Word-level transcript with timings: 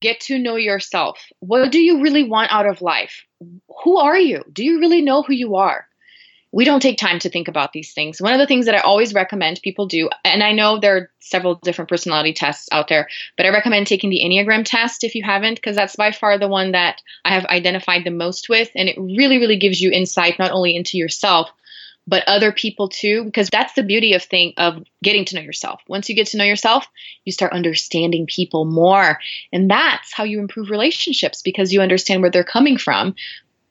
Get 0.00 0.20
to 0.22 0.38
know 0.38 0.56
yourself. 0.56 1.18
What 1.40 1.70
do 1.70 1.78
you 1.78 2.02
really 2.02 2.24
want 2.24 2.52
out 2.52 2.66
of 2.66 2.82
life? 2.82 3.24
Who 3.84 3.98
are 3.98 4.18
you? 4.18 4.42
Do 4.52 4.64
you 4.64 4.80
really 4.80 5.02
know 5.02 5.22
who 5.22 5.34
you 5.34 5.56
are? 5.56 5.86
we 6.52 6.64
don't 6.64 6.80
take 6.80 6.98
time 6.98 7.18
to 7.20 7.28
think 7.28 7.48
about 7.48 7.72
these 7.72 7.92
things. 7.92 8.20
One 8.20 8.32
of 8.32 8.40
the 8.40 8.46
things 8.46 8.66
that 8.66 8.74
I 8.74 8.80
always 8.80 9.14
recommend 9.14 9.60
people 9.62 9.86
do, 9.86 10.10
and 10.24 10.42
I 10.42 10.52
know 10.52 10.78
there 10.78 10.96
are 10.96 11.10
several 11.20 11.54
different 11.56 11.88
personality 11.88 12.32
tests 12.32 12.68
out 12.72 12.88
there, 12.88 13.08
but 13.36 13.46
I 13.46 13.50
recommend 13.50 13.86
taking 13.86 14.10
the 14.10 14.22
Enneagram 14.24 14.64
test 14.64 15.04
if 15.04 15.14
you 15.14 15.22
haven't, 15.22 15.54
because 15.54 15.76
that's 15.76 15.96
by 15.96 16.10
far 16.10 16.38
the 16.38 16.48
one 16.48 16.72
that 16.72 17.02
I 17.24 17.34
have 17.34 17.44
identified 17.46 18.04
the 18.04 18.10
most 18.10 18.48
with. 18.48 18.70
And 18.74 18.88
it 18.88 18.98
really, 18.98 19.38
really 19.38 19.58
gives 19.58 19.80
you 19.80 19.92
insight 19.92 20.38
not 20.38 20.50
only 20.50 20.74
into 20.74 20.98
yourself, 20.98 21.50
but 22.06 22.26
other 22.26 22.52
people 22.52 22.88
too, 22.88 23.24
because 23.24 23.48
that's 23.50 23.74
the 23.74 23.82
beauty 23.82 24.14
of 24.14 24.22
thing 24.22 24.54
of 24.56 24.82
getting 25.02 25.24
to 25.26 25.36
know 25.36 25.42
yourself. 25.42 25.80
Once 25.88 26.08
you 26.08 26.14
get 26.14 26.28
to 26.28 26.36
know 26.36 26.44
yourself, 26.44 26.86
you 27.24 27.32
start 27.32 27.52
understanding 27.52 28.26
people 28.26 28.64
more. 28.64 29.18
And 29.52 29.70
that's 29.70 30.12
how 30.12 30.24
you 30.24 30.40
improve 30.40 30.70
relationships 30.70 31.42
because 31.42 31.72
you 31.72 31.80
understand 31.80 32.22
where 32.22 32.30
they're 32.30 32.44
coming 32.44 32.78
from 32.78 33.14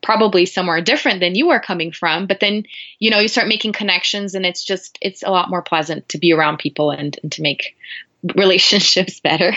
probably 0.02 0.46
somewhere 0.46 0.82
different 0.82 1.20
than 1.20 1.36
you 1.36 1.50
are 1.50 1.60
coming 1.60 1.92
from 1.92 2.26
but 2.26 2.40
then 2.40 2.64
you 3.00 3.12
know 3.12 3.20
you 3.20 3.28
start 3.28 3.50
making 3.50 3.74
connections 3.74 4.34
and 4.34 4.46
it's 4.46 4.64
just 4.64 4.98
it's 5.02 5.24
a 5.24 5.30
lot 5.30 5.50
more 5.50 5.62
pleasant 5.62 6.08
to 6.08 6.18
be 6.18 6.32
around 6.32 6.58
people 6.58 6.90
and, 6.90 7.20
and 7.22 7.34
to 7.34 7.42
make 7.42 7.76
relationships 8.36 9.20
better 9.20 9.54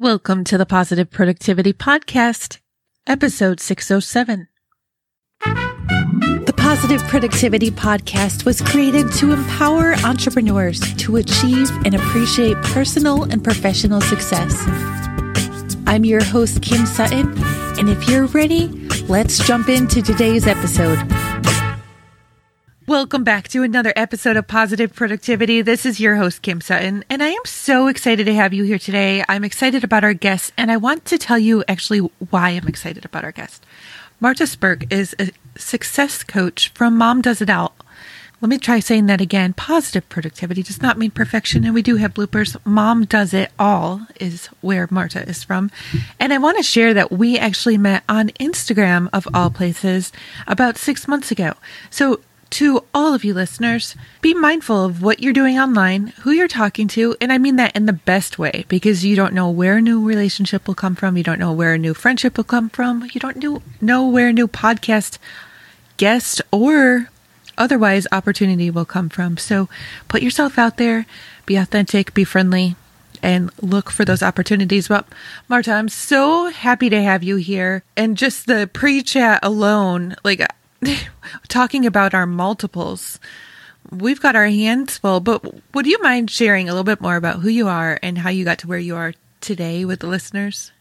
welcome 0.00 0.42
to 0.42 0.58
the 0.58 0.66
positive 0.66 1.08
productivity 1.08 1.72
podcast 1.72 2.58
episode 3.06 3.60
607 3.60 4.48
the 5.44 5.77
Positive 6.68 7.02
Productivity 7.04 7.70
Podcast 7.70 8.44
was 8.44 8.60
created 8.60 9.10
to 9.14 9.32
empower 9.32 9.94
entrepreneurs 10.04 10.78
to 10.96 11.16
achieve 11.16 11.70
and 11.86 11.94
appreciate 11.94 12.58
personal 12.58 13.22
and 13.22 13.42
professional 13.42 14.02
success. 14.02 14.66
I'm 15.86 16.04
your 16.04 16.22
host, 16.22 16.60
Kim 16.60 16.84
Sutton, 16.84 17.32
and 17.78 17.88
if 17.88 18.06
you're 18.06 18.26
ready, 18.26 18.68
let's 19.08 19.38
jump 19.46 19.70
into 19.70 20.02
today's 20.02 20.46
episode. 20.46 20.98
Welcome 22.86 23.24
back 23.24 23.48
to 23.48 23.62
another 23.62 23.94
episode 23.96 24.36
of 24.36 24.46
Positive 24.46 24.94
Productivity. 24.94 25.62
This 25.62 25.86
is 25.86 26.00
your 26.00 26.16
host, 26.16 26.42
Kim 26.42 26.60
Sutton, 26.60 27.02
and 27.08 27.22
I 27.22 27.28
am 27.28 27.44
so 27.46 27.86
excited 27.86 28.26
to 28.26 28.34
have 28.34 28.52
you 28.52 28.64
here 28.64 28.78
today. 28.78 29.24
I'm 29.26 29.42
excited 29.42 29.84
about 29.84 30.04
our 30.04 30.12
guest, 30.12 30.52
and 30.58 30.70
I 30.70 30.76
want 30.76 31.06
to 31.06 31.16
tell 31.16 31.38
you 31.38 31.64
actually 31.66 32.00
why 32.28 32.50
I'm 32.50 32.68
excited 32.68 33.06
about 33.06 33.24
our 33.24 33.32
guest. 33.32 33.64
Marta 34.20 34.48
Spirk 34.48 34.92
is 34.92 35.14
a 35.20 35.30
success 35.58 36.22
coach 36.22 36.70
from 36.70 36.96
Mom 36.96 37.20
Does 37.20 37.40
It 37.42 37.50
All. 37.50 37.74
Let 38.40 38.50
me 38.50 38.58
try 38.58 38.78
saying 38.78 39.06
that 39.06 39.20
again. 39.20 39.52
Positive 39.52 40.08
productivity 40.08 40.62
does 40.62 40.80
not 40.80 40.96
mean 40.96 41.10
perfection, 41.10 41.64
and 41.64 41.74
we 41.74 41.82
do 41.82 41.96
have 41.96 42.14
bloopers. 42.14 42.56
Mom 42.64 43.04
does 43.04 43.34
it 43.34 43.50
all 43.58 44.06
is 44.20 44.46
where 44.60 44.86
Marta 44.92 45.28
is 45.28 45.42
from. 45.42 45.72
And 46.20 46.32
I 46.32 46.38
want 46.38 46.56
to 46.56 46.62
share 46.62 46.94
that 46.94 47.10
we 47.10 47.36
actually 47.36 47.78
met 47.78 48.04
on 48.08 48.28
Instagram, 48.38 49.08
of 49.12 49.26
all 49.34 49.50
places, 49.50 50.12
about 50.46 50.78
six 50.78 51.08
months 51.08 51.32
ago. 51.32 51.54
So, 51.90 52.20
to 52.50 52.84
all 52.94 53.12
of 53.12 53.24
you 53.24 53.34
listeners, 53.34 53.96
be 54.22 54.34
mindful 54.34 54.84
of 54.84 55.02
what 55.02 55.20
you're 55.20 55.32
doing 55.32 55.58
online, 55.58 56.08
who 56.20 56.30
you're 56.30 56.48
talking 56.48 56.86
to, 56.88 57.16
and 57.20 57.32
I 57.32 57.38
mean 57.38 57.56
that 57.56 57.76
in 57.76 57.86
the 57.86 57.92
best 57.92 58.38
way 58.38 58.64
because 58.68 59.04
you 59.04 59.16
don't 59.16 59.34
know 59.34 59.50
where 59.50 59.78
a 59.78 59.82
new 59.82 60.06
relationship 60.06 60.66
will 60.66 60.74
come 60.74 60.94
from, 60.94 61.16
you 61.16 61.24
don't 61.24 61.40
know 61.40 61.52
where 61.52 61.74
a 61.74 61.78
new 61.78 61.92
friendship 61.92 62.36
will 62.36 62.44
come 62.44 62.70
from, 62.70 63.06
you 63.12 63.20
don't 63.20 63.42
know 63.82 64.08
where 64.08 64.28
a 64.28 64.32
new 64.32 64.48
podcast 64.48 65.18
guest 65.98 66.40
or 66.50 67.10
otherwise 67.58 68.06
opportunity 68.10 68.70
will 68.70 68.86
come 68.86 69.10
from. 69.10 69.36
So 69.36 69.68
put 70.08 70.22
yourself 70.22 70.58
out 70.58 70.78
there, 70.78 71.04
be 71.44 71.56
authentic, 71.56 72.14
be 72.14 72.24
friendly, 72.24 72.76
and 73.22 73.50
look 73.60 73.90
for 73.90 74.04
those 74.04 74.22
opportunities. 74.22 74.88
Well, 74.88 75.04
Marta, 75.48 75.72
I'm 75.72 75.88
so 75.88 76.46
happy 76.46 76.88
to 76.88 77.02
have 77.02 77.22
you 77.22 77.36
here. 77.36 77.82
And 77.96 78.16
just 78.16 78.46
the 78.46 78.70
pre 78.72 79.02
chat 79.02 79.40
alone, 79.42 80.16
like 80.24 80.46
talking 81.48 81.84
about 81.84 82.14
our 82.14 82.26
multiples, 82.26 83.18
we've 83.90 84.20
got 84.20 84.36
our 84.36 84.48
hands 84.48 84.98
full. 84.98 85.20
But 85.20 85.44
would 85.74 85.86
you 85.86 86.00
mind 86.00 86.30
sharing 86.30 86.68
a 86.68 86.72
little 86.72 86.84
bit 86.84 87.00
more 87.00 87.16
about 87.16 87.40
who 87.40 87.48
you 87.48 87.68
are 87.68 87.98
and 88.02 88.18
how 88.18 88.30
you 88.30 88.44
got 88.44 88.58
to 88.60 88.68
where 88.68 88.78
you 88.78 88.96
are 88.96 89.14
today 89.40 89.84
with 89.84 90.00
the 90.00 90.06
listeners? 90.06 90.72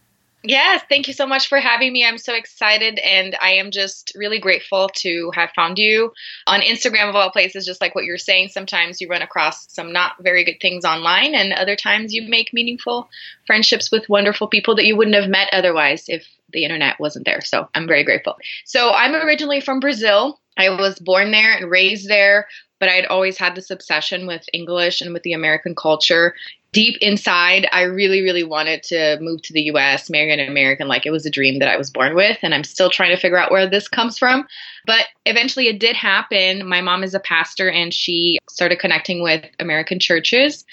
Yes, 0.44 0.84
thank 0.88 1.08
you 1.08 1.14
so 1.14 1.25
much 1.25 1.48
for 1.48 1.59
having 1.59 1.92
me. 1.92 2.06
I'm 2.06 2.20
so 2.20 2.36
excited 2.36 3.00
and 3.00 3.36
I 3.42 3.53
am 3.53 3.72
just 3.72 4.14
really 4.16 4.40
grateful 4.40 4.90
to 4.98 5.31
have 5.34 5.50
found 5.56 5.80
you 5.80 6.14
on 6.46 6.62
Instagram 6.62 7.09
of 7.09 7.16
all 7.16 7.31
places, 7.31 7.66
just 7.66 7.81
like 7.81 7.96
what 7.96 8.06
you're 8.06 8.20
saying. 8.20 8.50
Sometimes 8.50 9.02
you 9.02 9.09
run 9.09 9.24
across 9.24 9.72
some 9.74 9.92
not 9.92 10.14
very 10.22 10.46
good 10.46 10.59
things 10.62 10.86
online, 10.86 11.34
and 11.34 11.53
other 11.53 11.75
times 11.75 12.14
you 12.14 12.30
make 12.30 12.53
meaningful 12.53 13.09
friendships 13.48 13.92
with 13.92 14.08
wonderful 14.09 14.48
people 14.48 14.75
that 14.75 14.86
you 14.86 14.96
wouldn't 14.96 15.16
have 15.16 15.30
met 15.30 15.50
otherwise 15.52 16.06
if 16.08 16.25
the 16.54 16.64
internet 16.64 17.00
wasn't 17.00 17.25
there. 17.25 17.42
So 17.42 17.68
I'm 17.74 17.88
very 17.88 18.04
grateful. 18.04 18.38
So 18.64 18.92
I'm 18.92 19.16
originally 19.16 19.59
from 19.59 19.80
Brazil. 19.80 20.40
I 20.56 20.69
was 20.69 21.00
born 21.00 21.31
there 21.31 21.54
and 21.58 21.69
raised 21.69 22.08
there, 22.08 22.48
but 22.80 22.90
I'd 22.90 23.06
always 23.06 23.38
had 23.38 23.56
this 23.56 23.72
obsession 23.72 24.28
with 24.28 24.46
English 24.54 25.02
and 25.02 25.14
with 25.14 25.24
the 25.24 25.34
American 25.34 25.75
culture 25.75 26.36
deep 26.72 26.97
inside, 27.01 27.67
I 27.72 27.83
really, 27.83 28.22
really 28.22 28.44
wanted 28.44 28.83
to 28.83 29.17
move 29.22 29.41
to 29.44 29.53
the 29.53 29.63
US, 29.73 30.09
marry 30.09 30.31
an 30.31 30.39
American. 30.39 30.88
Like 30.88 31.05
it 31.05 31.11
was 31.11 31.25
a 31.25 31.31
dream 31.31 31.59
that 31.59 31.69
I 31.69 31.78
was 31.78 31.89
born 31.89 32.16
with. 32.16 32.38
And 32.41 32.53
I'm 32.53 32.63
still 32.63 32.89
trying 32.89 33.16
to 33.16 33.22
figure 33.22 33.38
out 33.38 33.51
where 33.51 33.69
this 33.69 33.88
comes 33.88 34.17
from. 34.17 34.45
But 34.85 35.06
eventually 35.25 35.67
it 35.67 35.79
did 35.79 35.95
happen. 35.95 36.67
My 36.67 36.81
mom 36.81 37.03
is 37.03 37.13
a 37.13 37.19
pastor 37.19 37.69
and 37.69 37.94
she 37.94 38.39
started 38.50 38.79
connecting 38.79 39.22
with 39.23 39.45
American 39.59 40.00
churches. 40.00 40.66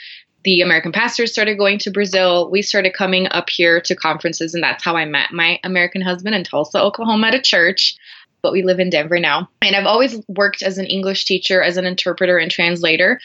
The 0.44 0.60
American 0.60 0.93
pastors 0.93 1.33
started 1.33 1.56
going 1.56 1.78
to 1.78 1.91
Brazil. 1.91 2.50
We 2.50 2.60
started 2.60 2.93
coming 2.93 3.27
up 3.31 3.49
here 3.49 3.81
to 3.81 3.94
conferences, 3.94 4.53
and 4.53 4.62
that's 4.62 4.84
how 4.84 4.94
I 4.94 5.06
met 5.06 5.33
my 5.33 5.59
American 5.65 6.03
husband 6.03 6.34
in 6.34 6.44
Tulsa, 6.44 6.83
Oklahoma, 6.83 7.28
at 7.28 7.34
a 7.34 7.41
church 7.41 7.97
but 8.44 8.53
we 8.53 8.62
live 8.62 8.78
in 8.78 8.91
Denver 8.91 9.19
now. 9.19 9.49
And 9.62 9.75
I've 9.75 9.87
always 9.87 10.21
worked 10.28 10.62
as 10.62 10.77
an 10.77 10.84
English 10.84 11.25
teacher, 11.25 11.62
as 11.62 11.78
an 11.78 11.87
interpreter 11.87 12.37
and 12.37 12.50
translator. 12.50 13.19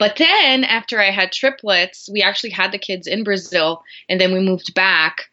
But 0.00 0.16
then 0.16 0.64
after 0.64 0.98
I 0.98 1.10
had 1.10 1.30
triplets, 1.30 2.08
we 2.10 2.22
actually 2.22 2.50
had 2.50 2.72
the 2.72 2.78
kids 2.78 3.06
in 3.06 3.22
Brazil 3.22 3.82
and 4.08 4.18
then 4.18 4.32
we 4.32 4.40
moved 4.40 4.72
back. 4.72 5.26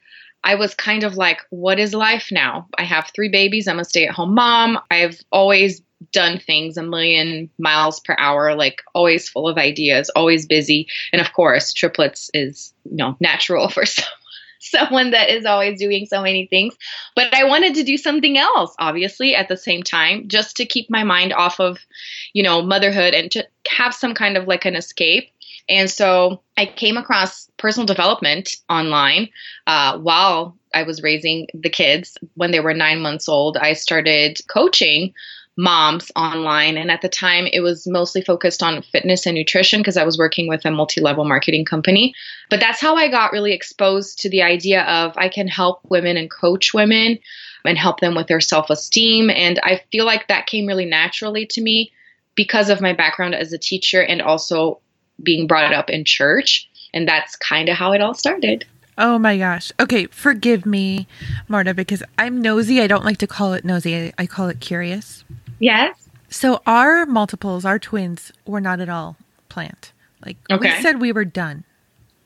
I 0.43 0.55
was 0.55 0.75
kind 0.75 1.05
of 1.05 1.15
like, 1.15 1.39
what 1.51 1.79
is 1.79 1.93
life 1.93 2.27
now? 2.33 2.67
I 2.77 2.83
have 2.83 3.09
three 3.15 3.29
babies. 3.29 3.69
I'm 3.69 3.79
a 3.79 3.85
stay 3.85 4.05
at 4.05 4.13
home 4.13 4.35
mom. 4.35 4.77
I've 4.91 5.21
always 5.31 5.81
done 6.11 6.37
things 6.37 6.75
a 6.75 6.83
million 6.83 7.49
miles 7.57 8.01
per 8.01 8.17
hour, 8.19 8.55
like 8.55 8.81
always 8.93 9.29
full 9.29 9.47
of 9.47 9.57
ideas, 9.57 10.09
always 10.17 10.45
busy. 10.45 10.87
And 11.13 11.21
of 11.21 11.31
course, 11.31 11.71
triplets 11.71 12.29
is, 12.33 12.73
you 12.83 12.97
know, 12.97 13.15
natural 13.21 13.69
for 13.69 13.85
some 13.85 14.05
someone 14.71 15.11
that 15.11 15.29
is 15.29 15.45
always 15.45 15.79
doing 15.79 16.05
so 16.05 16.21
many 16.21 16.47
things. 16.47 16.75
But 17.15 17.33
I 17.33 17.43
wanted 17.43 17.75
to 17.75 17.83
do 17.83 17.97
something 17.97 18.37
else, 18.37 18.75
obviously, 18.79 19.35
at 19.35 19.47
the 19.47 19.57
same 19.57 19.83
time, 19.83 20.27
just 20.27 20.57
to 20.57 20.65
keep 20.65 20.89
my 20.89 21.03
mind 21.03 21.33
off 21.33 21.59
of, 21.59 21.79
you 22.33 22.43
know, 22.43 22.61
motherhood 22.61 23.13
and 23.13 23.31
to 23.31 23.47
have 23.69 23.93
some 23.93 24.13
kind 24.13 24.37
of 24.37 24.47
like 24.47 24.65
an 24.65 24.75
escape. 24.75 25.29
And 25.69 25.89
so 25.89 26.41
I 26.55 26.65
came 26.65 26.97
across 26.97 27.49
personal 27.57 27.85
development 27.85 28.55
online 28.69 29.29
uh, 29.65 29.97
while 29.97 30.57
I 30.73 30.83
was 30.83 31.03
raising 31.03 31.47
the 31.53 31.69
kids. 31.69 32.17
When 32.35 32.51
they 32.51 32.59
were 32.59 32.73
nine 32.73 33.01
months 33.01 33.27
old, 33.27 33.57
I 33.57 33.73
started 33.73 34.39
coaching 34.47 35.13
moms 35.57 36.11
online. 36.15 36.77
And 36.77 36.91
at 36.91 37.01
the 37.01 37.09
time, 37.09 37.47
it 37.51 37.61
was 37.61 37.87
mostly 37.87 38.21
focused 38.21 38.61
on 38.61 38.83
fitness 38.83 39.25
and 39.25 39.35
nutrition 39.35 39.79
because 39.79 39.97
I 39.97 40.03
was 40.03 40.17
working 40.17 40.47
with 40.47 40.63
a 40.65 40.71
multi 40.71 41.01
level 41.01 41.25
marketing 41.25 41.65
company. 41.65 42.13
But 42.49 42.59
that's 42.59 42.79
how 42.79 42.95
I 42.95 43.09
got 43.09 43.31
really 43.31 43.53
exposed 43.53 44.19
to 44.19 44.29
the 44.29 44.43
idea 44.43 44.83
of 44.83 45.17
I 45.17 45.29
can 45.29 45.47
help 45.47 45.81
women 45.89 46.15
and 46.15 46.29
coach 46.29 46.73
women 46.73 47.17
and 47.65 47.77
help 47.77 47.99
them 47.99 48.15
with 48.15 48.27
their 48.27 48.39
self 48.39 48.69
esteem. 48.69 49.29
And 49.31 49.59
I 49.63 49.81
feel 49.91 50.05
like 50.05 50.27
that 50.27 50.45
came 50.45 50.67
really 50.67 50.85
naturally 50.85 51.47
to 51.47 51.61
me 51.61 51.91
because 52.35 52.69
of 52.69 52.79
my 52.79 52.93
background 52.93 53.33
as 53.33 53.51
a 53.51 53.57
teacher 53.57 54.01
and 54.01 54.21
also 54.21 54.79
being 55.21 55.47
brought 55.47 55.73
up 55.73 55.89
in 55.89 56.05
church. 56.05 56.69
And 56.93 57.07
that's 57.07 57.35
kind 57.35 57.67
of 57.67 57.75
how 57.75 57.91
it 57.93 58.01
all 58.01 58.13
started. 58.13 58.63
Oh 58.99 59.19
my 59.19 59.37
gosh. 59.37 59.71
Okay, 59.79 60.07
forgive 60.07 60.65
me, 60.65 61.07
Marta, 61.47 61.73
because 61.73 62.01
I'm 62.17 62.41
nosy. 62.41 62.81
I 62.81 62.87
don't 62.87 63.05
like 63.05 63.17
to 63.19 63.27
call 63.27 63.53
it 63.53 63.63
nosy, 63.65 63.95
I, 63.95 64.13
I 64.17 64.25
call 64.25 64.47
it 64.47 64.59
curious. 64.59 65.23
Yes. 65.59 66.09
So 66.29 66.61
our 66.65 67.05
multiples, 67.05 67.65
our 67.65 67.79
twins, 67.79 68.31
were 68.45 68.61
not 68.61 68.79
at 68.79 68.89
all 68.89 69.17
planned. 69.49 69.91
Like 70.25 70.37
okay. 70.51 70.75
we 70.75 70.81
said 70.81 70.99
we 70.99 71.11
were 71.11 71.25
done. 71.25 71.63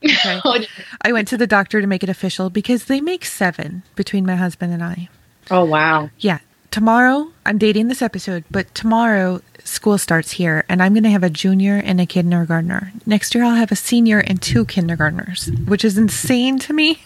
Okay. 0.04 0.40
Oh, 0.44 0.58
I 1.02 1.12
went 1.12 1.28
to 1.28 1.36
the 1.36 1.46
doctor 1.46 1.80
to 1.80 1.86
make 1.86 2.02
it 2.02 2.08
official 2.08 2.50
because 2.50 2.86
they 2.86 3.00
make 3.00 3.24
seven 3.24 3.84
between 3.94 4.26
my 4.26 4.34
husband 4.34 4.72
and 4.72 4.82
I. 4.82 5.08
Oh 5.50 5.64
wow. 5.64 6.10
Yeah. 6.18 6.40
Tomorrow, 6.72 7.30
I'm 7.44 7.58
dating 7.58 7.88
this 7.88 8.02
episode, 8.02 8.44
but 8.50 8.74
tomorrow 8.74 9.42
school 9.62 9.98
starts 9.98 10.32
here 10.32 10.64
and 10.68 10.82
I'm 10.82 10.94
going 10.94 11.04
to 11.04 11.10
have 11.10 11.22
a 11.22 11.30
junior 11.30 11.76
and 11.76 12.00
a 12.00 12.06
kindergartner. 12.06 12.92
Next 13.06 13.34
year 13.34 13.44
I'll 13.44 13.54
have 13.54 13.70
a 13.70 13.76
senior 13.76 14.18
and 14.20 14.40
two 14.40 14.64
kindergartners, 14.64 15.50
which 15.66 15.84
is 15.84 15.98
insane 15.98 16.58
to 16.60 16.72
me. 16.72 17.00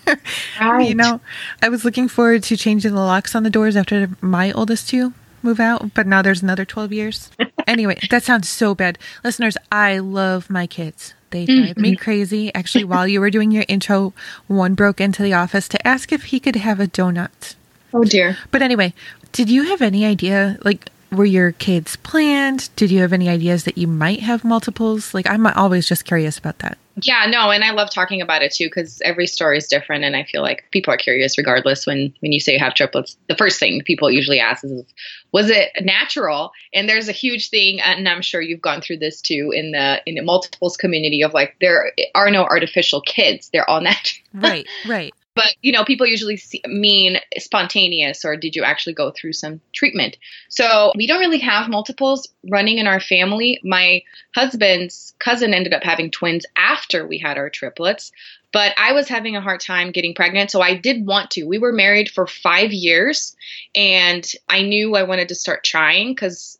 Right. 0.61 0.83
you 0.89 0.95
know, 0.95 1.21
I 1.61 1.69
was 1.69 1.85
looking 1.85 2.09
forward 2.09 2.45
to 2.45 2.57
changing 2.57 2.95
the 2.95 3.01
locks 3.01 3.35
on 3.35 3.43
the 3.43 3.51
doors 3.51 3.77
after 3.77 4.09
my 4.21 4.53
oldest 4.53 4.89
two 4.89 5.13
move 5.47 5.61
out, 5.61 5.95
but 5.95 6.07
now 6.07 6.21
there's 6.21 6.43
another 6.43 6.65
12 6.65 6.93
years. 6.93 7.31
anyway, 7.67 7.99
that 8.11 8.25
sounds 8.25 8.49
so 8.49 8.75
bad. 8.75 8.99
Listeners, 9.25 9.57
I 9.73 9.99
love 9.99 10.51
my 10.51 10.67
kids. 10.67 11.15
They 11.31 11.47
mm-hmm. 11.47 11.65
drive 11.65 11.77
me 11.79 11.97
crazy. 11.97 12.55
Actually, 12.55 12.85
while 12.93 13.09
you 13.09 13.21
were 13.21 13.31
doing 13.31 13.51
your 13.51 13.65
intro, 13.69 14.13
one 14.47 14.75
broke 14.75 15.01
into 15.01 15.23
the 15.23 15.33
office 15.33 15.69
to 15.69 15.87
ask 15.87 16.13
if 16.13 16.25
he 16.25 16.41
could 16.41 16.57
have 16.57 16.81
a 16.81 16.87
donut. 16.87 17.55
Oh 17.95 18.05
dear. 18.05 18.37
But 18.51 18.63
anyway, 18.63 18.93
did 19.33 19.49
you 19.49 19.65
have 19.65 19.81
any 19.81 20.05
idea, 20.05 20.59
like, 20.63 20.91
were 21.13 21.25
your 21.25 21.53
kids 21.53 21.97
planned? 21.97 22.69
Did 22.77 22.91
you 22.91 23.01
have 23.01 23.13
any 23.13 23.29
ideas 23.29 23.65
that 23.65 23.79
you 23.79 23.87
might 23.87 24.21
have 24.21 24.45
multiples? 24.45 25.15
Like, 25.15 25.29
I'm 25.29 25.47
always 25.47 25.89
just 25.89 26.05
curious 26.05 26.37
about 26.37 26.59
that. 26.59 26.79
Yeah, 27.03 27.27
no, 27.29 27.51
and 27.51 27.63
I 27.63 27.73
love 27.73 27.91
talking 27.91 28.23
about 28.23 28.43
it 28.43 28.53
too 28.53 28.67
because 28.67 29.03
every 29.05 29.27
story 29.27 29.59
is 29.59 29.69
different, 29.69 30.05
and 30.05 30.17
I 30.17 30.25
feel 30.25 30.41
like 30.41 30.65
people 30.71 30.95
are 30.95 30.97
curious 30.97 31.37
regardless. 31.37 31.87
When 31.87 32.15
when 32.21 32.33
you 32.33 32.41
say 32.41 32.55
you 32.55 32.59
have 32.59 32.75
triplets, 32.75 33.19
the 33.29 33.37
first 33.37 33.61
thing 33.61 33.83
people 33.85 34.11
usually 34.11 34.41
ask 34.41 34.65
is, 34.65 34.73
"Was 35.33 35.51
it 35.51 35.73
natural?" 35.83 36.53
And 36.73 36.89
there's 36.89 37.09
a 37.09 37.13
huge 37.13 37.51
thing, 37.51 37.81
uh, 37.81 37.95
and 37.97 38.09
I'm 38.09 38.23
sure 38.23 38.41
you've 38.41 38.63
gone 38.63 38.81
through 38.81 38.99
this 38.99 39.21
too 39.21 39.53
in 39.55 39.73
the 39.73 40.01
in 40.07 40.15
the 40.15 40.23
multiples 40.23 40.77
community 40.77 41.23
of 41.23 41.35
like 41.35 41.57
there 41.61 41.93
are 42.15 42.31
no 42.31 42.45
artificial 42.45 43.03
kids; 43.03 43.51
they're 43.53 43.69
all 43.69 43.81
natural. 43.83 44.25
Right, 44.33 44.67
right 44.87 45.15
but 45.37 45.55
you 45.63 45.71
know 45.71 45.85
people 45.85 46.07
usually 46.07 46.37
see, 46.37 46.61
mean 46.67 47.19
spontaneous 47.39 48.25
or 48.25 48.37
did 48.37 48.57
you 48.57 48.65
actually 48.65 48.95
go 48.95 49.13
through 49.13 49.33
some 49.33 49.61
treatment 49.73 50.17
so 50.49 50.91
we 50.97 51.07
don't 51.07 51.21
really 51.21 51.39
have 51.39 51.69
multiples 51.69 52.29
running 52.51 52.79
in 52.79 52.89
our 52.89 53.01
family 53.01 53.61
my 53.63 54.03
husband's 54.35 55.15
cousin 55.21 55.55
ended 55.55 55.73
up 55.73 55.85
having 55.85 56.11
twins 56.11 56.45
after 56.57 57.07
we 57.07 57.19
had 57.19 57.39
our 57.39 57.51
triplets 57.51 58.11
but 58.53 58.73
I 58.79 58.93
was 58.93 59.07
having 59.07 59.37
a 59.37 59.41
hard 59.43 59.61
time 59.61 59.91
getting 59.91 60.15
pregnant. 60.15 60.51
So 60.51 60.63
I 60.63 60.77
did 60.77 61.05
want 61.05 61.33
to. 61.33 61.45
We 61.45 61.59
were 61.59 61.73
married 61.73 62.09
for 62.09 62.27
five 62.27 62.73
years 62.73 63.37
and 63.75 64.27
I 64.49 64.63
knew 64.63 64.97
I 64.97 65.03
wanted 65.03 65.29
to 65.29 65.35
start 65.35 65.63
trying 65.63 66.13
because 66.13 66.59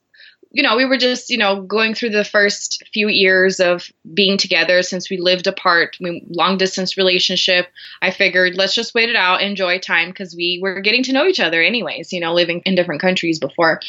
you 0.51 0.63
know, 0.63 0.77
we 0.77 0.87
were 0.87 0.97
just, 0.97 1.31
you 1.31 1.39
know, 1.39 1.63
going 1.63 1.95
through 1.95 2.11
the 2.11 2.25
first 2.25 2.83
few 2.93 3.09
years 3.09 3.61
of 3.61 3.91
being 4.15 4.39
together 4.39 4.83
since 4.83 5.11
we 5.11 5.19
lived 5.19 5.47
apart, 5.47 5.97
we, 6.01 6.25
long 6.29 6.57
distance 6.57 6.97
relationship. 6.97 7.67
I 8.01 8.11
figured 8.11 8.57
let's 8.57 8.75
just 8.75 8.95
wait 8.95 9.11
it 9.11 9.17
out, 9.17 9.43
enjoy 9.43 9.79
time 9.79 10.09
because 10.09 10.35
we 10.35 10.59
were 10.63 10.81
getting 10.81 11.03
to 11.05 11.13
know 11.13 11.27
each 11.27 11.41
other 11.41 11.63
anyways, 11.63 12.13
you 12.13 12.21
know, 12.21 12.33
living 12.33 12.63
in 12.65 12.75
different 12.75 13.01
countries 13.01 13.39
before. 13.39 13.81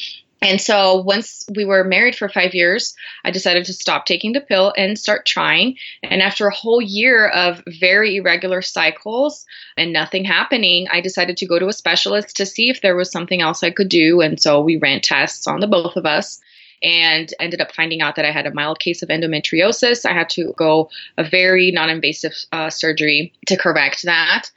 And 0.42 0.62
so 0.62 1.02
once 1.02 1.46
we 1.56 1.66
were 1.66 1.84
married 1.84 2.16
for 2.16 2.30
five 2.30 2.54
years, 2.54 2.96
I 3.26 3.32
decided 3.32 3.66
to 3.66 3.74
stop 3.74 4.06
taking 4.06 4.34
the 4.34 4.42
pill 4.42 4.72
and 4.78 5.00
start 5.00 5.26
trying. 5.26 5.78
And 6.04 6.22
after 6.22 6.48
a 6.48 6.54
whole 6.54 6.82
year 6.82 7.28
of 7.28 7.64
very 7.66 8.18
irregular 8.18 8.62
cycles 8.62 9.46
and 9.78 9.92
nothing 9.92 10.26
happening, 10.26 10.88
I 10.92 11.02
decided 11.02 11.38
to 11.38 11.48
go 11.48 11.58
to 11.58 11.70
a 11.70 11.74
specialist 11.74 12.38
to 12.38 12.46
see 12.46 12.70
if 12.70 12.82
there 12.82 12.96
was 12.96 13.12
something 13.12 13.42
else 13.42 13.64
I 13.64 13.72
could 13.72 13.90
do. 13.90 14.22
And 14.22 14.40
so 14.40 14.62
we 14.62 14.78
ran 14.78 15.02
tests 15.02 15.48
on 15.48 15.60
the 15.60 15.68
both 15.68 15.96
of 15.96 16.06
us 16.06 16.40
and 16.84 17.34
ended 17.40 17.62
up 17.62 17.74
finding 17.74 18.02
out 18.02 18.16
that 18.16 18.26
I 18.26 18.32
had 18.32 18.46
a 18.46 18.54
mild 18.54 18.80
case 18.80 19.02
of 19.02 19.10
endometriosis. 19.10 20.06
I 20.06 20.14
had 20.14 20.30
to 20.32 20.54
go 20.58 20.90
a 21.18 21.24
very 21.24 21.72
non 21.72 21.90
invasive 21.90 22.34
uh, 22.52 22.70
surgery 22.70 23.34
to 23.48 23.58
correct 23.58 24.04
that. 24.04 24.50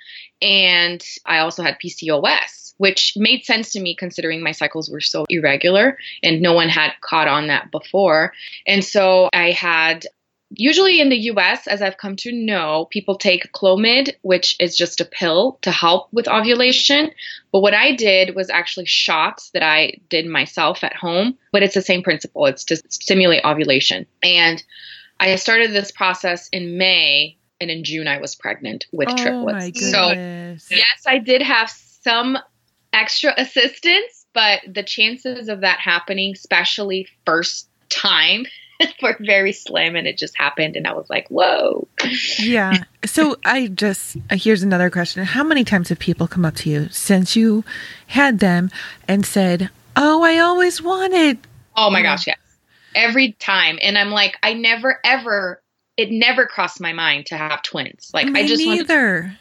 And 0.43 1.05
I 1.26 1.38
also 1.38 1.62
had 1.62 1.78
PCOS, 1.78 2.75
which 2.78 3.12
made 3.17 3.44
sense 3.44 3.72
to 3.72 3.81
me 3.81 3.94
considering 3.94 4.43
my 4.43 4.52
cycles 4.52 4.88
were 4.90 5.00
so 5.00 5.26
irregular 5.28 5.99
and 6.22 6.40
no 6.40 6.55
one 6.55 6.70
had 6.70 6.93
caught 7.02 7.28
on 7.28 7.49
that 7.49 7.70
before. 7.70 8.32
And 8.66 8.82
so 8.82 9.28
I 9.34 9.50
had 9.50 10.06
usually 10.50 11.00
in 11.00 11.08
the 11.08 11.31
US, 11.32 11.67
as 11.67 11.81
I've 11.81 11.97
come 11.97 12.17
to 12.17 12.32
know, 12.32 12.87
people 12.91 13.17
take 13.17 13.52
Clomid, 13.52 14.14
which 14.23 14.56
is 14.61 14.76
just 14.76 15.00
a 15.00 15.05
pill 15.05 15.58
to 15.62 15.70
help 15.70 16.08
with 16.12 16.29
ovulation. 16.29 17.11
But 17.52 17.61
what 17.61 17.75
I 17.75 17.94
did 17.94 18.35
was 18.35 18.50
actually 18.50 18.87
shots 18.87 19.50
that 19.50 19.62
I 19.62 19.99
did 20.08 20.26
myself 20.26 20.85
at 20.85 20.94
home, 20.94 21.38
but 21.52 21.62
it's 21.62 21.75
the 21.75 21.82
same 21.82 22.02
principle. 22.02 22.47
It's 22.47 22.64
to 22.64 22.76
stimulate 22.88 23.44
ovulation. 23.44 24.06
And 24.23 24.62
I 25.19 25.35
started 25.37 25.73
this 25.73 25.91
process 25.91 26.49
in 26.49 26.79
May, 26.79 27.37
and 27.61 27.70
in 27.70 27.85
June 27.85 28.08
I 28.08 28.19
was 28.19 28.35
pregnant 28.35 28.87
with 28.93 29.08
oh 29.11 29.17
triplets. 29.17 29.91
So, 29.91 30.11
yes, 30.12 31.05
I 31.06 31.19
did 31.19 31.43
have 31.43 31.70
some 31.70 32.38
extra 32.93 33.35
assistance, 33.37 34.26
but 34.32 34.61
the 34.67 34.82
chances 34.82 35.49
of 35.49 35.61
that 35.61 35.79
happening, 35.79 36.32
especially 36.35 37.06
first 37.26 37.69
time, 37.91 38.47
were 39.02 39.16
very 39.20 39.52
slim 39.52 39.96
and 39.96 40.06
it 40.06 40.18
just 40.18 40.36
happened 40.36 40.76
and 40.76 40.86
I 40.86 40.92
was 40.92 41.08
like, 41.10 41.28
whoa. 41.28 41.86
Yeah. 42.38 42.84
So 43.06 43.36
I 43.46 43.68
just, 43.68 44.18
uh, 44.28 44.36
here's 44.36 44.62
another 44.62 44.90
question. 44.90 45.24
How 45.24 45.42
many 45.42 45.64
times 45.64 45.88
have 45.88 45.98
people 45.98 46.28
come 46.28 46.44
up 46.44 46.54
to 46.56 46.70
you 46.70 46.88
since 46.90 47.34
you 47.34 47.64
had 48.08 48.40
them 48.40 48.70
and 49.08 49.24
said, 49.24 49.70
oh, 49.96 50.22
I 50.22 50.36
always 50.38 50.82
wanted. 50.82 51.38
Oh 51.76 51.88
my 51.90 52.02
gosh, 52.02 52.26
yes. 52.26 52.36
Every 52.94 53.32
time. 53.32 53.78
And 53.80 53.96
I'm 53.96 54.10
like, 54.10 54.36
I 54.42 54.52
never, 54.52 55.00
ever, 55.02 55.62
it 55.96 56.10
never 56.10 56.44
crossed 56.46 56.78
my 56.78 56.92
mind 56.92 57.26
to 57.26 57.38
have 57.38 57.62
twins. 57.62 58.10
Like, 58.12 58.28
Me 58.28 58.42
I 58.42 58.46
just 58.46 58.62
neither. 58.62 59.34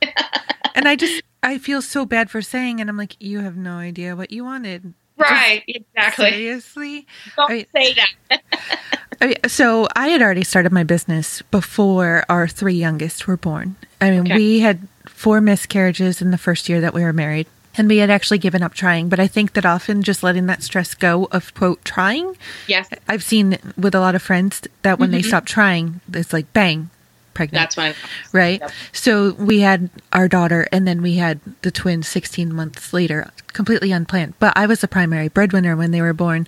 and 0.76 0.86
I 0.86 0.94
just, 0.94 1.22
I 1.42 1.58
feel 1.58 1.82
so 1.82 2.06
bad 2.06 2.30
for 2.30 2.40
saying, 2.40 2.80
and 2.80 2.88
I'm 2.88 2.96
like, 2.96 3.16
you 3.20 3.40
have 3.40 3.56
no 3.56 3.74
idea 3.74 4.14
what 4.14 4.30
you 4.30 4.44
wanted. 4.44 4.94
Right, 5.20 5.62
Just, 5.66 5.84
exactly. 5.94 6.30
Seriously? 6.30 7.06
Don't 7.36 7.50
I 7.50 7.54
mean, 7.54 7.66
say 7.74 7.94
that. 7.94 8.42
I 9.20 9.26
mean, 9.26 9.36
so 9.46 9.86
I 9.94 10.08
had 10.08 10.22
already 10.22 10.44
started 10.44 10.72
my 10.72 10.84
business 10.84 11.42
before 11.50 12.24
our 12.28 12.48
three 12.48 12.74
youngest 12.74 13.26
were 13.26 13.36
born. 13.36 13.76
I 14.00 14.10
mean, 14.10 14.20
okay. 14.20 14.34
we 14.34 14.60
had 14.60 14.88
four 15.06 15.40
miscarriages 15.40 16.22
in 16.22 16.30
the 16.30 16.38
first 16.38 16.68
year 16.68 16.80
that 16.80 16.94
we 16.94 17.02
were 17.02 17.12
married. 17.12 17.46
And 17.76 17.88
we 17.88 17.98
had 17.98 18.10
actually 18.10 18.38
given 18.38 18.64
up 18.64 18.74
trying, 18.74 19.08
but 19.08 19.20
I 19.20 19.28
think 19.28 19.52
that 19.52 19.64
often 19.64 20.02
just 20.02 20.24
letting 20.24 20.46
that 20.46 20.62
stress 20.62 20.94
go 20.94 21.28
of 21.30 21.54
quote 21.54 21.84
trying. 21.84 22.36
Yes. 22.66 22.88
I've 23.06 23.22
seen 23.22 23.58
with 23.76 23.94
a 23.94 24.00
lot 24.00 24.16
of 24.16 24.22
friends 24.22 24.62
that 24.82 24.98
when 24.98 25.10
mm-hmm. 25.10 25.18
they 25.18 25.22
stop 25.22 25.46
trying, 25.46 26.00
it's 26.12 26.32
like 26.32 26.52
bang, 26.52 26.90
pregnant. 27.34 27.62
That's 27.62 27.76
when, 27.76 27.94
right? 28.32 28.60
Yep. 28.60 28.70
So 28.92 29.32
we 29.34 29.60
had 29.60 29.90
our 30.12 30.28
daughter, 30.28 30.66
and 30.72 30.86
then 30.86 31.02
we 31.02 31.16
had 31.16 31.40
the 31.62 31.70
twins 31.70 32.08
16 32.08 32.54
months 32.54 32.92
later, 32.92 33.30
completely 33.52 33.92
unplanned. 33.92 34.34
But 34.38 34.52
I 34.56 34.66
was 34.66 34.80
the 34.80 34.88
primary 34.88 35.28
breadwinner 35.28 35.76
when 35.76 35.90
they 35.90 36.02
were 36.02 36.12
born, 36.12 36.46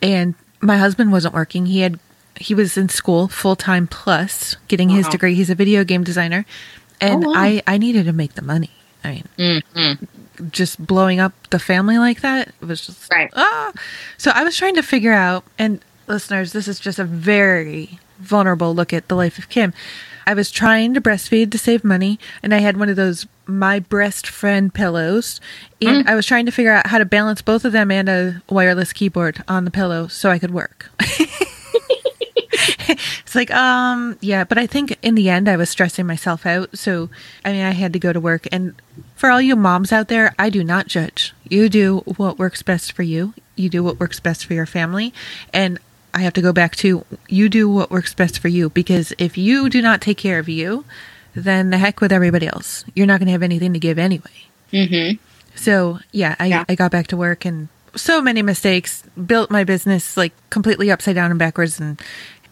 and 0.00 0.34
my 0.60 0.78
husband 0.78 1.12
wasn't 1.12 1.34
working. 1.34 1.66
He 1.66 1.80
had 1.80 1.98
he 2.36 2.54
was 2.54 2.76
in 2.76 2.88
school 2.88 3.28
full 3.28 3.56
time 3.56 3.86
plus 3.86 4.56
getting 4.68 4.88
wow. 4.88 4.96
his 4.96 5.08
degree. 5.08 5.34
He's 5.34 5.50
a 5.50 5.54
video 5.54 5.84
game 5.84 6.04
designer, 6.04 6.44
and 7.00 7.24
oh, 7.24 7.30
wow. 7.30 7.34
I 7.36 7.62
I 7.66 7.78
needed 7.78 8.06
to 8.06 8.12
make 8.12 8.34
the 8.34 8.42
money. 8.42 8.70
I 9.04 9.10
mean, 9.10 9.62
mm-hmm. 9.64 10.48
just 10.50 10.84
blowing 10.84 11.18
up 11.18 11.32
the 11.50 11.58
family 11.58 11.98
like 11.98 12.20
that 12.20 12.52
was 12.60 12.86
just 12.86 13.10
right. 13.12 13.30
Ah. 13.34 13.72
So 14.16 14.30
I 14.34 14.44
was 14.44 14.56
trying 14.56 14.76
to 14.76 14.82
figure 14.82 15.12
out, 15.12 15.44
and 15.58 15.80
listeners, 16.06 16.52
this 16.52 16.68
is 16.68 16.78
just 16.78 16.98
a 16.98 17.04
very 17.04 17.98
vulnerable 18.18 18.74
look 18.74 18.92
at 18.92 19.08
the 19.08 19.16
life 19.16 19.38
of 19.38 19.48
Kim. 19.48 19.74
I 20.26 20.34
was 20.34 20.50
trying 20.50 20.94
to 20.94 21.00
breastfeed 21.00 21.50
to 21.52 21.58
save 21.58 21.84
money, 21.84 22.18
and 22.42 22.54
I 22.54 22.58
had 22.58 22.76
one 22.76 22.88
of 22.88 22.96
those 22.96 23.26
my 23.46 23.80
breast 23.80 24.26
friend 24.26 24.72
pillows, 24.72 25.40
and 25.80 26.04
mm. 26.04 26.08
I 26.08 26.14
was 26.14 26.26
trying 26.26 26.46
to 26.46 26.52
figure 26.52 26.72
out 26.72 26.86
how 26.86 26.98
to 26.98 27.04
balance 27.04 27.42
both 27.42 27.64
of 27.64 27.72
them 27.72 27.90
and 27.90 28.08
a 28.08 28.42
wireless 28.48 28.92
keyboard 28.92 29.42
on 29.48 29.64
the 29.64 29.70
pillow 29.70 30.06
so 30.06 30.30
I 30.30 30.38
could 30.38 30.52
work. 30.52 30.90
it's 32.88 33.34
like, 33.34 33.50
um, 33.50 34.16
yeah, 34.20 34.44
but 34.44 34.58
I 34.58 34.66
think 34.66 34.96
in 35.02 35.14
the 35.14 35.28
end 35.28 35.48
I 35.48 35.56
was 35.56 35.70
stressing 35.70 36.06
myself 36.06 36.46
out. 36.46 36.76
So, 36.78 37.10
I 37.44 37.52
mean, 37.52 37.64
I 37.64 37.70
had 37.70 37.92
to 37.94 37.98
go 37.98 38.12
to 38.12 38.20
work. 38.20 38.46
And 38.52 38.74
for 39.16 39.30
all 39.30 39.40
you 39.40 39.56
moms 39.56 39.92
out 39.92 40.08
there, 40.08 40.34
I 40.38 40.50
do 40.50 40.62
not 40.62 40.86
judge. 40.86 41.34
You 41.48 41.68
do 41.68 41.98
what 42.00 42.38
works 42.38 42.62
best 42.62 42.92
for 42.92 43.02
you, 43.02 43.34
you 43.56 43.68
do 43.68 43.82
what 43.82 44.00
works 44.00 44.20
best 44.20 44.46
for 44.46 44.54
your 44.54 44.66
family. 44.66 45.12
And 45.52 45.78
I 46.14 46.20
have 46.20 46.34
to 46.34 46.42
go 46.42 46.52
back 46.52 46.76
to 46.76 47.04
you 47.28 47.48
do 47.48 47.68
what 47.68 47.90
works 47.90 48.14
best 48.14 48.38
for 48.38 48.48
you 48.48 48.70
because 48.70 49.12
if 49.18 49.38
you 49.38 49.68
do 49.68 49.80
not 49.80 50.00
take 50.00 50.18
care 50.18 50.38
of 50.38 50.48
you, 50.48 50.84
then 51.34 51.70
the 51.70 51.78
heck 51.78 52.00
with 52.00 52.12
everybody 52.12 52.46
else. 52.46 52.84
You're 52.94 53.06
not 53.06 53.18
going 53.18 53.26
to 53.26 53.32
have 53.32 53.42
anything 53.42 53.72
to 53.72 53.78
give 53.78 53.98
anyway. 53.98 54.46
Mm-hmm. 54.72 55.22
So 55.54 55.98
yeah 56.12 56.36
I, 56.38 56.46
yeah, 56.46 56.64
I 56.68 56.74
got 56.74 56.90
back 56.90 57.08
to 57.08 57.16
work 57.16 57.44
and 57.44 57.68
so 57.96 58.20
many 58.20 58.42
mistakes. 58.42 59.02
Built 59.26 59.50
my 59.50 59.64
business 59.64 60.16
like 60.16 60.32
completely 60.50 60.90
upside 60.90 61.14
down 61.14 61.30
and 61.30 61.38
backwards, 61.38 61.80
and 61.80 62.00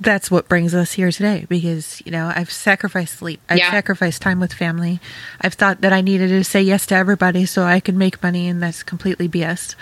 that's 0.00 0.30
what 0.30 0.48
brings 0.48 0.74
us 0.74 0.92
here 0.92 1.10
today. 1.10 1.46
Because 1.48 2.02
you 2.04 2.12
know 2.12 2.32
I've 2.34 2.50
sacrificed 2.50 3.18
sleep, 3.18 3.40
I've 3.48 3.58
yeah. 3.58 3.70
sacrificed 3.70 4.22
time 4.22 4.40
with 4.40 4.52
family. 4.52 5.00
I've 5.40 5.54
thought 5.54 5.80
that 5.80 5.92
I 5.92 6.00
needed 6.00 6.28
to 6.28 6.44
say 6.44 6.62
yes 6.62 6.86
to 6.86 6.94
everybody 6.94 7.46
so 7.46 7.64
I 7.64 7.80
could 7.80 7.96
make 7.96 8.22
money, 8.22 8.48
and 8.48 8.62
that's 8.62 8.82
completely 8.82 9.28
BS. 9.28 9.74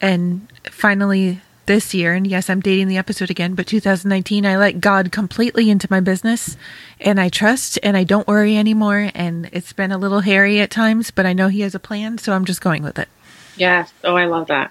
And 0.00 0.46
finally, 0.64 1.40
this 1.66 1.94
year, 1.94 2.14
and 2.14 2.26
yes, 2.26 2.48
I'm 2.48 2.60
dating 2.60 2.88
the 2.88 2.96
episode 2.96 3.30
again, 3.30 3.54
but 3.54 3.66
2019, 3.66 4.46
I 4.46 4.56
let 4.56 4.80
God 4.80 5.12
completely 5.12 5.70
into 5.70 5.86
my 5.90 6.00
business 6.00 6.56
and 7.00 7.20
I 7.20 7.28
trust 7.28 7.78
and 7.82 7.96
I 7.96 8.04
don't 8.04 8.26
worry 8.26 8.56
anymore. 8.56 9.10
And 9.14 9.48
it's 9.52 9.72
been 9.72 9.92
a 9.92 9.98
little 9.98 10.20
hairy 10.20 10.60
at 10.60 10.70
times, 10.70 11.10
but 11.10 11.26
I 11.26 11.32
know 11.32 11.48
He 11.48 11.60
has 11.60 11.74
a 11.74 11.80
plan, 11.80 12.18
so 12.18 12.32
I'm 12.32 12.44
just 12.44 12.60
going 12.60 12.82
with 12.82 12.98
it. 12.98 13.08
Yes. 13.56 13.92
Oh, 14.04 14.16
I 14.16 14.26
love 14.26 14.48
that. 14.48 14.70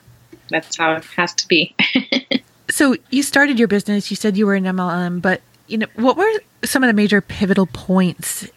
That's 0.49 0.75
how 0.77 0.93
it 0.93 1.03
has 1.15 1.33
to 1.35 1.47
be. 1.47 1.75
so 2.69 2.95
you 3.09 3.23
started 3.23 3.59
your 3.59 3.67
business, 3.67 4.09
you 4.09 4.15
said 4.15 4.37
you 4.37 4.45
were 4.45 4.55
an 4.55 4.65
MLM, 4.65 5.21
but 5.21 5.41
you 5.67 5.77
know, 5.77 5.87
what 5.95 6.17
were 6.17 6.31
some 6.63 6.83
of 6.83 6.87
the 6.87 6.93
major 6.93 7.21
pivotal 7.21 7.65
points 7.65 8.47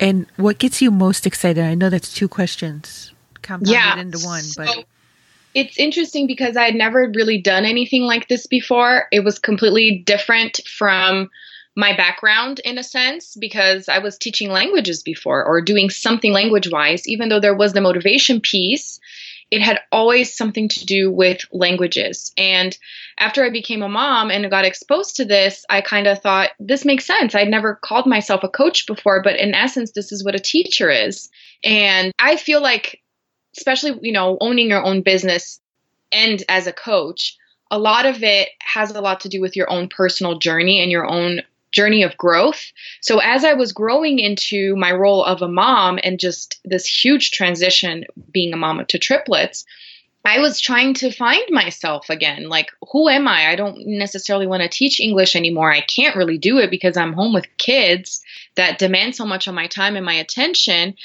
and 0.00 0.26
what 0.36 0.58
gets 0.58 0.80
you 0.80 0.90
most 0.90 1.26
excited? 1.26 1.64
I 1.64 1.74
know 1.74 1.90
that's 1.90 2.14
two 2.14 2.28
questions 2.28 3.12
compounded 3.42 3.72
yeah. 3.72 3.98
into 3.98 4.18
one, 4.24 4.42
but. 4.56 4.84
It's 5.54 5.78
interesting 5.78 6.26
because 6.26 6.56
I 6.56 6.64
had 6.64 6.74
never 6.74 7.10
really 7.14 7.40
done 7.40 7.64
anything 7.64 8.02
like 8.02 8.28
this 8.28 8.46
before. 8.46 9.06
It 9.10 9.20
was 9.20 9.38
completely 9.38 10.02
different 10.04 10.60
from 10.66 11.30
my 11.74 11.96
background 11.96 12.60
in 12.64 12.76
a 12.76 12.82
sense 12.82 13.36
because 13.38 13.88
I 13.88 13.98
was 14.00 14.18
teaching 14.18 14.50
languages 14.50 15.02
before 15.02 15.44
or 15.44 15.60
doing 15.60 15.90
something 15.90 16.32
language 16.32 16.70
wise, 16.70 17.06
even 17.06 17.28
though 17.28 17.40
there 17.40 17.56
was 17.56 17.72
the 17.72 17.80
motivation 17.80 18.40
piece. 18.40 18.98
It 19.50 19.62
had 19.62 19.80
always 19.90 20.36
something 20.36 20.68
to 20.68 20.84
do 20.84 21.10
with 21.10 21.40
languages. 21.52 22.32
And 22.36 22.76
after 23.18 23.44
I 23.44 23.50
became 23.50 23.80
a 23.80 23.88
mom 23.88 24.30
and 24.30 24.50
got 24.50 24.66
exposed 24.66 25.16
to 25.16 25.24
this, 25.24 25.64
I 25.70 25.80
kind 25.80 26.06
of 26.06 26.20
thought, 26.20 26.50
this 26.58 26.84
makes 26.84 27.06
sense. 27.06 27.34
I'd 27.34 27.48
never 27.48 27.76
called 27.76 28.06
myself 28.06 28.42
a 28.44 28.48
coach 28.48 28.86
before, 28.86 29.22
but 29.22 29.36
in 29.36 29.54
essence, 29.54 29.92
this 29.92 30.12
is 30.12 30.22
what 30.22 30.34
a 30.34 30.40
teacher 30.40 30.90
is. 30.90 31.30
And 31.64 32.12
I 32.18 32.36
feel 32.36 32.60
like, 32.60 33.00
especially, 33.58 33.98
you 34.00 34.12
know, 34.12 34.38
owning 34.40 34.68
your 34.70 34.82
own 34.82 35.02
business 35.02 35.60
and 36.10 36.42
as 36.48 36.66
a 36.66 36.72
coach, 36.72 37.36
a 37.70 37.78
lot 37.78 38.06
of 38.06 38.22
it 38.22 38.48
has 38.60 38.90
a 38.90 39.00
lot 39.00 39.20
to 39.20 39.28
do 39.28 39.40
with 39.40 39.56
your 39.56 39.70
own 39.70 39.88
personal 39.88 40.38
journey 40.38 40.80
and 40.80 40.90
your 40.90 41.06
own 41.06 41.42
journey 41.70 42.02
of 42.02 42.16
growth. 42.16 42.72
So 43.02 43.18
as 43.18 43.44
I 43.44 43.54
was 43.54 43.72
growing 43.72 44.18
into 44.18 44.74
my 44.76 44.90
role 44.92 45.22
of 45.22 45.42
a 45.42 45.48
mom 45.48 45.98
and 46.02 46.18
just 46.18 46.60
this 46.64 46.86
huge 46.86 47.30
transition 47.30 48.04
being 48.32 48.54
a 48.54 48.56
mom 48.56 48.82
to 48.86 48.98
triplets, 48.98 49.66
I 50.24 50.40
was 50.40 50.60
trying 50.60 50.94
to 50.94 51.10
find 51.10 51.44
myself 51.50 52.10
again. 52.10 52.48
Like, 52.48 52.70
who 52.92 53.08
am 53.08 53.28
I? 53.28 53.50
I 53.50 53.56
don't 53.56 53.86
necessarily 53.86 54.46
want 54.46 54.62
to 54.62 54.68
teach 54.68 55.00
English 55.00 55.36
anymore. 55.36 55.72
I 55.72 55.80
can't 55.80 56.16
really 56.16 56.38
do 56.38 56.58
it 56.58 56.70
because 56.70 56.96
I'm 56.96 57.14
home 57.14 57.32
with 57.32 57.46
kids 57.56 58.22
that 58.54 58.78
demand 58.78 59.14
so 59.14 59.24
much 59.24 59.46
of 59.46 59.54
my 59.54 59.68
time 59.68 59.96
and 59.96 60.04
my 60.04 60.14
attention. 60.14 60.96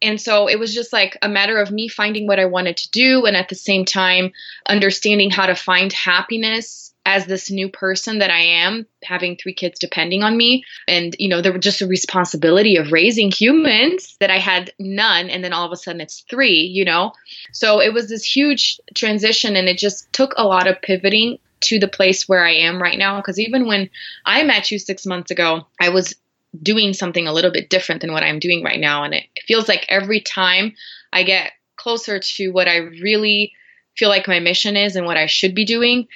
And 0.00 0.20
so 0.20 0.48
it 0.48 0.58
was 0.58 0.74
just 0.74 0.92
like 0.92 1.18
a 1.22 1.28
matter 1.28 1.58
of 1.58 1.70
me 1.70 1.88
finding 1.88 2.26
what 2.26 2.38
I 2.38 2.44
wanted 2.44 2.76
to 2.78 2.90
do 2.90 3.26
and 3.26 3.36
at 3.36 3.48
the 3.48 3.54
same 3.54 3.84
time 3.84 4.32
understanding 4.68 5.30
how 5.30 5.46
to 5.46 5.54
find 5.54 5.92
happiness 5.92 6.88
as 7.08 7.24
this 7.24 7.50
new 7.50 7.70
person 7.70 8.18
that 8.18 8.30
I 8.30 8.40
am, 8.40 8.86
having 9.02 9.36
three 9.36 9.54
kids 9.54 9.78
depending 9.78 10.22
on 10.22 10.36
me. 10.36 10.62
And, 10.86 11.16
you 11.18 11.30
know, 11.30 11.40
there 11.40 11.54
was 11.54 11.62
just 11.62 11.80
a 11.80 11.86
responsibility 11.86 12.76
of 12.76 12.92
raising 12.92 13.30
humans 13.30 14.14
that 14.20 14.30
I 14.30 14.38
had 14.38 14.72
none. 14.78 15.30
And 15.30 15.42
then 15.42 15.54
all 15.54 15.64
of 15.64 15.72
a 15.72 15.76
sudden 15.76 16.02
it's 16.02 16.24
three, 16.28 16.60
you 16.60 16.84
know? 16.84 17.12
So 17.52 17.80
it 17.80 17.94
was 17.94 18.10
this 18.10 18.24
huge 18.24 18.78
transition 18.94 19.56
and 19.56 19.68
it 19.68 19.78
just 19.78 20.12
took 20.12 20.34
a 20.36 20.44
lot 20.44 20.66
of 20.66 20.82
pivoting 20.82 21.38
to 21.60 21.78
the 21.78 21.88
place 21.88 22.28
where 22.28 22.44
I 22.44 22.52
am 22.52 22.80
right 22.80 22.98
now. 22.98 23.16
Because 23.16 23.40
even 23.40 23.66
when 23.66 23.88
I 24.26 24.42
met 24.42 24.70
you 24.70 24.78
six 24.78 25.06
months 25.06 25.30
ago, 25.30 25.66
I 25.80 25.88
was 25.88 26.14
doing 26.62 26.92
something 26.92 27.26
a 27.26 27.32
little 27.32 27.50
bit 27.50 27.70
different 27.70 28.00
than 28.00 28.12
what 28.12 28.22
I'm 28.22 28.38
doing 28.38 28.64
right 28.64 28.80
now. 28.80 29.04
And 29.04 29.14
it 29.14 29.26
feels 29.46 29.68
like 29.68 29.86
every 29.88 30.20
time 30.20 30.74
I 31.12 31.22
get 31.22 31.52
closer 31.76 32.18
to 32.18 32.50
what 32.50 32.68
I 32.68 32.76
really 32.76 33.52
feel 33.96 34.08
like 34.08 34.28
my 34.28 34.40
mission 34.40 34.76
is 34.76 34.96
and 34.96 35.06
what 35.06 35.16
I 35.16 35.26
should 35.26 35.54
be 35.54 35.64
doing, 35.64 36.08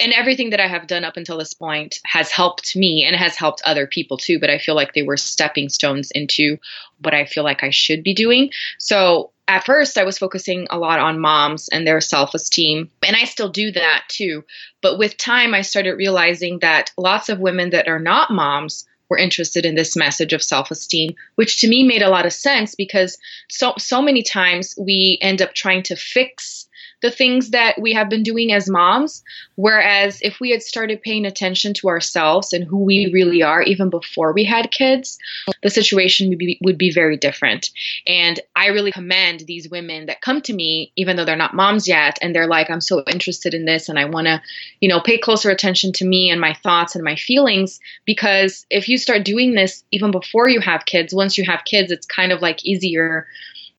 and 0.00 0.12
everything 0.12 0.50
that 0.50 0.60
I 0.60 0.66
have 0.66 0.86
done 0.86 1.04
up 1.04 1.16
until 1.16 1.38
this 1.38 1.52
point 1.52 2.00
has 2.04 2.30
helped 2.30 2.74
me 2.74 3.04
and 3.04 3.14
has 3.14 3.36
helped 3.36 3.60
other 3.64 3.86
people 3.86 4.16
too. 4.16 4.40
But 4.40 4.50
I 4.50 4.58
feel 4.58 4.74
like 4.74 4.94
they 4.94 5.02
were 5.02 5.16
stepping 5.16 5.68
stones 5.68 6.10
into 6.10 6.58
what 7.02 7.14
I 7.14 7.26
feel 7.26 7.44
like 7.44 7.62
I 7.62 7.70
should 7.70 8.02
be 8.02 8.14
doing. 8.14 8.50
So 8.78 9.30
at 9.46 9.66
first, 9.66 9.98
I 9.98 10.04
was 10.04 10.18
focusing 10.18 10.66
a 10.70 10.78
lot 10.78 11.00
on 11.00 11.20
moms 11.20 11.68
and 11.68 11.86
their 11.86 12.00
self 12.00 12.34
esteem, 12.34 12.90
and 13.06 13.16
I 13.16 13.24
still 13.24 13.50
do 13.50 13.72
that 13.72 14.04
too. 14.08 14.44
But 14.80 14.98
with 14.98 15.18
time, 15.18 15.54
I 15.54 15.62
started 15.62 15.94
realizing 15.94 16.60
that 16.60 16.92
lots 16.96 17.28
of 17.28 17.40
women 17.40 17.70
that 17.70 17.88
are 17.88 17.98
not 17.98 18.30
moms 18.30 18.86
were 19.10 19.18
interested 19.18 19.66
in 19.66 19.74
this 19.74 19.96
message 19.96 20.32
of 20.32 20.42
self-esteem 20.42 21.14
which 21.34 21.60
to 21.60 21.68
me 21.68 21.82
made 21.82 22.02
a 22.02 22.08
lot 22.08 22.24
of 22.24 22.32
sense 22.32 22.74
because 22.74 23.18
so 23.48 23.74
so 23.76 24.00
many 24.00 24.22
times 24.22 24.74
we 24.78 25.18
end 25.20 25.42
up 25.42 25.52
trying 25.52 25.82
to 25.82 25.96
fix 25.96 26.68
the 27.02 27.10
things 27.10 27.50
that 27.50 27.80
we 27.80 27.92
have 27.92 28.08
been 28.08 28.22
doing 28.22 28.52
as 28.52 28.68
moms. 28.68 29.22
Whereas 29.56 30.20
if 30.22 30.40
we 30.40 30.50
had 30.50 30.62
started 30.62 31.02
paying 31.02 31.24
attention 31.24 31.74
to 31.74 31.88
ourselves 31.88 32.52
and 32.52 32.64
who 32.64 32.78
we 32.78 33.10
really 33.12 33.42
are 33.42 33.62
even 33.62 33.90
before 33.90 34.32
we 34.32 34.44
had 34.44 34.70
kids, 34.70 35.18
the 35.62 35.70
situation 35.70 36.28
would 36.28 36.38
be, 36.38 36.58
would 36.62 36.78
be 36.78 36.92
very 36.92 37.16
different. 37.16 37.70
And 38.06 38.40
I 38.54 38.68
really 38.68 38.92
commend 38.92 39.40
these 39.40 39.70
women 39.70 40.06
that 40.06 40.20
come 40.20 40.40
to 40.42 40.52
me, 40.52 40.92
even 40.96 41.16
though 41.16 41.24
they're 41.24 41.36
not 41.36 41.54
moms 41.54 41.88
yet, 41.88 42.18
and 42.20 42.34
they're 42.34 42.46
like, 42.46 42.70
I'm 42.70 42.80
so 42.80 43.02
interested 43.06 43.54
in 43.54 43.64
this 43.64 43.88
and 43.88 43.98
I 43.98 44.04
want 44.04 44.26
to, 44.26 44.42
you 44.80 44.88
know, 44.88 45.00
pay 45.00 45.18
closer 45.18 45.50
attention 45.50 45.92
to 45.94 46.06
me 46.06 46.30
and 46.30 46.40
my 46.40 46.54
thoughts 46.54 46.94
and 46.94 47.04
my 47.04 47.16
feelings. 47.16 47.80
Because 48.04 48.66
if 48.70 48.88
you 48.88 48.98
start 48.98 49.24
doing 49.24 49.54
this 49.54 49.84
even 49.90 50.10
before 50.10 50.48
you 50.48 50.60
have 50.60 50.86
kids, 50.86 51.14
once 51.14 51.38
you 51.38 51.44
have 51.44 51.64
kids, 51.64 51.90
it's 51.90 52.06
kind 52.06 52.32
of 52.32 52.42
like 52.42 52.64
easier 52.64 53.26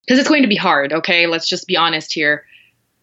because 0.01 0.19
it's 0.19 0.29
going 0.29 0.41
to 0.41 0.47
be 0.47 0.55
hard, 0.55 0.91
okay? 0.91 1.27
Let's 1.27 1.47
just 1.47 1.67
be 1.67 1.77
honest 1.77 2.11
here 2.11 2.45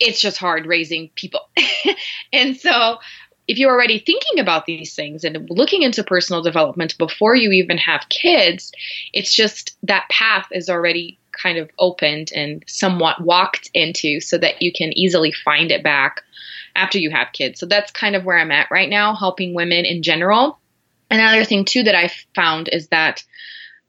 it's 0.00 0.20
just 0.20 0.38
hard 0.38 0.66
raising 0.66 1.10
people. 1.14 1.48
and 2.32 2.56
so 2.56 2.98
if 3.48 3.58
you're 3.58 3.72
already 3.72 3.98
thinking 3.98 4.38
about 4.38 4.66
these 4.66 4.94
things 4.94 5.24
and 5.24 5.48
looking 5.50 5.82
into 5.82 6.04
personal 6.04 6.42
development 6.42 6.98
before 6.98 7.34
you 7.34 7.50
even 7.50 7.78
have 7.78 8.08
kids, 8.10 8.72
it's 9.12 9.34
just 9.34 9.76
that 9.82 10.08
path 10.10 10.46
is 10.52 10.68
already 10.68 11.18
kind 11.32 11.58
of 11.58 11.70
opened 11.78 12.30
and 12.34 12.62
somewhat 12.66 13.22
walked 13.22 13.70
into 13.72 14.20
so 14.20 14.36
that 14.36 14.60
you 14.60 14.70
can 14.72 14.96
easily 14.96 15.32
find 15.32 15.70
it 15.70 15.82
back 15.82 16.22
after 16.76 16.98
you 16.98 17.10
have 17.10 17.32
kids. 17.32 17.58
So 17.58 17.66
that's 17.66 17.90
kind 17.90 18.14
of 18.14 18.24
where 18.24 18.38
I'm 18.38 18.52
at 18.52 18.70
right 18.70 18.88
now, 18.88 19.14
helping 19.14 19.54
women 19.54 19.84
in 19.84 20.02
general. 20.02 20.58
Another 21.10 21.44
thing, 21.44 21.64
too, 21.64 21.84
that 21.84 21.94
I 21.94 22.10
found 22.34 22.68
is 22.70 22.88
that 22.88 23.24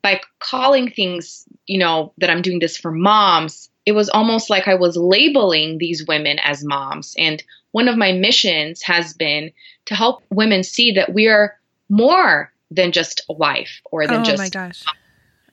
by 0.01 0.21
calling 0.39 0.89
things, 0.89 1.43
you 1.65 1.79
know, 1.79 2.13
that 2.19 2.29
I'm 2.29 2.41
doing 2.41 2.59
this 2.59 2.77
for 2.77 2.91
moms, 2.91 3.69
it 3.85 3.93
was 3.93 4.09
almost 4.09 4.49
like 4.49 4.67
I 4.67 4.75
was 4.75 4.97
labeling 4.97 5.77
these 5.77 6.05
women 6.05 6.39
as 6.39 6.63
moms. 6.63 7.15
And 7.17 7.43
one 7.71 7.87
of 7.87 7.97
my 7.97 8.11
missions 8.11 8.81
has 8.83 9.13
been 9.13 9.51
to 9.85 9.95
help 9.95 10.23
women 10.29 10.63
see 10.63 10.93
that 10.93 11.13
we 11.13 11.27
are 11.27 11.57
more 11.89 12.51
than 12.71 12.91
just 12.91 13.23
a 13.29 13.33
wife 13.33 13.81
or 13.85 14.05
than 14.05 14.21
oh 14.21 14.23
just. 14.23 14.39
Oh 14.39 14.43
my 14.43 14.49
gosh. 14.49 14.83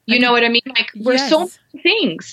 You 0.07 0.17
I 0.17 0.19
know 0.19 0.29
could, 0.29 0.33
what 0.33 0.45
I 0.45 0.49
mean? 0.49 0.63
Like 0.67 0.91
we're 0.95 1.15
yes. 1.15 1.31
so 1.31 1.51
many 1.73 1.83
things. 1.83 2.33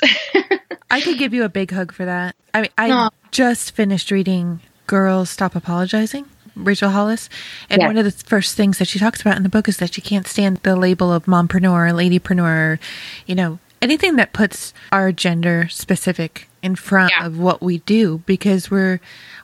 I 0.92 1.02
could 1.02 1.18
give 1.18 1.34
you 1.34 1.44
a 1.44 1.50
big 1.50 1.72
hug 1.72 1.92
for 1.92 2.06
that. 2.06 2.36
I 2.54 2.62
mean, 2.62 2.72
I 2.78 3.10
just 3.32 3.72
finished 3.72 4.12
reading 4.12 4.60
Girls 4.88 5.30
Stop 5.30 5.56
Apologizing. 5.56 6.26
Rachel 6.56 6.92
Hollis. 6.92 7.30
And 7.70 7.82
one 7.82 7.98
of 7.98 8.06
the 8.06 8.12
first 8.12 8.56
things 8.56 8.78
that 8.78 8.88
she 8.88 9.00
talks 9.00 9.22
about 9.22 9.38
in 9.38 9.44
the 9.44 9.50
book 9.50 9.68
is 9.68 9.78
that 9.78 9.96
she 9.96 10.02
can't 10.02 10.28
stand 10.28 10.58
the 10.58 10.76
label 10.76 11.12
of 11.12 11.26
mompreneur, 11.26 11.92
ladypreneur, 11.92 12.78
you 13.26 13.34
know, 13.34 13.58
anything 13.84 14.16
that 14.16 14.34
puts 14.34 14.74
our 14.92 15.12
gender 15.12 15.68
specific 15.70 16.48
in 16.62 16.76
front 16.76 17.14
yeah. 17.18 17.26
of 17.26 17.38
what 17.38 17.62
we 17.62 17.80
do 17.80 18.24
because 18.26 18.72
we're 18.72 19.00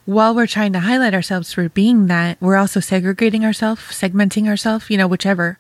while 0.06 0.34
we're 0.34 0.48
trying 0.48 0.74
to 0.74 0.80
highlight 0.80 1.14
ourselves 1.14 1.54
for 1.54 1.70
being 1.70 2.08
that 2.08 2.38
we're 2.42 2.56
also 2.56 2.80
segregating 2.80 3.46
ourselves 3.46 3.82
segmenting 3.82 4.48
ourselves 4.48 4.90
you 4.90 4.98
know 4.98 5.08
whichever 5.08 5.58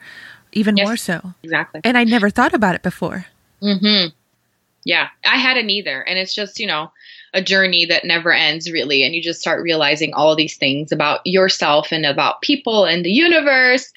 even 0.51 0.75
yes, 0.77 0.87
more 0.87 0.97
so. 0.97 1.33
Exactly. 1.43 1.81
And 1.83 1.97
i 1.97 2.03
never 2.03 2.29
thought 2.29 2.53
about 2.53 2.75
it 2.75 2.81
before. 2.81 3.25
Mm-hmm. 3.61 4.09
Yeah 4.85 5.09
i 5.25 5.37
hadn't 5.37 5.69
either. 5.69 6.01
And 6.01 6.17
it's 6.17 6.33
just 6.33 6.59
you 6.59 6.67
know 6.67 6.91
a 7.33 7.41
journey 7.41 7.85
that 7.85 8.05
never 8.05 8.31
ends 8.31 8.71
really. 8.71 9.03
And 9.03 9.13
you 9.13 9.21
just 9.21 9.41
start 9.41 9.61
realizing 9.61 10.13
all 10.13 10.35
these 10.35 10.57
things 10.57 10.91
about 10.91 11.21
yourself 11.25 11.91
and 11.91 12.05
about 12.05 12.41
people 12.41 12.85
and 12.85 13.05
the 13.05 13.11
universe. 13.11 13.91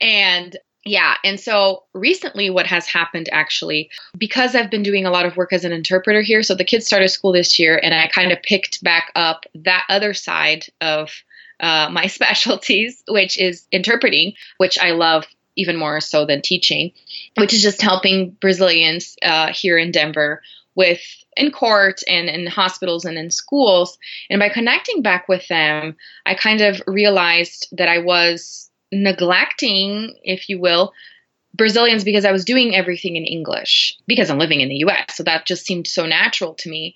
And 0.00 0.56
yeah. 0.84 1.14
And 1.24 1.40
so 1.40 1.84
recently, 1.94 2.50
what 2.50 2.66
has 2.66 2.86
happened 2.86 3.28
actually, 3.32 3.90
because 4.18 4.54
I've 4.54 4.70
been 4.70 4.82
doing 4.82 5.06
a 5.06 5.10
lot 5.10 5.24
of 5.24 5.36
work 5.36 5.52
as 5.52 5.64
an 5.64 5.72
interpreter 5.72 6.20
here, 6.20 6.42
so 6.42 6.54
the 6.54 6.64
kids 6.64 6.86
started 6.86 7.08
school 7.08 7.32
this 7.32 7.58
year, 7.58 7.80
and 7.82 7.94
I 7.94 8.06
kind 8.08 8.32
of 8.32 8.42
picked 8.42 8.82
back 8.84 9.10
up 9.14 9.46
that 9.54 9.84
other 9.88 10.12
side 10.12 10.66
of 10.80 11.10
uh, 11.60 11.88
my 11.90 12.06
specialties, 12.08 13.02
which 13.08 13.38
is 13.38 13.66
interpreting, 13.72 14.34
which 14.58 14.78
I 14.78 14.90
love 14.90 15.24
even 15.56 15.76
more 15.76 16.00
so 16.00 16.26
than 16.26 16.42
teaching, 16.42 16.92
which 17.36 17.54
is 17.54 17.62
just 17.62 17.80
helping 17.80 18.30
Brazilians 18.40 19.16
uh, 19.22 19.52
here 19.52 19.78
in 19.78 19.90
Denver 19.90 20.42
with 20.74 21.00
in 21.36 21.50
court 21.50 22.00
and 22.08 22.28
in 22.28 22.46
hospitals 22.46 23.04
and 23.04 23.16
in 23.16 23.30
schools. 23.30 23.96
And 24.28 24.40
by 24.40 24.48
connecting 24.48 25.02
back 25.02 25.28
with 25.28 25.46
them, 25.48 25.96
I 26.26 26.34
kind 26.34 26.60
of 26.60 26.82
realized 26.86 27.68
that 27.72 27.88
I 27.88 27.98
was 27.98 28.70
neglecting, 29.02 30.14
if 30.22 30.48
you 30.48 30.58
will, 30.60 30.92
Brazilians 31.54 32.04
because 32.04 32.24
I 32.24 32.32
was 32.32 32.44
doing 32.44 32.74
everything 32.74 33.16
in 33.16 33.24
English 33.24 33.96
because 34.06 34.30
I'm 34.30 34.38
living 34.38 34.60
in 34.60 34.68
the 34.68 34.84
US. 34.86 35.16
So 35.16 35.22
that 35.24 35.46
just 35.46 35.66
seemed 35.66 35.86
so 35.86 36.06
natural 36.06 36.54
to 36.54 36.70
me. 36.70 36.94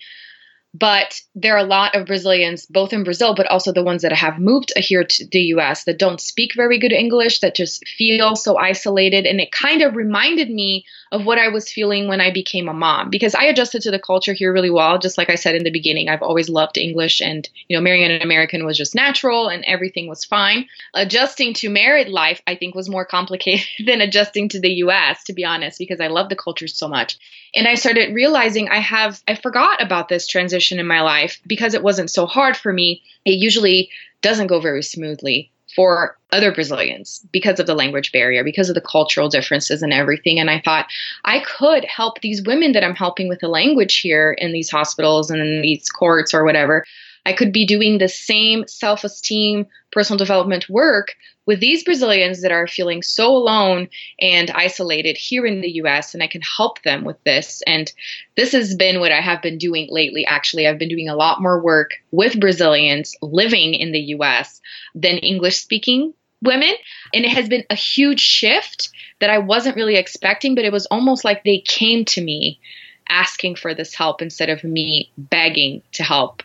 But 0.74 1.20
there 1.34 1.54
are 1.54 1.64
a 1.64 1.64
lot 1.64 1.94
of 1.94 2.06
Brazilians, 2.06 2.66
both 2.66 2.92
in 2.92 3.02
Brazil, 3.02 3.34
but 3.34 3.46
also 3.46 3.72
the 3.72 3.82
ones 3.82 4.02
that 4.02 4.12
have 4.12 4.38
moved 4.38 4.70
here 4.76 5.02
to 5.02 5.26
the 5.32 5.40
US 5.54 5.84
that 5.84 5.98
don't 5.98 6.20
speak 6.20 6.54
very 6.54 6.78
good 6.78 6.92
English, 6.92 7.40
that 7.40 7.56
just 7.56 7.86
feel 7.88 8.36
so 8.36 8.58
isolated. 8.58 9.24
And 9.24 9.40
it 9.40 9.50
kind 9.50 9.80
of 9.80 9.96
reminded 9.96 10.50
me 10.50 10.84
of 11.10 11.24
what 11.24 11.38
I 11.38 11.48
was 11.48 11.72
feeling 11.72 12.06
when 12.06 12.20
I 12.20 12.30
became 12.30 12.68
a 12.68 12.74
mom 12.74 13.08
because 13.08 13.34
I 13.34 13.44
adjusted 13.44 13.80
to 13.82 13.90
the 13.90 13.98
culture 13.98 14.34
here 14.34 14.52
really 14.52 14.70
well. 14.70 14.98
Just 14.98 15.16
like 15.16 15.30
I 15.30 15.36
said 15.36 15.54
in 15.54 15.64
the 15.64 15.70
beginning, 15.70 16.10
I've 16.10 16.22
always 16.22 16.50
loved 16.50 16.76
English 16.76 17.22
and, 17.22 17.48
you 17.68 17.76
know, 17.76 17.82
marrying 17.82 18.10
an 18.10 18.20
American 18.20 18.66
was 18.66 18.76
just 18.76 18.94
natural 18.94 19.48
and 19.48 19.64
everything 19.66 20.06
was 20.06 20.24
fine. 20.24 20.66
Adjusting 20.92 21.54
to 21.54 21.70
married 21.70 22.08
life, 22.08 22.42
I 22.46 22.56
think, 22.56 22.74
was 22.74 22.90
more 22.90 23.06
complicated 23.06 23.66
than 23.86 24.02
adjusting 24.02 24.50
to 24.50 24.60
the 24.60 24.74
US, 24.84 25.24
to 25.24 25.32
be 25.32 25.46
honest, 25.46 25.78
because 25.78 26.00
I 26.00 26.08
love 26.08 26.28
the 26.28 26.36
culture 26.36 26.68
so 26.68 26.88
much. 26.88 27.18
And 27.54 27.66
I 27.66 27.74
started 27.74 28.14
realizing 28.14 28.68
I 28.68 28.78
have, 28.78 29.22
I 29.26 29.34
forgot 29.34 29.82
about 29.82 30.08
this 30.08 30.26
transition 30.26 30.78
in 30.78 30.86
my 30.86 31.00
life 31.00 31.40
because 31.46 31.74
it 31.74 31.82
wasn't 31.82 32.10
so 32.10 32.26
hard 32.26 32.56
for 32.56 32.72
me. 32.72 33.02
It 33.24 33.32
usually 33.32 33.90
doesn't 34.22 34.48
go 34.48 34.60
very 34.60 34.82
smoothly 34.82 35.50
for 35.74 36.18
other 36.32 36.52
Brazilians 36.52 37.24
because 37.32 37.60
of 37.60 37.66
the 37.66 37.74
language 37.74 38.10
barrier, 38.10 38.42
because 38.42 38.68
of 38.68 38.74
the 38.74 38.80
cultural 38.80 39.28
differences 39.28 39.82
and 39.82 39.92
everything. 39.92 40.40
And 40.40 40.50
I 40.50 40.60
thought 40.64 40.86
I 41.24 41.40
could 41.40 41.84
help 41.84 42.20
these 42.20 42.42
women 42.42 42.72
that 42.72 42.84
I'm 42.84 42.94
helping 42.94 43.28
with 43.28 43.40
the 43.40 43.48
language 43.48 44.00
here 44.00 44.32
in 44.32 44.52
these 44.52 44.70
hospitals 44.70 45.30
and 45.30 45.40
in 45.40 45.62
these 45.62 45.88
courts 45.88 46.34
or 46.34 46.44
whatever. 46.44 46.84
I 47.26 47.32
could 47.32 47.52
be 47.52 47.66
doing 47.66 47.98
the 47.98 48.08
same 48.08 48.66
self 48.66 49.04
esteem, 49.04 49.66
personal 49.92 50.18
development 50.18 50.68
work 50.68 51.14
with 51.48 51.60
these 51.60 51.82
Brazilians 51.82 52.42
that 52.42 52.52
are 52.52 52.66
feeling 52.66 53.02
so 53.02 53.34
alone 53.34 53.88
and 54.20 54.50
isolated 54.50 55.16
here 55.16 55.46
in 55.46 55.62
the 55.62 55.76
US, 55.76 56.12
and 56.12 56.22
I 56.22 56.26
can 56.26 56.42
help 56.42 56.82
them 56.82 57.04
with 57.04 57.16
this. 57.24 57.62
And 57.66 57.90
this 58.36 58.52
has 58.52 58.74
been 58.74 59.00
what 59.00 59.12
I 59.12 59.22
have 59.22 59.40
been 59.40 59.56
doing 59.56 59.88
lately, 59.90 60.26
actually. 60.26 60.68
I've 60.68 60.78
been 60.78 60.90
doing 60.90 61.08
a 61.08 61.16
lot 61.16 61.40
more 61.40 61.58
work 61.58 61.92
with 62.10 62.38
Brazilians 62.38 63.16
living 63.22 63.72
in 63.72 63.92
the 63.92 64.14
US 64.16 64.60
than 64.94 65.16
English 65.16 65.56
speaking 65.56 66.12
women. 66.42 66.74
And 67.14 67.24
it 67.24 67.30
has 67.30 67.48
been 67.48 67.64
a 67.70 67.74
huge 67.74 68.20
shift 68.20 68.90
that 69.20 69.30
I 69.30 69.38
wasn't 69.38 69.76
really 69.76 69.96
expecting, 69.96 70.54
but 70.54 70.66
it 70.66 70.72
was 70.72 70.84
almost 70.86 71.24
like 71.24 71.44
they 71.44 71.60
came 71.60 72.04
to 72.04 72.20
me 72.20 72.60
asking 73.08 73.56
for 73.56 73.72
this 73.74 73.94
help 73.94 74.20
instead 74.20 74.50
of 74.50 74.62
me 74.64 75.10
begging 75.16 75.80
to 75.92 76.02
help 76.02 76.42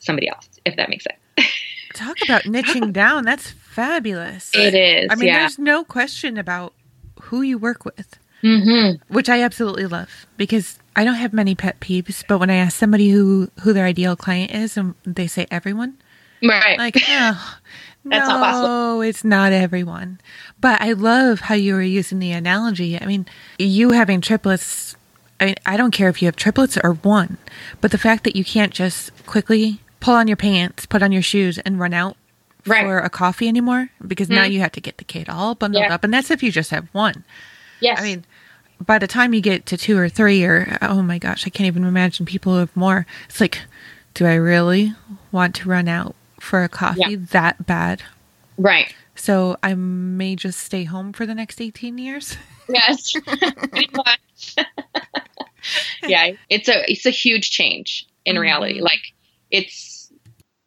somebody 0.00 0.28
else, 0.28 0.48
if 0.64 0.74
that 0.74 0.88
makes 0.88 1.04
sense. 1.04 1.52
Talk 1.94 2.16
about 2.24 2.42
niching 2.42 2.92
down. 2.92 3.24
That's 3.24 3.54
fabulous. 3.74 4.50
It 4.54 4.74
is. 4.74 5.08
I 5.10 5.14
mean, 5.16 5.28
yeah. 5.28 5.40
there's 5.40 5.58
no 5.58 5.84
question 5.84 6.38
about 6.38 6.72
who 7.22 7.42
you 7.42 7.58
work 7.58 7.84
with, 7.84 8.18
Mm-hmm. 8.42 9.12
which 9.12 9.28
I 9.30 9.40
absolutely 9.42 9.86
love 9.86 10.26
because 10.36 10.78
I 10.96 11.02
don't 11.04 11.14
have 11.14 11.32
many 11.32 11.54
pet 11.54 11.80
peeves. 11.80 12.22
But 12.28 12.38
when 12.38 12.50
I 12.50 12.56
ask 12.56 12.76
somebody 12.78 13.08
who 13.10 13.50
who 13.62 13.72
their 13.72 13.86
ideal 13.86 14.16
client 14.16 14.50
is, 14.52 14.76
and 14.76 14.94
they 15.04 15.26
say 15.26 15.46
everyone, 15.50 15.96
Right. 16.42 16.78
like, 16.78 16.96
oh, 17.08 17.58
That's 18.04 18.28
no, 18.28 18.34
not 18.36 18.40
possible. 18.52 19.00
it's 19.00 19.24
not 19.24 19.52
everyone. 19.52 20.20
But 20.60 20.82
I 20.82 20.92
love 20.92 21.40
how 21.40 21.54
you 21.54 21.72
were 21.72 21.80
using 21.82 22.18
the 22.18 22.32
analogy. 22.32 23.00
I 23.00 23.06
mean, 23.06 23.24
you 23.58 23.92
having 23.92 24.20
triplets. 24.20 24.94
I 25.40 25.46
mean, 25.46 25.54
I 25.64 25.78
don't 25.78 25.90
care 25.90 26.10
if 26.10 26.20
you 26.20 26.26
have 26.26 26.36
triplets 26.36 26.76
or 26.84 26.92
one, 26.94 27.38
but 27.80 27.92
the 27.92 27.98
fact 27.98 28.24
that 28.24 28.36
you 28.36 28.44
can't 28.44 28.72
just 28.74 29.10
quickly 29.24 29.80
pull 30.00 30.14
on 30.14 30.28
your 30.28 30.36
pants, 30.36 30.84
put 30.84 31.02
on 31.02 31.12
your 31.12 31.22
shoes, 31.22 31.56
and 31.60 31.80
run 31.80 31.94
out 31.94 32.16
Right. 32.66 32.84
for 32.84 32.98
a 32.98 33.10
coffee 33.10 33.48
anymore 33.48 33.90
because 34.06 34.28
now 34.28 34.44
Mhm. 34.44 34.52
you 34.52 34.60
have 34.60 34.72
to 34.72 34.80
get 34.80 34.98
the 34.98 35.04
kid 35.04 35.28
all 35.28 35.54
bundled 35.54 35.84
Yeah. 35.84 35.94
up, 35.94 36.04
and 36.04 36.12
that's 36.14 36.30
if 36.30 36.42
you 36.42 36.50
just 36.50 36.70
have 36.70 36.88
one. 36.92 37.24
yes. 37.80 38.00
I 38.00 38.02
mean, 38.02 38.24
by 38.84 38.98
the 38.98 39.06
time 39.06 39.34
you 39.34 39.40
get 39.40 39.66
to 39.66 39.76
two 39.76 39.96
or 39.98 40.08
three, 40.08 40.44
or 40.44 40.78
oh 40.82 41.02
my 41.02 41.18
gosh, 41.18 41.46
I 41.46 41.50
can't 41.50 41.66
even 41.66 41.84
imagine 41.84 42.26
people 42.26 42.52
who 42.54 42.58
have 42.60 42.76
more. 42.76 43.06
It's 43.28 43.40
like, 43.40 43.60
do 44.14 44.26
I 44.26 44.34
really 44.34 44.94
want 45.32 45.54
to 45.56 45.68
run 45.68 45.88
out 45.88 46.14
for 46.40 46.62
a 46.64 46.68
coffee 46.68 47.00
Yeah. 47.08 47.16
that 47.32 47.66
bad? 47.66 48.02
right. 48.56 48.94
So 49.16 49.56
I 49.62 49.74
may 49.74 50.34
just 50.34 50.58
stay 50.60 50.82
home 50.84 51.12
for 51.12 51.24
the 51.24 51.34
next 51.36 51.60
18 51.60 51.98
years. 51.98 52.36
Yes. 52.68 53.12
Yeah, 56.06 56.32
it's 56.50 56.68
a 56.68 56.90
it's 56.90 57.06
a 57.06 57.10
huge 57.10 57.50
change 57.50 58.06
in 58.26 58.38
reality. 58.38 58.80
Mhm. 58.80 58.82
Like 58.82 59.00
it's 59.50 60.12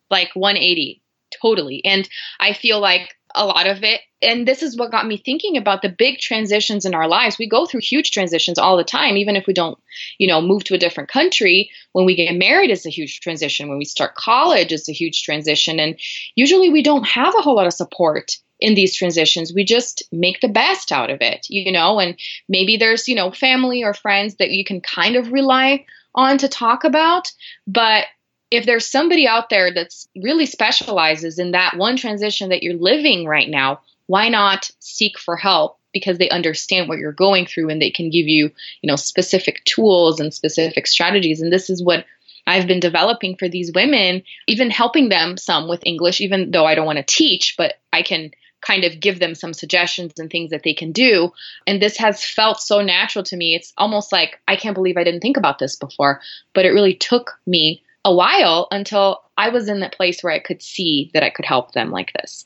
like 0.10 0.30
180 0.34 1.02
totally. 1.42 1.84
And 1.86 2.08
I 2.40 2.54
feel 2.54 2.80
like 2.80 3.16
a 3.36 3.46
lot 3.46 3.68
of 3.68 3.84
it 3.84 4.02
and 4.22 4.48
this 4.48 4.64
is 4.64 4.76
what 4.76 4.90
got 4.90 5.06
me 5.06 5.18
thinking 5.18 5.58
about 5.58 5.84
the 5.84 5.90
big 5.90 6.18
transitions 6.18 6.86
in 6.86 6.96
our 6.96 7.08
lives. 7.08 7.38
We 7.38 7.48
go 7.48 7.68
through 7.68 7.82
huge 7.82 8.10
transitions 8.12 8.58
all 8.58 8.78
the 8.78 8.84
time 8.84 9.18
even 9.18 9.36
if 9.36 9.46
we 9.46 9.54
don't, 9.54 9.78
you 10.18 10.28
know, 10.28 10.42
move 10.42 10.64
to 10.66 10.74
a 10.74 10.80
different 10.80 11.10
country. 11.10 11.70
When 11.92 12.06
we 12.06 12.16
get 12.16 12.36
married 12.36 12.72
it's 12.72 12.86
a 12.86 12.90
huge 12.90 13.20
transition. 13.20 13.70
When 13.70 13.78
we 13.78 13.86
start 13.86 14.16
college 14.16 14.72
it's 14.72 14.90
a 14.90 14.94
huge 14.94 15.24
transition 15.24 15.80
and 15.80 16.00
usually 16.36 16.70
we 16.70 16.82
don't 16.82 17.06
have 17.06 17.34
a 17.38 17.42
whole 17.42 17.56
lot 17.56 17.68
of 17.68 17.74
support 17.74 18.38
in 18.60 18.74
these 18.74 18.96
transitions. 18.96 19.54
We 19.54 19.66
just 19.66 20.04
make 20.12 20.42
the 20.42 20.48
best 20.48 20.92
out 20.92 21.10
of 21.10 21.22
it, 21.22 21.46
you 21.50 21.72
know, 21.72 22.00
and 22.00 22.18
maybe 22.50 22.78
there's, 22.78 23.08
you 23.08 23.16
know, 23.16 23.32
family 23.32 23.84
or 23.84 23.94
friends 23.94 24.36
that 24.36 24.52
you 24.52 24.66
can 24.66 24.82
kind 24.82 25.16
of 25.16 25.32
rely 25.32 25.86
on 26.16 26.40
to 26.40 26.48
talk 26.48 26.84
about. 26.84 27.32
But 27.68 28.06
if 28.52 28.66
there's 28.66 28.88
somebody 28.88 29.28
out 29.28 29.50
there 29.50 29.74
that's 29.74 30.08
really 30.16 30.46
specializes 30.46 31.40
in 31.40 31.52
that 31.52 31.76
one 31.76 31.98
transition 31.98 32.50
that 32.50 32.64
you're 32.64 32.76
living 32.76 33.26
right 33.26 33.50
now, 33.50 33.82
why 34.06 34.30
not 34.30 34.72
seek 34.80 35.20
for 35.20 35.36
help? 35.36 35.78
Because 35.94 36.18
they 36.18 36.30
understand 36.30 36.88
what 36.88 36.98
you're 36.98 37.12
going 37.12 37.46
through 37.46 37.70
and 37.70 37.82
they 37.82 37.92
can 37.92 38.10
give 38.10 38.28
you, 38.28 38.52
you 38.82 38.88
know, 38.88 38.96
specific 38.96 39.64
tools 39.66 40.20
and 40.20 40.34
specific 40.34 40.88
strategies. 40.88 41.42
And 41.42 41.52
this 41.52 41.70
is 41.70 41.84
what 41.84 42.06
I've 42.46 42.68
been 42.68 42.80
developing 42.80 43.36
for 43.36 43.50
these 43.50 43.72
women, 43.74 44.24
even 44.48 44.70
helping 44.70 45.10
them 45.10 45.36
some 45.36 45.68
with 45.68 45.86
English, 45.86 46.22
even 46.22 46.52
though 46.52 46.66
I 46.66 46.76
don't 46.76 46.86
want 46.86 46.98
to 46.98 47.04
teach, 47.04 47.56
but 47.58 47.76
I 47.92 48.02
can 48.02 48.32
kind 48.62 48.86
of 48.86 49.00
give 49.00 49.20
them 49.20 49.36
some 49.36 49.54
suggestions 49.54 50.14
and 50.18 50.30
things 50.30 50.52
that 50.52 50.64
they 50.64 50.74
can 50.74 50.92
do. 50.92 51.32
And 51.68 51.82
this 51.82 51.98
has 51.98 52.24
felt 52.24 52.62
so 52.62 52.82
natural 52.82 53.24
to 53.26 53.38
me. 53.38 53.54
It's 53.54 53.74
almost 53.78 54.12
like 54.12 54.40
I 54.48 54.56
can't 54.56 54.76
believe 54.76 54.98
I 54.98 55.04
didn't 55.04 55.22
think 55.22 55.38
about 55.38 55.60
this 55.60 55.76
before, 55.76 56.22
but 56.54 56.66
it 56.66 56.72
really 56.72 56.96
took 56.96 57.40
me 57.46 57.84
a 58.08 58.14
while 58.16 58.68
until 58.72 59.22
I 59.38 59.50
was 59.50 59.68
in 59.68 59.82
that 59.82 59.94
place 59.96 60.24
where 60.24 60.32
I 60.34 60.40
could 60.40 60.62
see 60.64 61.12
that 61.14 61.24
I 61.24 61.30
could 61.30 61.46
help 61.46 61.74
them 61.74 61.92
like 61.92 62.14
this. 62.14 62.46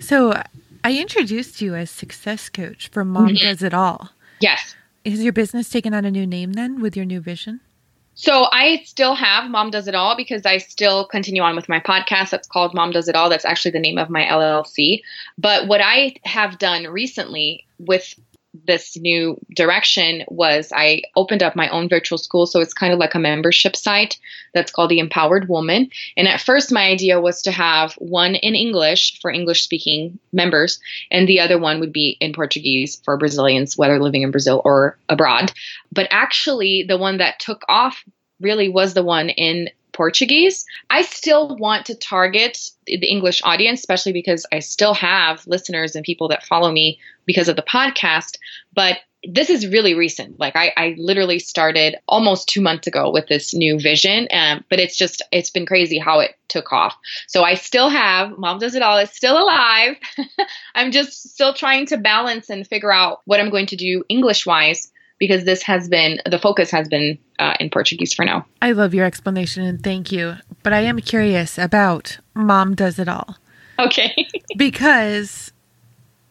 So 0.00 0.42
I 0.82 0.98
introduced 0.98 1.62
you 1.62 1.74
as 1.76 1.90
success 1.90 2.48
coach 2.48 2.88
for 2.88 3.04
Mom 3.04 3.28
Mhm. 3.28 3.40
Does 3.40 3.62
It 3.62 3.72
All. 3.72 4.10
Yes. 4.40 4.74
Is 5.04 5.22
your 5.22 5.32
business 5.32 5.68
taken 5.70 5.94
on 5.94 6.04
a 6.04 6.10
new 6.10 6.26
name 6.26 6.54
then 6.54 6.80
with 6.80 6.96
your 6.96 7.06
new 7.06 7.20
vision? 7.20 7.60
So 8.18 8.46
I 8.50 8.82
still 8.84 9.14
have 9.14 9.48
Mom 9.50 9.70
Does 9.70 9.86
It 9.86 9.94
All 9.94 10.16
because 10.16 10.44
I 10.44 10.56
still 10.58 11.06
continue 11.06 11.42
on 11.42 11.54
with 11.54 11.68
my 11.68 11.78
podcast 11.80 12.30
that's 12.30 12.48
called 12.48 12.74
Mom 12.74 12.90
Does 12.90 13.08
It 13.08 13.14
All. 13.14 13.28
That's 13.28 13.44
actually 13.44 13.70
the 13.72 13.78
name 13.78 13.98
of 13.98 14.10
my 14.10 14.24
LLC. 14.24 15.02
But 15.38 15.68
what 15.68 15.80
I 15.82 16.16
have 16.24 16.58
done 16.58 16.84
recently 16.84 17.64
with 17.78 18.14
this 18.66 18.96
new 18.96 19.38
direction 19.54 20.24
was 20.28 20.72
I 20.74 21.02
opened 21.16 21.42
up 21.42 21.56
my 21.56 21.68
own 21.68 21.88
virtual 21.88 22.18
school. 22.18 22.46
So 22.46 22.60
it's 22.60 22.74
kind 22.74 22.92
of 22.92 22.98
like 22.98 23.14
a 23.14 23.18
membership 23.18 23.76
site 23.76 24.18
that's 24.54 24.70
called 24.70 24.90
The 24.90 24.98
Empowered 24.98 25.48
Woman. 25.48 25.90
And 26.16 26.28
at 26.28 26.40
first, 26.40 26.72
my 26.72 26.86
idea 26.86 27.20
was 27.20 27.42
to 27.42 27.52
have 27.52 27.94
one 27.94 28.34
in 28.34 28.54
English 28.54 29.20
for 29.20 29.30
English 29.30 29.62
speaking 29.62 30.18
members, 30.32 30.80
and 31.10 31.28
the 31.28 31.40
other 31.40 31.58
one 31.58 31.80
would 31.80 31.92
be 31.92 32.16
in 32.20 32.32
Portuguese 32.32 33.00
for 33.04 33.16
Brazilians, 33.16 33.76
whether 33.76 33.98
living 33.98 34.22
in 34.22 34.30
Brazil 34.30 34.62
or 34.64 34.98
abroad. 35.08 35.52
But 35.92 36.08
actually, 36.10 36.84
the 36.86 36.98
one 36.98 37.18
that 37.18 37.40
took 37.40 37.62
off 37.68 38.04
really 38.40 38.68
was 38.68 38.94
the 38.94 39.02
one 39.02 39.28
in 39.30 39.70
Portuguese. 39.96 40.66
I 40.90 41.02
still 41.02 41.56
want 41.56 41.86
to 41.86 41.94
target 41.94 42.70
the 42.86 43.06
English 43.06 43.40
audience, 43.44 43.80
especially 43.80 44.12
because 44.12 44.46
I 44.52 44.58
still 44.58 44.94
have 44.94 45.46
listeners 45.46 45.96
and 45.96 46.04
people 46.04 46.28
that 46.28 46.44
follow 46.44 46.70
me 46.70 47.00
because 47.24 47.48
of 47.48 47.56
the 47.56 47.62
podcast. 47.62 48.36
But 48.74 48.98
this 49.24 49.50
is 49.50 49.66
really 49.66 49.94
recent. 49.94 50.38
Like 50.38 50.54
I, 50.54 50.72
I 50.76 50.94
literally 50.98 51.38
started 51.38 51.96
almost 52.06 52.48
two 52.48 52.60
months 52.60 52.86
ago 52.86 53.10
with 53.10 53.26
this 53.26 53.54
new 53.54 53.80
vision. 53.80 54.28
Um, 54.30 54.64
but 54.68 54.78
it's 54.78 54.96
just 54.96 55.22
it's 55.32 55.50
been 55.50 55.66
crazy 55.66 55.98
how 55.98 56.20
it 56.20 56.36
took 56.48 56.72
off. 56.72 56.94
So 57.26 57.42
I 57.42 57.54
still 57.54 57.88
have 57.88 58.38
Mom 58.38 58.58
Does 58.58 58.74
It 58.74 58.82
All 58.82 58.98
is 58.98 59.10
still 59.10 59.42
alive. 59.42 59.96
I'm 60.74 60.92
just 60.92 61.30
still 61.30 61.54
trying 61.54 61.86
to 61.86 61.96
balance 61.96 62.50
and 62.50 62.66
figure 62.66 62.92
out 62.92 63.22
what 63.24 63.40
I'm 63.40 63.50
going 63.50 63.66
to 63.66 63.76
do 63.76 64.04
English 64.08 64.46
wise 64.46 64.92
because 65.18 65.44
this 65.44 65.62
has 65.62 65.88
been 65.88 66.20
the 66.26 66.38
focus 66.38 66.70
has 66.70 66.88
been 66.88 67.18
uh, 67.38 67.54
in 67.60 67.70
Portuguese 67.70 68.12
for 68.14 68.24
now. 68.24 68.46
I 68.62 68.72
love 68.72 68.94
your 68.94 69.04
explanation 69.06 69.64
and 69.64 69.82
thank 69.82 70.10
you. 70.12 70.36
But 70.62 70.72
I 70.72 70.80
am 70.80 70.98
curious 71.00 71.58
about 71.58 72.18
Mom 72.34 72.74
Does 72.74 72.98
It 72.98 73.08
All. 73.08 73.36
Okay. 73.78 74.26
because 74.56 75.52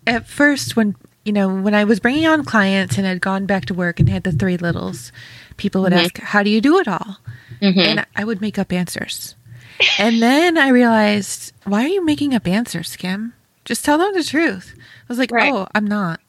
at 0.07 0.27
first 0.27 0.75
when 0.75 0.95
you 1.23 1.33
know 1.33 1.49
when 1.53 1.73
i 1.73 1.83
was 1.83 1.99
bringing 1.99 2.27
on 2.27 2.45
clients 2.45 2.97
and 2.97 3.07
had 3.07 3.19
gone 3.21 3.45
back 3.47 3.65
to 3.65 3.73
work 3.73 3.99
and 3.99 4.07
had 4.07 4.23
the 4.23 4.31
three 4.31 4.57
littles 4.57 5.11
people 5.57 5.81
would 5.81 5.91
Mhm. 5.93 6.03
ask 6.03 6.19
how 6.19 6.43
do 6.43 6.49
you 6.51 6.61
do 6.61 6.77
it 6.79 6.87
all 6.87 7.17
Mhm. 7.61 7.77
and 7.85 8.05
i 8.15 8.23
would 8.23 8.39
make 8.41 8.59
up 8.59 8.71
answers 8.71 9.35
and 9.97 10.21
then 10.21 10.57
i 10.59 10.69
realized 10.69 11.53
why 11.63 11.83
are 11.83 11.87
you 11.87 12.05
making 12.05 12.35
up 12.35 12.47
answers 12.47 12.95
kim 12.95 13.33
just 13.63 13.83
tell 13.83 13.97
them 13.97 14.13
the 14.13 14.23
truth 14.23 14.75
i 14.77 15.05
was 15.07 15.17
like 15.17 15.31
Right. 15.31 15.51
oh 15.51 15.67
i'm 15.73 15.87
not 15.87 16.19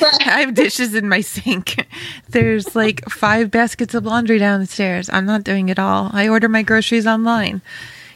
I 0.26 0.40
have 0.40 0.54
dishes 0.54 0.94
in 0.94 1.08
my 1.08 1.20
sink. 1.20 1.86
There's 2.28 2.74
like 2.76 3.08
five 3.08 3.50
baskets 3.50 3.94
of 3.94 4.04
laundry 4.04 4.38
downstairs. 4.38 5.10
I'm 5.12 5.26
not 5.26 5.44
doing 5.44 5.68
it 5.68 5.78
all. 5.78 6.10
I 6.12 6.28
order 6.28 6.48
my 6.48 6.62
groceries 6.62 7.06
online. 7.06 7.62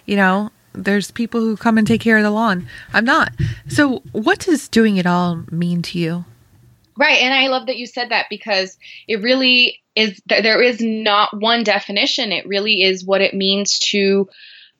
You 0.06 0.16
know, 0.16 0.50
there's 0.72 1.10
people 1.10 1.40
who 1.40 1.56
come 1.56 1.78
and 1.78 1.86
take 1.86 2.00
care 2.00 2.16
of 2.16 2.22
the 2.22 2.30
lawn. 2.30 2.66
I'm 2.92 3.04
not. 3.04 3.32
So, 3.68 4.02
what 4.12 4.40
does 4.40 4.68
doing 4.68 4.96
it 4.96 5.06
all 5.06 5.44
mean 5.50 5.82
to 5.82 5.98
you? 5.98 6.24
Right, 6.96 7.20
and 7.20 7.32
I 7.32 7.48
love 7.48 7.66
that 7.66 7.76
you 7.76 7.86
said 7.86 8.10
that 8.10 8.26
because 8.28 8.76
it 9.06 9.22
really 9.22 9.80
is 9.94 10.20
there 10.26 10.62
is 10.62 10.80
not 10.80 11.38
one 11.38 11.62
definition. 11.62 12.32
It 12.32 12.46
really 12.46 12.82
is 12.82 13.04
what 13.04 13.20
it 13.20 13.34
means 13.34 13.78
to 13.90 14.28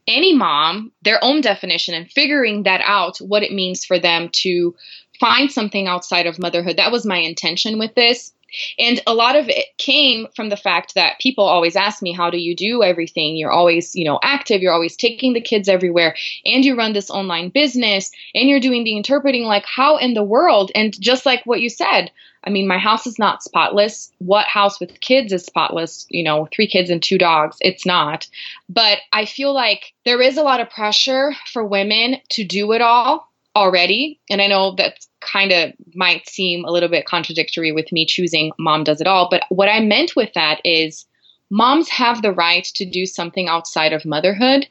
any 0.07 0.35
mom, 0.35 0.93
their 1.03 1.23
own 1.23 1.41
definition 1.41 1.95
and 1.95 2.11
figuring 2.11 2.65
that 2.65 2.81
out 2.85 3.19
what 3.19 3.43
it 3.43 3.53
means 3.53 3.85
for 3.85 3.99
them 3.99 4.31
to 4.31 4.75
find 5.23 5.53
something 5.53 5.87
outside 5.87 6.27
of 6.27 6.41
motherhood. 6.41 6.79
That 6.79 6.91
was 6.91 7.07
my 7.07 7.19
intention 7.19 7.79
with 7.79 7.95
this. 7.95 8.33
And 8.77 9.01
a 9.07 9.15
lot 9.15 9.37
of 9.37 9.49
it 9.49 9.67
came 9.79 10.27
from 10.35 10.49
the 10.49 10.57
fact 10.57 10.97
that 10.97 11.21
people 11.21 11.45
always 11.45 11.77
ask 11.77 12.03
me, 12.03 12.13
How 12.13 12.29
do 12.29 12.39
you 12.39 12.57
do 12.57 12.83
everything? 12.83 13.37
You're 13.37 13.53
always, 13.53 13.95
you 13.95 14.05
know, 14.05 14.19
active, 14.23 14.61
you're 14.61 14.75
always 14.75 14.97
taking 14.97 15.33
the 15.33 15.41
kids 15.41 15.69
everywhere, 15.69 16.17
and 16.45 16.65
you 16.65 16.77
run 16.77 16.93
this 16.93 17.09
online 17.09 17.51
business, 17.51 18.11
and 18.35 18.49
you're 18.49 18.61
doing 18.61 18.83
the 18.83 18.97
interpreting. 18.97 19.45
Like, 19.45 19.65
how 19.65 19.97
in 19.97 20.15
the 20.15 20.25
world? 20.25 20.73
And 20.75 21.01
just 21.01 21.25
like 21.25 21.43
what 21.45 21.61
you 21.61 21.71
said, 21.71 22.11
I 22.45 22.51
mean, 22.51 22.67
my 22.67 22.79
house 22.79 23.07
is 23.07 23.19
not 23.19 23.45
spotless. 23.45 24.11
What 24.19 24.47
house 24.47 24.81
with 24.81 25.01
kids 25.01 25.33
is 25.33 25.47
spotless? 25.47 26.05
You 26.11 26.25
know, 26.25 26.49
three 26.53 26.67
kids 26.67 26.91
and 26.91 27.01
two 27.03 27.17
dogs. 27.17 27.57
It's 27.61 27.87
not. 27.87 28.27
But 28.69 28.99
I 29.13 29.25
feel 29.25 29.55
like 29.55 29.95
there 30.05 30.21
is 30.21 30.37
a 30.37 30.43
lot 30.43 30.61
of 30.61 30.69
pressure 30.69 31.33
for 31.53 31.65
women 31.65 32.17
to 32.31 32.45
do 32.45 32.73
it 32.73 32.83
all 32.83 33.32
already. 33.55 34.19
And 34.31 34.41
I 34.41 34.47
know 34.47 34.75
that 34.77 35.05
kind 35.21 35.53
of 35.53 35.73
might 35.95 36.29
seem 36.29 36.65
a 36.65 36.71
little 36.71 36.89
bit 36.89 37.07
contradictory 37.07 37.73
with 37.73 37.93
me 37.93 38.07
choosing 38.07 38.53
mom 38.59 38.85
does 38.85 39.01
it 39.01 39.07
all. 39.07 39.29
But 39.31 39.45
what 39.49 39.69
I 39.69 39.81
meant 39.81 40.17
with 40.17 40.33
that 40.35 40.61
is 40.65 41.07
moms 41.51 41.89
have 41.91 42.23
the 42.23 42.33
right 42.33 42.65
to 42.65 42.85
do 42.85 43.07
something 43.07 43.49
outside 43.49 43.93
of 43.93 44.05
motherhood. 44.05 44.67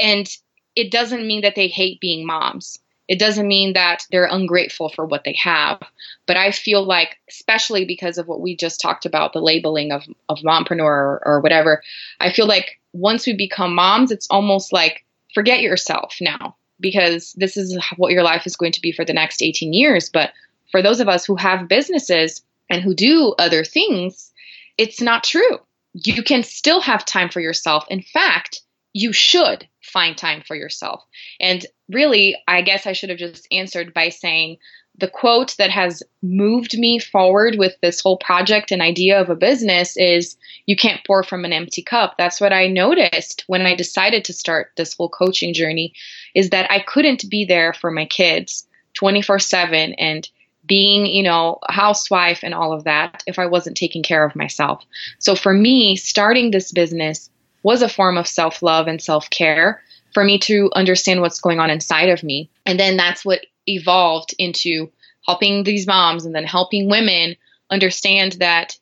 And 0.00 0.28
it 0.76 0.90
doesn't 0.90 1.26
mean 1.26 1.42
that 1.42 1.54
they 1.54 1.68
hate 1.68 2.00
being 2.00 2.26
moms. 2.26 2.78
It 3.08 3.18
doesn't 3.18 3.48
mean 3.48 3.72
that 3.72 4.06
they're 4.10 4.28
ungrateful 4.30 4.90
for 4.90 5.06
what 5.06 5.24
they 5.24 5.32
have. 5.42 5.80
But 6.26 6.36
I 6.36 6.50
feel 6.50 6.84
like, 6.84 7.16
especially 7.30 7.86
because 7.86 8.18
of 8.18 8.28
what 8.28 8.42
we 8.42 8.54
just 8.54 8.80
talked 8.80 9.06
about, 9.06 9.32
the 9.32 9.40
labeling 9.40 9.92
of, 9.92 10.04
of 10.28 10.40
mompreneur 10.40 10.82
or, 10.82 11.22
or 11.24 11.40
whatever, 11.40 11.82
I 12.20 12.30
feel 12.30 12.46
like 12.46 12.78
once 12.92 13.26
we 13.26 13.34
become 13.34 13.74
moms, 13.74 14.10
it's 14.10 14.26
almost 14.28 14.74
like 14.74 15.06
forget 15.32 15.62
yourself 15.62 16.16
now 16.20 16.54
because 16.80 17.32
this 17.34 17.56
is 17.56 17.78
what 17.96 18.12
your 18.12 18.22
life 18.22 18.46
is 18.46 18.56
going 18.56 18.72
to 18.72 18.80
be 18.80 18.92
for 18.92 19.04
the 19.04 19.12
next 19.12 19.42
18 19.42 19.72
years. 19.72 20.08
But 20.08 20.32
for 20.70 20.82
those 20.82 21.00
of 21.00 21.08
us 21.08 21.24
who 21.24 21.36
have 21.36 21.68
businesses 21.68 22.42
and 22.70 22.82
who 22.82 22.94
do 22.94 23.34
other 23.38 23.64
things, 23.64 24.32
it's 24.76 25.00
not 25.00 25.24
true. 25.24 25.58
You 25.94 26.22
can 26.22 26.42
still 26.42 26.80
have 26.80 27.04
time 27.04 27.30
for 27.30 27.40
yourself. 27.40 27.84
In 27.88 28.02
fact, 28.02 28.62
you 28.92 29.12
should 29.12 29.66
find 29.82 30.16
time 30.16 30.42
for 30.46 30.54
yourself. 30.54 31.04
And 31.40 31.64
really, 31.88 32.36
I 32.46 32.62
guess 32.62 32.86
I 32.86 32.92
should 32.92 33.10
have 33.10 33.18
just 33.18 33.48
answered 33.50 33.94
by 33.94 34.10
saying 34.10 34.58
the 34.98 35.08
quote 35.08 35.56
that 35.58 35.70
has 35.70 36.02
moved 36.22 36.76
me 36.76 36.98
forward 36.98 37.56
with 37.56 37.76
this 37.80 38.00
whole 38.00 38.16
project 38.16 38.72
and 38.72 38.82
idea 38.82 39.20
of 39.20 39.30
a 39.30 39.36
business 39.36 39.96
is 39.96 40.36
you 40.66 40.76
can't 40.76 41.00
pour 41.06 41.22
from 41.22 41.44
an 41.44 41.52
empty 41.52 41.82
cup. 41.82 42.16
That's 42.18 42.40
what 42.40 42.52
I 42.52 42.66
noticed 42.66 43.44
when 43.46 43.62
I 43.62 43.76
decided 43.76 44.24
to 44.24 44.32
start 44.32 44.72
this 44.76 44.94
whole 44.94 45.08
coaching 45.08 45.54
journey 45.54 45.94
is 46.34 46.50
that 46.50 46.70
I 46.70 46.80
couldn't 46.80 47.30
be 47.30 47.44
there 47.44 47.72
for 47.72 47.90
my 47.90 48.06
kids 48.06 48.66
24/7 48.94 49.94
and 49.98 50.28
being, 50.66 51.06
you 51.06 51.22
know, 51.22 51.58
housewife 51.68 52.40
and 52.42 52.52
all 52.52 52.72
of 52.72 52.84
that 52.84 53.22
if 53.26 53.38
I 53.38 53.46
wasn't 53.46 53.76
taking 53.76 54.02
care 54.02 54.24
of 54.24 54.36
myself. 54.36 54.84
So 55.18 55.34
for 55.34 55.54
me, 55.54 55.96
starting 55.96 56.50
this 56.50 56.72
business 56.72 57.30
was 57.62 57.82
a 57.82 57.88
form 57.88 58.18
of 58.18 58.26
self-love 58.26 58.86
and 58.88 59.00
self-care 59.00 59.82
for 60.12 60.24
me 60.24 60.38
to 60.38 60.70
understand 60.74 61.20
what's 61.20 61.40
going 61.40 61.60
on 61.60 61.70
inside 61.70 62.08
of 62.08 62.22
me. 62.22 62.50
And 62.66 62.78
then 62.78 62.96
that's 62.96 63.24
what 63.24 63.46
evolved 63.68 64.34
into 64.38 64.90
helping 65.26 65.64
these 65.64 65.86
moms 65.86 66.24
and 66.24 66.34
then 66.34 66.44
helping 66.44 66.88
women 66.88 67.36
understand 67.70 68.32
that 68.32 68.78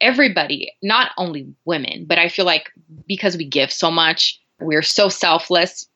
everybody, 0.00 0.72
not 0.82 1.12
only 1.16 1.54
women, 1.64 2.04
but 2.06 2.18
I 2.18 2.28
feel 2.28 2.44
like 2.44 2.70
because 3.06 3.36
we 3.36 3.44
give 3.44 3.72
so 3.72 3.90
much, 3.90 4.40
we're 4.60 4.82
so 4.82 5.08
selfless 5.08 5.88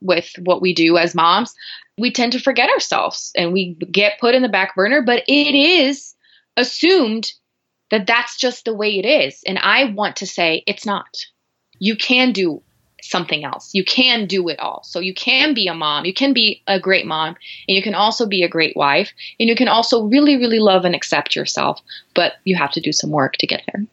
with 0.00 0.32
what 0.44 0.62
we 0.62 0.74
do 0.74 0.96
as 0.96 1.14
moms, 1.14 1.54
we 1.98 2.10
tend 2.10 2.32
to 2.32 2.40
forget 2.40 2.70
ourselves 2.70 3.32
and 3.36 3.52
we 3.52 3.74
get 3.90 4.18
put 4.20 4.34
in 4.34 4.42
the 4.42 4.48
back 4.48 4.74
burner, 4.74 5.02
but 5.02 5.22
it 5.28 5.54
is 5.54 6.14
assumed 6.56 7.32
that 7.90 8.06
that's 8.06 8.36
just 8.36 8.64
the 8.64 8.74
way 8.74 8.98
it 8.98 9.06
is. 9.06 9.42
And 9.46 9.58
I 9.58 9.84
want 9.92 10.16
to 10.16 10.26
say 10.26 10.62
it's 10.66 10.86
not. 10.86 11.08
You 11.78 11.96
can 11.96 12.32
do 12.32 12.62
something 13.02 13.44
else. 13.44 13.70
You 13.74 13.84
can 13.84 14.26
do 14.26 14.48
it 14.48 14.58
all. 14.58 14.82
So 14.84 15.00
you 15.00 15.14
can 15.14 15.54
be 15.54 15.66
a 15.66 15.74
mom, 15.74 16.04
you 16.04 16.14
can 16.14 16.32
be 16.32 16.62
a 16.66 16.78
great 16.78 17.06
mom, 17.06 17.36
and 17.68 17.76
you 17.76 17.82
can 17.82 17.94
also 17.94 18.26
be 18.26 18.42
a 18.42 18.48
great 18.48 18.76
wife, 18.76 19.12
and 19.38 19.48
you 19.48 19.56
can 19.56 19.68
also 19.68 20.04
really, 20.04 20.36
really 20.36 20.58
love 20.58 20.84
and 20.84 20.94
accept 20.94 21.36
yourself. 21.36 21.80
But 22.14 22.34
you 22.44 22.56
have 22.56 22.72
to 22.72 22.80
do 22.80 22.92
some 22.92 23.10
work 23.10 23.36
to 23.38 23.46
get 23.46 23.62
there. 23.72 23.86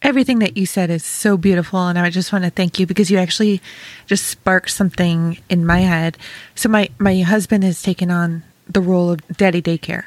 Everything 0.00 0.38
that 0.38 0.56
you 0.56 0.64
said 0.64 0.90
is 0.90 1.04
so 1.04 1.36
beautiful, 1.36 1.88
and 1.88 1.98
I 1.98 2.08
just 2.10 2.32
want 2.32 2.44
to 2.44 2.50
thank 2.50 2.78
you 2.78 2.86
because 2.86 3.10
you 3.10 3.18
actually 3.18 3.60
just 4.06 4.26
sparked 4.26 4.70
something 4.70 5.38
in 5.48 5.66
my 5.66 5.80
head. 5.80 6.16
So 6.54 6.68
my 6.68 6.88
my 6.98 7.20
husband 7.22 7.64
has 7.64 7.82
taken 7.82 8.10
on 8.10 8.44
the 8.68 8.80
role 8.80 9.10
of 9.10 9.26
daddy 9.36 9.60
daycare. 9.60 10.04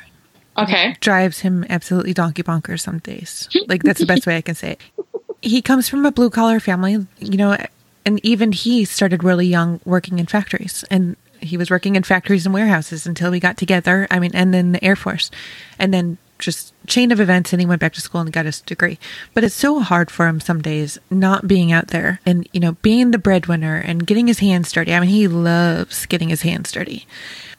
Okay, 0.57 0.95
drives 1.01 1.39
him 1.39 1.65
absolutely 1.69 2.13
donkey 2.13 2.41
bonkers 2.41 2.79
some 2.81 2.99
days. 2.99 3.49
Like 3.67 3.83
that's 3.83 3.99
the 3.99 4.05
best 4.05 4.25
way 4.25 4.37
I 4.37 4.41
can 4.41 4.55
say 4.55 4.71
it. 4.71 4.81
He 5.41 5.61
comes 5.61 5.89
from 5.89 6.05
a 6.05 6.11
blue 6.11 6.29
collar 6.29 6.61
family. 6.61 7.05
You 7.19 7.37
know, 7.37 7.57
and 8.05 8.23
even 8.23 8.51
he 8.51 8.85
started 8.85 9.23
really 9.23 9.47
young 9.47 9.79
working 9.85 10.19
in 10.19 10.25
factories. 10.25 10.83
And 10.89 11.15
he 11.39 11.57
was 11.57 11.71
working 11.71 11.95
in 11.95 12.03
factories 12.03 12.45
and 12.45 12.53
warehouses 12.53 13.07
until 13.07 13.31
we 13.31 13.39
got 13.39 13.57
together 13.57 14.05
i 14.11 14.19
mean 14.19 14.29
and 14.35 14.53
then 14.53 14.71
the 14.73 14.83
air 14.83 14.95
force. 14.95 15.31
And 15.79 15.93
then 15.93 16.17
just 16.41 16.73
chain 16.87 17.11
of 17.11 17.19
events 17.19 17.53
and 17.53 17.61
he 17.61 17.65
went 17.65 17.79
back 17.79 17.93
to 17.93 18.01
school 18.01 18.21
and 18.21 18.33
got 18.33 18.45
his 18.45 18.61
degree. 18.61 18.97
But 19.33 19.43
it's 19.43 19.55
so 19.55 19.79
hard 19.79 20.09
for 20.09 20.27
him 20.27 20.39
some 20.39 20.61
days 20.61 20.97
not 21.09 21.47
being 21.47 21.71
out 21.71 21.89
there 21.89 22.19
and 22.25 22.47
you 22.51 22.59
know 22.59 22.73
being 22.81 23.11
the 23.11 23.17
breadwinner 23.17 23.77
and 23.77 24.05
getting 24.05 24.27
his 24.27 24.39
hands 24.39 24.71
dirty. 24.71 24.93
I 24.93 24.99
mean 24.99 25.09
he 25.09 25.27
loves 25.27 26.05
getting 26.07 26.29
his 26.29 26.41
hands 26.41 26.71
dirty. 26.71 27.07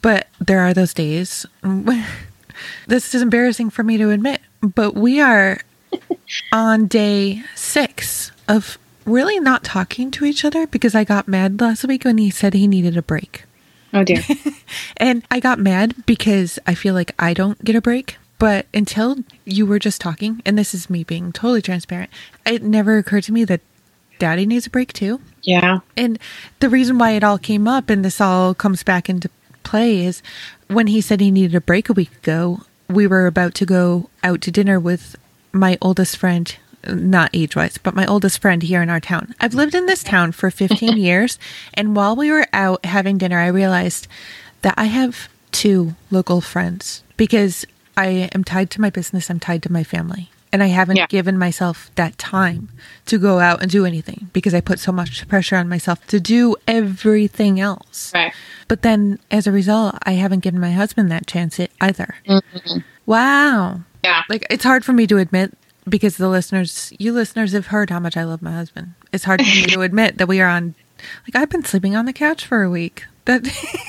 But 0.03 0.29
there 0.41 0.61
are 0.61 0.75
those 0.75 0.93
days 0.93 1.47
this 2.87 3.15
is 3.15 3.23
embarrassing 3.23 3.71
for 3.71 3.83
me 3.83 3.97
to 3.97 4.11
admit 4.11 4.41
but 4.63 4.95
we 4.95 5.21
are 5.21 5.61
on 6.53 6.87
day 6.87 7.43
six 7.55 8.31
of 8.49 8.79
really 9.05 9.41
not 9.41 9.65
talking 9.65 10.11
to 10.13 10.25
each 10.25 10.45
other 10.45 10.67
because 10.67 10.95
I 10.95 11.05
got 11.05 11.29
mad 11.29 11.61
last 11.61 11.85
week 11.85 12.05
when 12.05 12.19
he 12.19 12.31
said 12.31 12.55
he 12.55 12.67
needed 12.67 12.97
a 12.97 13.03
break. 13.03 13.45
Oh 13.93 14.05
dear. 14.05 14.23
and 14.97 15.25
I 15.31 15.41
got 15.41 15.59
mad 15.59 15.95
because 16.07 16.59
I 16.67 16.75
feel 16.75 16.95
like 16.95 17.13
I 17.19 17.35
don't 17.35 17.63
get 17.65 17.77
a 17.77 17.81
break. 17.81 18.17
But 18.39 18.67
until 18.75 19.19
you 19.45 19.67
were 19.67 19.79
just 19.79 20.01
talking, 20.01 20.43
and 20.45 20.59
this 20.59 20.75
is 20.75 20.91
me 20.91 21.05
being 21.05 21.31
totally 21.31 21.63
transparent, 21.63 22.11
it 22.45 22.63
never 22.63 22.99
occurred 22.99 23.23
to 23.25 23.33
me 23.33 23.45
that 23.45 23.61
daddy 24.19 24.47
needs 24.47 24.67
a 24.67 24.71
break 24.71 24.93
too. 24.93 25.21
Yeah. 25.43 25.81
And 25.97 26.19
the 26.59 26.69
reason 26.69 26.99
why 26.99 27.13
it 27.13 27.23
all 27.23 27.39
came 27.39 27.69
up 27.69 27.89
and 27.89 28.05
this 28.05 28.21
all 28.21 28.53
comes 28.53 28.83
back 28.83 29.09
into 29.09 29.31
play 29.63 30.05
is 30.05 30.23
when 30.67 30.89
he 30.89 31.01
said 31.01 31.21
he 31.21 31.31
needed 31.31 31.55
a 31.55 31.61
break 31.61 31.89
a 31.89 31.93
week 31.93 32.13
ago, 32.17 32.63
we 32.89 33.07
were 33.07 33.27
about 33.29 33.55
to 33.55 33.67
go 33.67 34.11
out 34.25 34.41
to 34.43 34.51
dinner 34.51 34.81
with 34.81 35.15
my 35.53 35.79
oldest 35.81 36.17
friend 36.17 36.57
not 36.87 37.31
age 37.33 37.57
wise, 37.57 37.79
but 37.79 37.95
my 37.95 38.07
oldest 38.07 38.41
friend 38.41 38.63
here 38.63 38.83
in 38.83 38.91
our 38.91 39.01
town. 39.01 39.35
I've 39.41 39.55
lived 39.55 39.75
in 39.75 39.87
this 39.87 40.03
town 40.03 40.33
for 40.33 40.51
15 40.51 40.97
years, 40.97 41.39
and 41.75 41.97
while 41.97 42.17
we 42.17 42.31
were 42.31 42.47
out 42.53 42.85
having 42.85 43.19
dinner, 43.19 43.39
I 43.39 43.49
realized 43.49 44.09
that 44.63 44.75
I 44.77 44.85
have 44.85 45.29
two 45.51 45.95
local 46.11 46.41
friends 46.41 47.03
because 47.17 47.65
I 47.97 48.31
am 48.35 48.43
tied 48.43 48.71
to 48.71 48.81
my 48.81 48.91
business, 48.91 49.31
I'm 49.31 49.41
tied 49.41 49.63
to 49.65 49.73
my 49.73 49.85
family. 49.85 50.31
And 50.55 50.63
I 50.63 50.67
haven't 50.67 50.97
yeah. 50.97 51.07
given 51.07 51.39
myself 51.39 51.91
that 51.95 52.19
time 52.19 52.69
to 53.07 53.17
go 53.17 53.39
out 53.39 53.63
and 53.63 53.71
do 53.71 53.87
anything 53.87 54.29
because 54.35 54.53
I 54.53 54.61
put 54.61 54.79
so 54.79 54.93
much 54.93 55.27
pressure 55.27 55.57
on 55.57 55.67
myself 55.67 56.07
to 56.09 56.21
do 56.21 56.57
everything 56.69 57.59
else. 57.59 58.13
Right. 58.15 58.35
But 58.69 58.83
then 58.83 59.19
as 59.31 59.47
a 59.47 59.53
result, 59.53 59.95
I 60.03 60.13
haven't 60.13 60.41
given 60.41 60.61
my 60.61 60.73
husband 60.73 61.11
that 61.11 61.27
chance 61.27 61.59
either. 61.81 62.17
Mm-hmm. 62.29 62.81
Wow. 63.07 63.81
Yeah. 64.05 64.25
Like 64.29 64.47
it's 64.51 64.65
hard 64.65 64.85
for 64.85 64.93
me 64.93 65.07
to 65.07 65.17
admit 65.17 65.57
because 65.89 66.17
the 66.17 66.29
listeners, 66.29 66.93
you 66.99 67.13
listeners 67.13 67.53
have 67.53 67.69
heard 67.69 67.91
how 67.91 68.01
much 68.01 68.17
I 68.17 68.25
love 68.25 68.43
my 68.43 68.53
husband. 68.53 68.95
It's 69.13 69.25
hard 69.25 69.41
for 69.41 69.47
me 69.47 69.67
to 69.67 69.81
admit 69.83 70.19
that 70.19 70.29
we 70.29 70.41
are 70.41 70.49
on, 70.49 70.75
like, 71.27 71.35
I've 71.35 71.51
been 71.51 71.65
sleeping 71.65 71.97
on 71.97 72.07
the 72.07 72.13
couch 72.13 72.47
for 72.47 72.63
a 72.63 72.71
week. 72.71 73.05
That, 73.25 73.49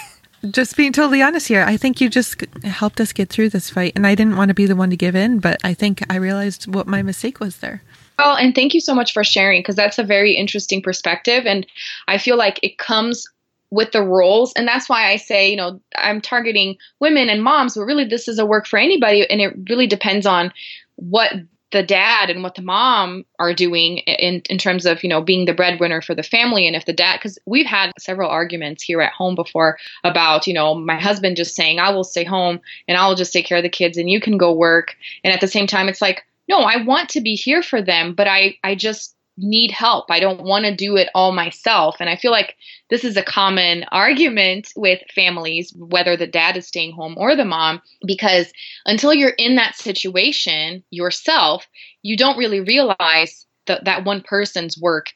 just 0.52 0.76
being 0.76 0.92
totally 0.92 1.22
honest 1.22 1.48
here, 1.48 1.64
I 1.64 1.78
think 1.78 2.02
you 2.02 2.10
just 2.10 2.44
helped 2.64 3.00
us 3.00 3.14
get 3.14 3.30
through 3.30 3.50
this 3.50 3.70
fight. 3.70 3.94
And 3.96 4.06
I 4.08 4.16
didn't 4.16 4.38
want 4.38 4.50
to 4.50 4.56
be 4.56 4.66
the 4.66 4.76
one 4.76 4.90
to 4.90 4.98
give 4.98 5.16
in, 5.16 5.40
but 5.40 5.60
I 5.64 5.74
think 5.74 6.04
I 6.10 6.16
realized 6.16 6.74
what 6.74 6.88
my 6.88 7.02
mistake 7.02 7.40
was 7.40 7.58
there. 7.58 7.82
Well, 8.20 8.36
and 8.36 8.54
thank 8.54 8.74
you 8.74 8.82
so 8.82 8.94
much 8.94 9.14
for 9.14 9.24
sharing 9.24 9.62
because 9.62 9.76
that's 9.76 9.98
a 9.98 10.04
very 10.04 10.34
interesting 10.34 10.82
perspective. 10.82 11.46
And 11.46 11.66
I 12.08 12.18
feel 12.18 12.38
like 12.38 12.60
it 12.62 12.78
comes 12.78 13.26
with 13.72 13.92
the 13.92 14.04
roles. 14.04 14.54
And 14.54 14.68
that's 14.68 14.88
why 14.88 15.10
I 15.10 15.16
say, 15.16 15.50
you 15.50 15.56
know, 15.56 15.82
I'm 15.96 16.22
targeting 16.22 16.78
women 17.00 17.28
and 17.28 17.44
moms, 17.44 17.74
but 17.74 17.86
really 17.86 18.06
this 18.06 18.28
is 18.28 18.38
a 18.38 18.46
work 18.46 18.68
for 18.68 18.78
anybody. 18.78 19.28
And 19.28 19.42
it 19.42 19.56
really 19.68 19.88
depends 19.88 20.28
on 20.28 20.54
what 20.96 21.34
the 21.74 21.84
dad 21.84 22.30
and 22.30 22.44
what 22.44 22.56
the 22.56 22.62
mom 22.62 23.26
are 23.40 23.54
doing 23.54 23.98
in, 23.98 24.42
in 24.50 24.58
terms 24.58 24.86
of 24.86 25.04
you 25.04 25.10
know 25.10 25.22
being 25.22 25.46
the 25.46 25.54
breadwinner 25.54 26.02
for 26.02 26.16
the 26.16 26.24
family. 26.24 26.66
And 26.66 26.76
if 26.76 26.86
the 26.86 26.94
dad 26.94 27.18
because 27.18 27.38
we've 27.46 27.66
had 27.66 27.92
several 28.00 28.30
arguments 28.30 28.84
here 28.84 29.02
at 29.02 29.12
home 29.12 29.36
before 29.36 29.78
about 30.04 30.48
you 30.48 30.54
know 30.54 30.76
my 30.76 31.00
husband 31.00 31.36
just 31.36 31.56
saying 31.56 31.80
i 31.80 31.90
will 31.90 32.04
stay 32.04 32.24
home 32.24 32.62
and 32.88 32.98
i'll 32.98 33.16
just 33.16 33.34
take 33.34 33.46
care 33.46 33.58
of 33.58 33.64
the 33.64 33.70
kids 33.70 33.98
and 33.98 34.10
you 34.10 34.22
can 34.22 34.38
go 34.38 34.54
work. 34.54 34.96
And 35.24 35.34
at 35.34 35.42
the 35.42 35.48
same 35.48 35.68
time 35.68 35.90
it's 35.90 36.02
like 36.02 36.24
no 36.48 36.62
i 36.62 36.84
want 36.84 37.10
to 37.10 37.22
be 37.22 37.36
here 37.36 37.64
for 37.64 37.82
them 37.82 38.14
but 38.14 38.28
i 38.28 38.58
i 38.64 38.76
just 38.76 39.13
need 39.38 39.72
help. 39.72 40.06
I 40.10 40.20
don't 40.20 40.44
want 40.44 40.66
to 40.66 40.76
do 40.76 40.96
it 40.96 41.10
all 41.16 41.32
myself. 41.32 41.98
And 42.00 42.10
I 42.10 42.16
feel 42.16 42.32
like 42.32 42.56
this 42.90 43.04
is 43.04 43.18
a 43.18 43.24
common 43.24 43.84
argument 43.92 44.72
with 44.76 45.00
families, 45.14 45.74
whether 45.76 46.16
the 46.16 46.28
dad 46.28 46.58
is 46.58 46.68
staying 46.68 46.94
home 46.94 47.16
or 47.18 47.36
the 47.36 47.46
mom, 47.46 47.82
because 48.06 48.52
until 48.86 49.14
you're 49.14 49.30
in 49.30 49.56
that 49.56 49.76
situation 49.76 50.84
yourself, 50.92 51.68
you 52.02 52.16
don't 52.16 52.38
really 52.38 52.60
realize 52.60 53.46
that 53.66 53.86
that 53.86 54.06
one 54.06 54.22
person's 54.22 54.78
work 54.80 55.08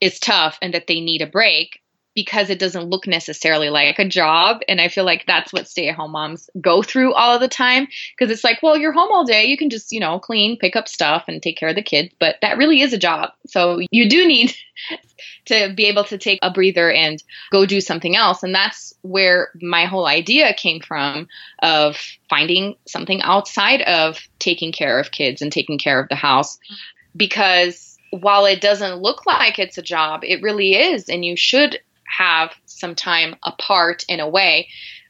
is 0.00 0.18
tough 0.20 0.58
and 0.62 0.72
that 0.74 0.86
they 0.86 1.00
need 1.00 1.22
a 1.22 1.26
break 1.26 1.80
because 2.16 2.48
it 2.48 2.58
doesn't 2.58 2.88
look 2.88 3.06
necessarily 3.06 3.68
like 3.68 3.98
a 3.98 4.08
job. 4.08 4.62
And 4.66 4.80
I 4.80 4.88
feel 4.88 5.04
like 5.04 5.24
that's 5.26 5.52
what 5.52 5.68
stay 5.68 5.88
at 5.88 5.94
home 5.94 6.12
moms 6.12 6.48
go 6.58 6.82
through 6.82 7.12
all 7.12 7.34
of 7.34 7.42
the 7.42 7.46
time. 7.46 7.86
Because 8.16 8.32
it's 8.32 8.42
like, 8.42 8.62
well, 8.62 8.76
you're 8.76 8.94
home 8.94 9.12
all 9.12 9.26
day. 9.26 9.44
You 9.44 9.58
can 9.58 9.68
just, 9.68 9.92
you 9.92 10.00
know, 10.00 10.18
clean, 10.18 10.56
pick 10.58 10.74
up 10.76 10.88
stuff, 10.88 11.24
and 11.28 11.42
take 11.42 11.58
care 11.58 11.68
of 11.68 11.74
the 11.74 11.82
kids. 11.82 12.14
But 12.18 12.36
that 12.40 12.56
really 12.56 12.80
is 12.80 12.94
a 12.94 12.98
job. 12.98 13.32
So 13.46 13.80
you 13.90 14.08
do 14.08 14.26
need 14.26 14.56
to 15.44 15.74
be 15.76 15.84
able 15.84 16.04
to 16.04 16.16
take 16.16 16.38
a 16.40 16.50
breather 16.50 16.90
and 16.90 17.22
go 17.52 17.66
do 17.66 17.82
something 17.82 18.16
else. 18.16 18.42
And 18.42 18.54
that's 18.54 18.94
where 19.02 19.50
my 19.60 19.84
whole 19.84 20.06
idea 20.06 20.54
came 20.54 20.80
from 20.80 21.28
of 21.62 21.98
finding 22.30 22.76
something 22.86 23.20
outside 23.20 23.82
of 23.82 24.18
taking 24.38 24.72
care 24.72 24.98
of 24.98 25.10
kids 25.10 25.42
and 25.42 25.52
taking 25.52 25.76
care 25.76 26.00
of 26.00 26.08
the 26.08 26.16
house. 26.16 26.58
Because 27.14 27.98
while 28.08 28.46
it 28.46 28.62
doesn't 28.62 29.02
look 29.02 29.26
like 29.26 29.58
it's 29.58 29.76
a 29.76 29.82
job, 29.82 30.24
it 30.24 30.40
really 30.40 30.74
is. 30.74 31.10
And 31.10 31.22
you 31.22 31.36
should 31.36 31.78
have 32.08 32.52
some 32.66 32.94
time 32.94 33.36
apart 33.44 34.04
in 34.08 34.20
a 34.20 34.28
way. 34.28 34.68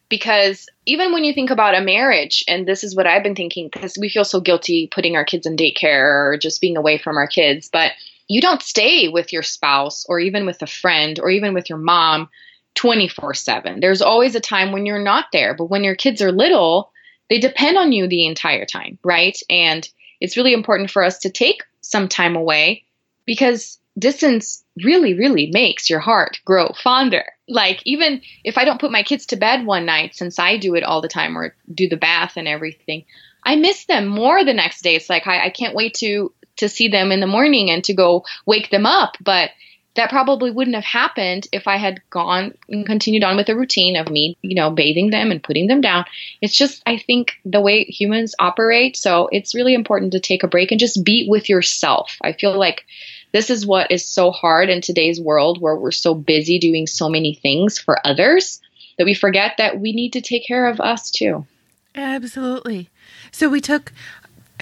Because 0.08 0.68
even 0.84 1.12
when 1.12 1.24
you 1.24 1.34
think 1.34 1.50
about 1.50 1.74
a 1.74 1.80
marriage 1.80 2.44
and 2.46 2.66
this 2.66 2.84
is 2.84 2.94
what 2.94 3.08
i've 3.08 3.24
been 3.24 3.34
thinking 3.34 3.68
because 3.72 3.98
we 4.00 4.08
feel 4.08 4.24
so 4.24 4.40
guilty 4.40 4.88
putting 4.92 5.16
our 5.16 5.24
kids 5.24 5.46
in 5.46 5.56
daycare 5.56 6.32
or 6.32 6.38
just 6.40 6.60
being 6.60 6.76
away 6.76 6.96
from 6.96 7.16
our 7.16 7.26
kids 7.26 7.68
but 7.72 7.90
you 8.28 8.40
don't 8.40 8.62
stay 8.62 9.08
with 9.08 9.32
your 9.32 9.42
spouse 9.42 10.06
or 10.08 10.20
even 10.20 10.46
with 10.46 10.62
a 10.62 10.66
friend 10.66 11.18
or 11.18 11.28
even 11.28 11.54
with 11.54 11.68
your 11.68 11.78
mom 11.78 12.28
24 12.76 13.34
7 13.34 13.80
there's 13.80 14.00
always 14.00 14.36
a 14.36 14.40
time 14.40 14.70
when 14.70 14.86
you're 14.86 15.02
not 15.02 15.26
there 15.32 15.54
but 15.54 15.64
when 15.70 15.82
your 15.82 15.96
kids 15.96 16.22
are 16.22 16.30
little 16.30 16.92
they 17.28 17.40
depend 17.40 17.76
on 17.76 17.92
you 17.92 18.06
the 18.06 18.26
entire 18.26 18.64
time 18.64 18.98
right? 19.02 19.38
And 19.50 19.88
it's 20.20 20.36
really 20.36 20.52
important 20.52 20.90
for 20.90 21.04
us 21.04 21.18
to 21.20 21.30
take 21.30 21.62
some 21.80 22.08
time 22.08 22.36
away 22.36 22.84
because 23.24 23.78
distance 23.98 24.64
really, 24.82 25.14
really 25.14 25.50
makes 25.52 25.88
your 25.88 26.00
heart 26.00 26.40
grow 26.44 26.72
fonder. 26.82 27.24
Like, 27.48 27.80
even 27.84 28.22
if 28.44 28.58
I 28.58 28.64
don't 28.64 28.80
put 28.80 28.90
my 28.90 29.02
kids 29.02 29.26
to 29.26 29.36
bed 29.36 29.64
one 29.64 29.86
night, 29.86 30.14
since 30.14 30.38
I 30.38 30.56
do 30.56 30.74
it 30.74 30.82
all 30.82 31.00
the 31.00 31.08
time 31.08 31.36
or 31.36 31.54
do 31.72 31.88
the 31.88 31.96
bath 31.96 32.34
and 32.36 32.48
everything, 32.48 33.04
I 33.44 33.56
miss 33.56 33.86
them 33.86 34.06
more 34.06 34.44
the 34.44 34.52
next 34.52 34.82
day. 34.82 34.96
It's 34.96 35.08
like 35.08 35.26
I, 35.26 35.46
I 35.46 35.50
can't 35.50 35.74
wait 35.74 35.94
to 35.94 36.32
to 36.56 36.68
see 36.68 36.88
them 36.88 37.12
in 37.12 37.20
the 37.20 37.26
morning 37.26 37.70
and 37.70 37.84
to 37.84 37.94
go 37.94 38.24
wake 38.46 38.70
them 38.70 38.86
up. 38.86 39.16
But 39.20 39.50
that 39.96 40.10
probably 40.10 40.50
wouldn't 40.50 40.76
have 40.76 40.84
happened 40.84 41.48
if 41.52 41.66
I 41.66 41.76
had 41.78 42.02
gone 42.10 42.54
and 42.68 42.84
continued 42.84 43.24
on 43.24 43.36
with 43.36 43.46
the 43.46 43.56
routine 43.56 43.96
of 43.96 44.10
me, 44.10 44.36
you 44.42 44.54
know, 44.54 44.70
bathing 44.70 45.10
them 45.10 45.30
and 45.30 45.42
putting 45.42 45.66
them 45.66 45.80
down. 45.80 46.04
It's 46.40 46.56
just, 46.56 46.82
I 46.86 46.98
think, 46.98 47.32
the 47.44 47.62
way 47.62 47.84
humans 47.84 48.34
operate. 48.38 48.96
So 48.96 49.28
it's 49.32 49.54
really 49.54 49.74
important 49.74 50.12
to 50.12 50.20
take 50.20 50.42
a 50.42 50.48
break 50.48 50.70
and 50.70 50.78
just 50.80 51.02
be 51.02 51.26
with 51.28 51.48
yourself. 51.48 52.16
I 52.22 52.32
feel 52.32 52.58
like 52.58 52.84
this 53.32 53.50
is 53.50 53.66
what 53.66 53.90
is 53.90 54.08
so 54.08 54.30
hard 54.30 54.68
in 54.68 54.80
today's 54.80 55.20
world 55.20 55.60
where 55.60 55.76
we're 55.76 55.90
so 55.90 56.14
busy 56.14 56.58
doing 56.58 56.86
so 56.86 57.08
many 57.08 57.34
things 57.34 57.78
for 57.78 58.04
others 58.06 58.60
that 58.98 59.04
we 59.04 59.14
forget 59.14 59.56
that 59.58 59.80
we 59.80 59.92
need 59.92 60.12
to 60.14 60.20
take 60.20 60.46
care 60.46 60.66
of 60.66 60.80
us 60.80 61.10
too. 61.10 61.46
Absolutely. 61.94 62.88
So 63.32 63.48
we 63.48 63.60
took 63.60 63.92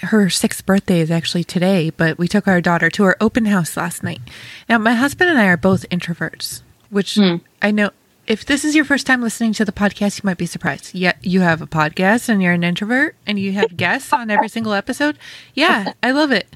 her 0.02 0.28
sixth 0.28 0.66
birthday 0.66 1.00
is 1.00 1.10
actually 1.10 1.44
today, 1.44 1.90
but 1.90 2.18
we 2.18 2.28
took 2.28 2.48
our 2.48 2.60
daughter 2.60 2.90
to 2.90 3.04
her 3.04 3.16
open 3.20 3.46
house 3.46 3.76
last 3.76 4.02
night. 4.02 4.20
Now, 4.68 4.78
my 4.78 4.94
husband 4.94 5.30
and 5.30 5.38
I 5.38 5.46
are 5.46 5.56
both 5.56 5.88
introverts, 5.90 6.62
which 6.90 7.14
mm. 7.14 7.40
I 7.62 7.70
know 7.70 7.90
if 8.26 8.44
this 8.44 8.64
is 8.64 8.74
your 8.74 8.84
first 8.84 9.06
time 9.06 9.22
listening 9.22 9.52
to 9.54 9.64
the 9.64 9.72
podcast, 9.72 10.22
you 10.22 10.26
might 10.26 10.38
be 10.38 10.46
surprised. 10.46 10.94
Yeah, 10.94 11.12
you 11.22 11.40
have 11.40 11.60
a 11.60 11.66
podcast 11.66 12.28
and 12.28 12.42
you're 12.42 12.52
an 12.52 12.64
introvert 12.64 13.16
and 13.26 13.38
you 13.38 13.52
have 13.52 13.76
guests 13.76 14.12
on 14.12 14.30
every 14.30 14.48
single 14.48 14.72
episode. 14.72 15.18
Yeah, 15.54 15.92
I 16.02 16.10
love 16.10 16.32
it. 16.32 16.48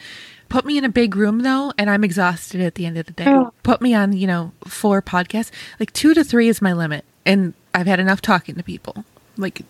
Put 0.49 0.65
me 0.65 0.79
in 0.79 0.85
a 0.85 0.89
big 0.89 1.15
room 1.15 1.41
though, 1.41 1.73
and 1.77 1.91
I'm 1.91 2.05
exhausted 2.05 2.61
at 2.61 2.75
the 2.75 2.87
end 2.87 2.97
of 2.97 3.07
the 3.07 3.13
day. 3.13 3.27
Oh. 3.29 3.53
Put 3.63 3.83
me 3.83 3.95
on, 3.95 4.13
you 4.13 4.27
know, 4.27 4.53
four 4.67 5.03
podcasts. 5.03 5.51
Like 5.79 5.93
two 5.93 6.15
to 6.15 6.25
three 6.25 6.49
is 6.49 6.63
my 6.63 6.73
limit. 6.73 7.05
And 7.27 7.53
I've 7.75 7.87
had 7.87 8.01
enough 8.01 8.23
talking 8.23 8.55
to 8.55 8.63
people. 8.63 9.05
Like, 9.37 9.63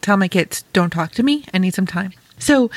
tell 0.00 0.16
my 0.16 0.28
kids, 0.28 0.62
don't 0.72 0.90
talk 0.90 1.12
to 1.12 1.22
me. 1.22 1.44
I 1.52 1.58
need 1.58 1.74
some 1.74 1.86
time. 1.86 2.12
So, 2.38 2.70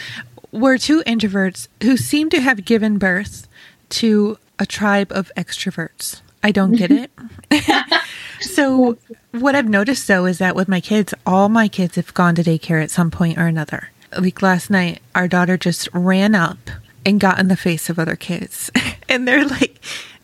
we're 0.51 0.77
two 0.77 1.03
introverts 1.03 1.67
who 1.81 1.95
seem 1.97 2.29
to 2.31 2.41
have 2.41 2.65
given 2.65 2.97
birth 2.97 3.47
to 3.89 4.37
a 4.59 4.65
tribe 4.65 5.11
of 5.11 5.31
extroverts. 5.37 6.21
I 6.41 6.51
don't 6.51 6.73
get 6.73 6.91
it. 6.91 7.11
so, 8.41 8.97
what 9.31 9.55
I've 9.55 9.69
noticed 9.69 10.07
though 10.07 10.25
is 10.25 10.39
that 10.39 10.55
with 10.55 10.67
my 10.67 10.81
kids, 10.81 11.13
all 11.25 11.49
my 11.49 11.67
kids 11.67 11.95
have 11.95 12.13
gone 12.13 12.33
to 12.35 12.43
daycare 12.43 12.83
at 12.83 12.91
some 12.91 13.11
point 13.11 13.37
or 13.37 13.45
another. 13.45 13.91
Like 14.17 14.41
last 14.41 14.69
night, 14.69 15.01
our 15.15 15.27
daughter 15.27 15.57
just 15.57 15.87
ran 15.93 16.35
up 16.35 16.57
and 17.05 17.19
got 17.19 17.39
in 17.39 17.47
the 17.47 17.57
face 17.57 17.89
of 17.89 17.99
other 17.99 18.15
kids. 18.15 18.71
and 19.09 19.27
they're 19.27 19.45
like, 19.45 19.79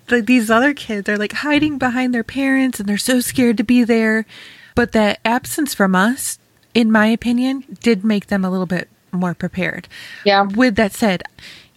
like 0.10 0.26
these 0.26 0.50
other 0.50 0.74
kids 0.74 1.08
are 1.10 1.18
like 1.18 1.34
hiding 1.34 1.78
behind 1.78 2.13
their 2.13 2.24
parents 2.24 2.80
and 2.80 2.88
they're 2.88 2.98
so 2.98 3.20
scared 3.20 3.58
to 3.58 3.63
be 3.63 3.84
there. 3.84 4.26
But 4.76 4.92
that 4.94 5.20
absence 5.26 5.74
from 5.74 5.96
us, 5.96 6.39
in 6.74 6.92
my 6.92 7.08
opinion, 7.08 7.78
did 7.82 8.04
make 8.06 8.28
them 8.28 8.46
a 8.46 8.50
little 8.50 8.65
bit 8.65 8.88
more 9.12 9.34
prepared. 9.34 9.88
Yeah. 10.24 10.44
With 10.44 10.76
that 10.76 10.94
said, 10.94 11.24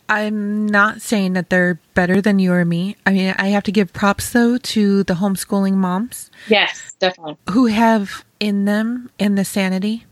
I'm 0.09 0.67
not 0.67 1.01
saying 1.01 1.33
that 1.33 1.49
they're 1.49 1.81
better 1.95 2.21
than 2.21 2.39
you 2.39 2.53
or 2.53 2.65
me. 2.65 2.97
I 3.07 3.13
mean, 3.13 3.35
I 3.39 3.49
have 3.49 3.65
to 3.65 3.73
give 3.73 3.93
props 3.93 4.31
though 4.31 4.59
to 4.59 5.03
the 5.05 5.15
homeschooling 5.15 5.75
moms. 5.75 6.31
Yes, 6.49 6.95
definitely. 6.99 7.39
Who 7.51 7.67
have 7.67 8.25
in 8.39 8.67
them 8.67 9.11
in 9.19 9.37
the 9.37 9.45
sanity 9.45 10.05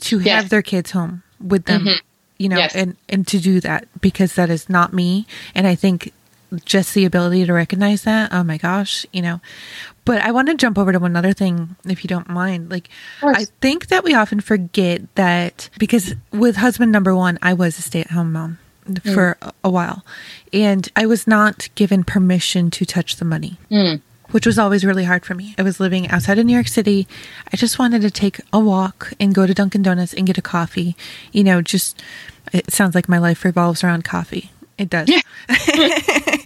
to 0.00 0.20
yes. 0.20 0.42
have 0.42 0.50
their 0.50 0.62
kids 0.62 0.92
home 0.92 1.22
with 1.40 1.64
them. 1.64 1.82
Mm-hmm 1.82 2.07
you 2.38 2.48
know, 2.48 2.56
yes. 2.56 2.74
and, 2.74 2.96
and 3.08 3.26
to 3.26 3.38
do 3.38 3.60
that 3.60 3.88
because 4.00 4.34
that 4.34 4.50
is 4.50 4.68
not 4.68 4.92
me. 4.92 5.26
And 5.54 5.66
I 5.66 5.74
think 5.74 6.12
just 6.64 6.94
the 6.94 7.04
ability 7.04 7.44
to 7.46 7.52
recognize 7.52 8.02
that, 8.02 8.32
oh 8.32 8.42
my 8.42 8.56
gosh, 8.56 9.04
you 9.12 9.22
know. 9.22 9.40
But 10.04 10.22
I 10.22 10.30
want 10.30 10.48
to 10.48 10.54
jump 10.54 10.78
over 10.78 10.92
to 10.92 10.98
one 10.98 11.16
other 11.16 11.34
thing, 11.34 11.76
if 11.84 12.02
you 12.02 12.08
don't 12.08 12.30
mind. 12.30 12.70
Like, 12.70 12.88
I 13.22 13.44
think 13.60 13.88
that 13.88 14.04
we 14.04 14.14
often 14.14 14.40
forget 14.40 15.02
that 15.16 15.68
because 15.78 16.14
with 16.32 16.56
husband 16.56 16.92
number 16.92 17.14
one, 17.14 17.38
I 17.42 17.52
was 17.52 17.78
a 17.78 17.82
stay 17.82 18.00
at 18.00 18.10
home 18.12 18.32
mom 18.32 18.58
mm. 18.86 19.14
for 19.14 19.36
a 19.62 19.68
while. 19.68 20.06
And 20.50 20.88
I 20.96 21.04
was 21.04 21.26
not 21.26 21.68
given 21.74 22.04
permission 22.04 22.70
to 22.70 22.86
touch 22.86 23.16
the 23.16 23.26
money. 23.26 23.58
Mm 23.70 24.00
which 24.30 24.46
was 24.46 24.58
always 24.58 24.84
really 24.84 25.04
hard 25.04 25.24
for 25.24 25.34
me. 25.34 25.54
I 25.58 25.62
was 25.62 25.80
living 25.80 26.08
outside 26.08 26.38
of 26.38 26.46
New 26.46 26.54
York 26.54 26.68
City. 26.68 27.06
I 27.52 27.56
just 27.56 27.78
wanted 27.78 28.02
to 28.02 28.10
take 28.10 28.40
a 28.52 28.60
walk 28.60 29.12
and 29.18 29.34
go 29.34 29.46
to 29.46 29.54
Dunkin' 29.54 29.82
Donuts 29.82 30.14
and 30.14 30.26
get 30.26 30.38
a 30.38 30.42
coffee. 30.42 30.96
You 31.32 31.44
know, 31.44 31.62
just 31.62 32.02
it 32.52 32.72
sounds 32.72 32.94
like 32.94 33.08
my 33.08 33.18
life 33.18 33.44
revolves 33.44 33.82
around 33.82 34.04
coffee. 34.04 34.50
It 34.76 34.90
does. 34.90 35.08
Yeah. 35.08 35.20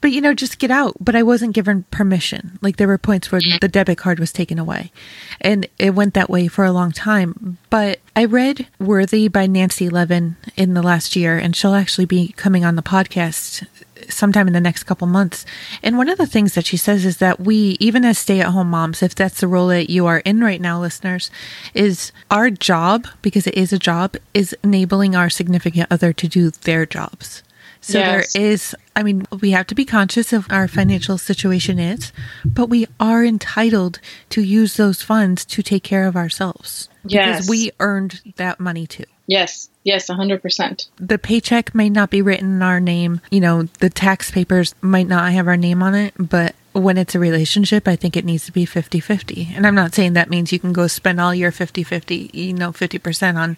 but 0.00 0.12
you 0.12 0.20
know, 0.20 0.34
just 0.34 0.58
get 0.58 0.70
out. 0.70 0.96
But 1.00 1.16
I 1.16 1.22
wasn't 1.22 1.54
given 1.54 1.84
permission. 1.90 2.58
Like 2.60 2.76
there 2.76 2.88
were 2.88 2.98
points 2.98 3.32
where 3.32 3.40
the 3.60 3.68
debit 3.68 3.96
card 3.96 4.18
was 4.18 4.32
taken 4.32 4.58
away. 4.58 4.92
And 5.40 5.66
it 5.78 5.94
went 5.94 6.14
that 6.14 6.28
way 6.28 6.46
for 6.46 6.64
a 6.64 6.72
long 6.72 6.92
time. 6.92 7.58
But 7.70 8.00
I 8.14 8.26
read 8.26 8.66
Worthy 8.78 9.28
by 9.28 9.46
Nancy 9.46 9.88
Levin 9.88 10.36
in 10.56 10.74
the 10.74 10.82
last 10.82 11.16
year, 11.16 11.38
and 11.38 11.56
she'll 11.56 11.74
actually 11.74 12.04
be 12.04 12.32
coming 12.32 12.64
on 12.64 12.76
the 12.76 12.82
podcast 12.82 13.66
sometime 14.08 14.46
in 14.46 14.52
the 14.52 14.60
next 14.60 14.84
couple 14.84 15.06
months. 15.06 15.44
And 15.82 15.96
one 15.96 16.08
of 16.08 16.18
the 16.18 16.26
things 16.26 16.54
that 16.54 16.66
she 16.66 16.76
says 16.76 17.04
is 17.04 17.18
that 17.18 17.40
we, 17.40 17.76
even 17.80 18.04
as 18.04 18.18
stay 18.18 18.40
at 18.40 18.48
home 18.48 18.70
moms, 18.70 19.02
if 19.02 19.14
that's 19.14 19.40
the 19.40 19.48
role 19.48 19.68
that 19.68 19.90
you 19.90 20.06
are 20.06 20.18
in 20.20 20.40
right 20.40 20.60
now, 20.60 20.80
listeners, 20.80 21.30
is 21.74 22.12
our 22.30 22.50
job, 22.50 23.06
because 23.22 23.46
it 23.46 23.54
is 23.54 23.72
a 23.72 23.78
job, 23.78 24.16
is 24.32 24.56
enabling 24.62 25.14
our 25.14 25.30
significant 25.30 25.88
other 25.90 26.12
to 26.12 26.28
do 26.28 26.50
their 26.50 26.86
jobs. 26.86 27.42
So 27.80 27.98
yes. 27.98 28.32
there 28.32 28.42
is, 28.42 28.74
I 28.96 29.02
mean, 29.02 29.26
we 29.42 29.50
have 29.50 29.66
to 29.66 29.74
be 29.74 29.84
conscious 29.84 30.32
of 30.32 30.46
our 30.48 30.66
financial 30.66 31.18
situation 31.18 31.78
is, 31.78 32.12
but 32.42 32.70
we 32.70 32.86
are 32.98 33.22
entitled 33.22 34.00
to 34.30 34.40
use 34.42 34.78
those 34.78 35.02
funds 35.02 35.44
to 35.44 35.62
take 35.62 35.82
care 35.82 36.06
of 36.06 36.16
ourselves. 36.16 36.88
Yes. 37.04 37.40
Because 37.40 37.50
we 37.50 37.72
earned 37.80 38.22
that 38.36 38.58
money 38.58 38.86
too. 38.86 39.04
Yes. 39.26 39.68
Yes, 39.84 40.08
100%. 40.08 40.88
The 40.96 41.18
paycheck 41.18 41.74
may 41.74 41.90
not 41.90 42.10
be 42.10 42.22
written 42.22 42.56
in 42.56 42.62
our 42.62 42.80
name. 42.80 43.20
You 43.30 43.40
know, 43.40 43.64
the 43.80 43.90
tax 43.90 44.30
papers 44.30 44.74
might 44.80 45.06
not 45.06 45.30
have 45.32 45.46
our 45.46 45.58
name 45.58 45.82
on 45.82 45.94
it, 45.94 46.14
but 46.18 46.54
when 46.72 46.96
it's 46.96 47.14
a 47.14 47.18
relationship, 47.18 47.86
I 47.86 47.94
think 47.94 48.16
it 48.16 48.24
needs 48.24 48.46
to 48.46 48.52
be 48.52 48.64
50 48.64 48.98
50. 48.98 49.52
And 49.54 49.66
I'm 49.66 49.74
not 49.74 49.94
saying 49.94 50.14
that 50.14 50.30
means 50.30 50.52
you 50.52 50.58
can 50.58 50.72
go 50.72 50.86
spend 50.86 51.20
all 51.20 51.34
your 51.34 51.52
50 51.52 51.84
50, 51.84 52.30
you 52.32 52.54
know, 52.54 52.72
50% 52.72 53.36
on 53.36 53.56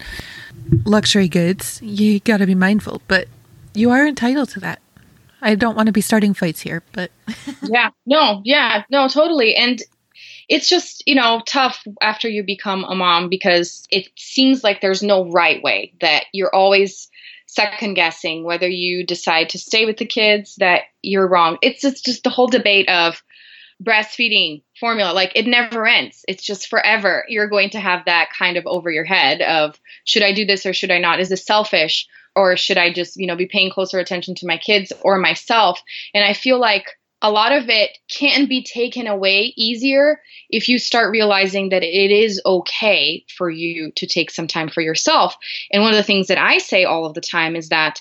luxury 0.84 1.28
goods. 1.28 1.80
You 1.80 2.20
got 2.20 2.38
to 2.38 2.46
be 2.46 2.54
mindful, 2.54 3.00
but 3.08 3.28
you 3.72 3.90
are 3.90 4.06
entitled 4.06 4.50
to 4.50 4.60
that. 4.60 4.80
I 5.40 5.54
don't 5.54 5.76
want 5.76 5.86
to 5.86 5.92
be 5.92 6.00
starting 6.00 6.34
fights 6.34 6.60
here, 6.60 6.82
but. 6.92 7.10
yeah, 7.62 7.90
no, 8.04 8.42
yeah, 8.44 8.82
no, 8.90 9.06
totally. 9.06 9.54
And 9.54 9.80
it's 10.48 10.68
just, 10.68 11.02
you 11.06 11.14
know, 11.14 11.42
tough 11.46 11.82
after 12.00 12.28
you 12.28 12.44
become 12.44 12.84
a 12.84 12.94
mom 12.94 13.28
because 13.28 13.86
it 13.90 14.08
seems 14.16 14.62
like 14.62 14.80
there's 14.80 15.02
no 15.02 15.30
right 15.30 15.62
way, 15.62 15.92
that 16.00 16.24
you're 16.32 16.54
always 16.54 17.08
second 17.46 17.94
guessing 17.94 18.44
whether 18.44 18.68
you 18.68 19.04
decide 19.06 19.50
to 19.50 19.58
stay 19.58 19.86
with 19.86 19.96
the 19.96 20.06
kids 20.06 20.56
that 20.56 20.82
you're 21.02 21.28
wrong. 21.28 21.58
It's 21.62 21.80
just, 21.80 22.04
just 22.04 22.24
the 22.24 22.30
whole 22.30 22.48
debate 22.48 22.88
of 22.88 23.22
breastfeeding 23.82 24.62
formula. 24.78 25.12
Like 25.12 25.32
it 25.34 25.46
never 25.46 25.86
ends. 25.86 26.24
It's 26.28 26.42
just 26.42 26.68
forever. 26.68 27.24
You're 27.28 27.48
going 27.48 27.70
to 27.70 27.80
have 27.80 28.04
that 28.06 28.30
kind 28.36 28.56
of 28.56 28.66
over 28.66 28.90
your 28.90 29.04
head 29.04 29.42
of 29.42 29.78
should 30.04 30.22
i 30.22 30.32
do 30.32 30.44
this 30.44 30.66
or 30.66 30.72
should 30.72 30.90
i 30.90 30.98
not? 30.98 31.20
Is 31.20 31.28
this 31.28 31.44
selfish? 31.44 32.08
Or 32.34 32.56
should 32.56 32.78
i 32.78 32.92
just 32.92 33.16
you 33.16 33.26
know 33.26 33.36
be 33.36 33.46
paying 33.46 33.70
closer 33.70 33.98
attention 33.98 34.34
to 34.36 34.46
my 34.46 34.58
kids 34.58 34.92
or 35.02 35.18
myself? 35.18 35.80
And 36.14 36.24
i 36.24 36.32
feel 36.32 36.58
like 36.58 36.86
a 37.22 37.30
lot 37.30 37.52
of 37.52 37.68
it 37.68 37.96
can 38.08 38.46
be 38.46 38.62
taken 38.62 39.06
away 39.06 39.54
easier 39.56 40.20
if 40.50 40.68
you 40.68 40.78
start 40.78 41.10
realizing 41.10 41.70
that 41.70 41.82
it 41.82 42.10
is 42.10 42.40
okay 42.44 43.24
for 43.36 43.50
you 43.50 43.90
to 43.96 44.06
take 44.06 44.30
some 44.30 44.46
time 44.46 44.68
for 44.68 44.82
yourself. 44.82 45.36
And 45.72 45.82
one 45.82 45.92
of 45.92 45.96
the 45.96 46.02
things 46.02 46.28
that 46.28 46.38
I 46.38 46.58
say 46.58 46.84
all 46.84 47.06
of 47.06 47.14
the 47.14 47.20
time 47.20 47.56
is 47.56 47.70
that 47.70 48.00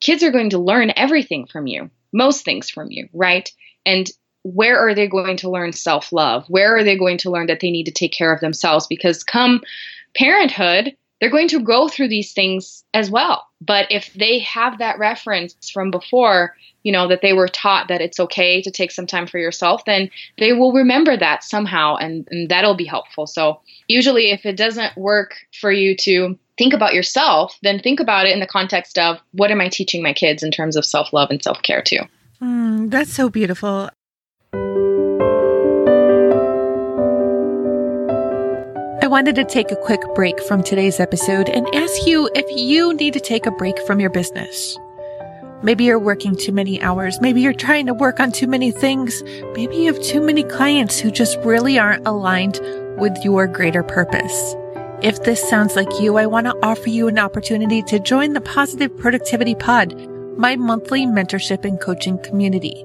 kids 0.00 0.22
are 0.22 0.32
going 0.32 0.50
to 0.50 0.58
learn 0.58 0.92
everything 0.96 1.46
from 1.46 1.66
you, 1.66 1.90
most 2.12 2.44
things 2.44 2.68
from 2.68 2.90
you, 2.90 3.08
right? 3.12 3.50
And 3.84 4.10
where 4.42 4.78
are 4.78 4.94
they 4.94 5.08
going 5.08 5.36
to 5.38 5.50
learn 5.50 5.72
self 5.72 6.12
love? 6.12 6.44
Where 6.48 6.76
are 6.76 6.84
they 6.84 6.96
going 6.96 7.18
to 7.18 7.30
learn 7.30 7.46
that 7.46 7.60
they 7.60 7.70
need 7.70 7.84
to 7.84 7.92
take 7.92 8.12
care 8.12 8.32
of 8.32 8.40
themselves? 8.40 8.86
Because 8.86 9.24
come 9.24 9.60
parenthood, 10.14 10.96
they're 11.20 11.30
going 11.30 11.48
to 11.48 11.60
go 11.60 11.88
through 11.88 12.08
these 12.08 12.32
things 12.32 12.84
as 12.92 13.10
well. 13.10 13.46
But 13.60 13.86
if 13.90 14.12
they 14.14 14.40
have 14.40 14.78
that 14.78 14.98
reference 14.98 15.70
from 15.70 15.90
before, 15.90 16.54
you 16.86 16.92
know, 16.92 17.08
that 17.08 17.20
they 17.20 17.32
were 17.32 17.48
taught 17.48 17.88
that 17.88 18.00
it's 18.00 18.20
okay 18.20 18.62
to 18.62 18.70
take 18.70 18.92
some 18.92 19.08
time 19.08 19.26
for 19.26 19.38
yourself, 19.38 19.84
then 19.86 20.08
they 20.38 20.52
will 20.52 20.72
remember 20.72 21.16
that 21.16 21.42
somehow 21.42 21.96
and, 21.96 22.28
and 22.30 22.48
that'll 22.48 22.76
be 22.76 22.84
helpful. 22.84 23.26
So, 23.26 23.60
usually, 23.88 24.30
if 24.30 24.46
it 24.46 24.56
doesn't 24.56 24.96
work 24.96 25.34
for 25.60 25.72
you 25.72 25.96
to 25.96 26.38
think 26.56 26.72
about 26.72 26.94
yourself, 26.94 27.58
then 27.60 27.80
think 27.80 27.98
about 27.98 28.26
it 28.26 28.34
in 28.34 28.38
the 28.38 28.46
context 28.46 29.00
of 29.00 29.18
what 29.32 29.50
am 29.50 29.60
I 29.60 29.68
teaching 29.68 30.00
my 30.00 30.12
kids 30.12 30.44
in 30.44 30.52
terms 30.52 30.76
of 30.76 30.84
self 30.84 31.12
love 31.12 31.30
and 31.30 31.42
self 31.42 31.60
care 31.60 31.82
too. 31.82 32.02
Mm, 32.40 32.88
that's 32.88 33.12
so 33.12 33.30
beautiful. 33.30 33.90
I 39.02 39.08
wanted 39.08 39.34
to 39.34 39.44
take 39.44 39.72
a 39.72 39.76
quick 39.76 40.02
break 40.14 40.40
from 40.44 40.62
today's 40.62 41.00
episode 41.00 41.48
and 41.48 41.66
ask 41.74 42.06
you 42.06 42.30
if 42.36 42.46
you 42.56 42.94
need 42.94 43.14
to 43.14 43.20
take 43.20 43.46
a 43.46 43.50
break 43.50 43.76
from 43.80 43.98
your 43.98 44.10
business. 44.10 44.78
Maybe 45.62 45.84
you're 45.84 45.98
working 45.98 46.36
too 46.36 46.52
many 46.52 46.80
hours. 46.82 47.18
Maybe 47.20 47.40
you're 47.40 47.52
trying 47.52 47.86
to 47.86 47.94
work 47.94 48.20
on 48.20 48.30
too 48.30 48.46
many 48.46 48.70
things. 48.70 49.22
Maybe 49.54 49.76
you 49.76 49.92
have 49.92 50.02
too 50.02 50.20
many 50.20 50.44
clients 50.44 50.98
who 50.98 51.10
just 51.10 51.38
really 51.38 51.78
aren't 51.78 52.06
aligned 52.06 52.60
with 52.98 53.16
your 53.24 53.46
greater 53.46 53.82
purpose. 53.82 54.54
If 55.02 55.24
this 55.24 55.46
sounds 55.48 55.74
like 55.74 56.00
you, 56.00 56.16
I 56.16 56.26
want 56.26 56.46
to 56.46 56.56
offer 56.62 56.88
you 56.88 57.08
an 57.08 57.18
opportunity 57.18 57.82
to 57.84 57.98
join 57.98 58.32
the 58.32 58.40
Positive 58.40 58.96
Productivity 58.96 59.54
Pod, 59.54 59.94
my 60.38 60.56
monthly 60.56 61.06
mentorship 61.06 61.64
and 61.64 61.80
coaching 61.80 62.18
community. 62.18 62.84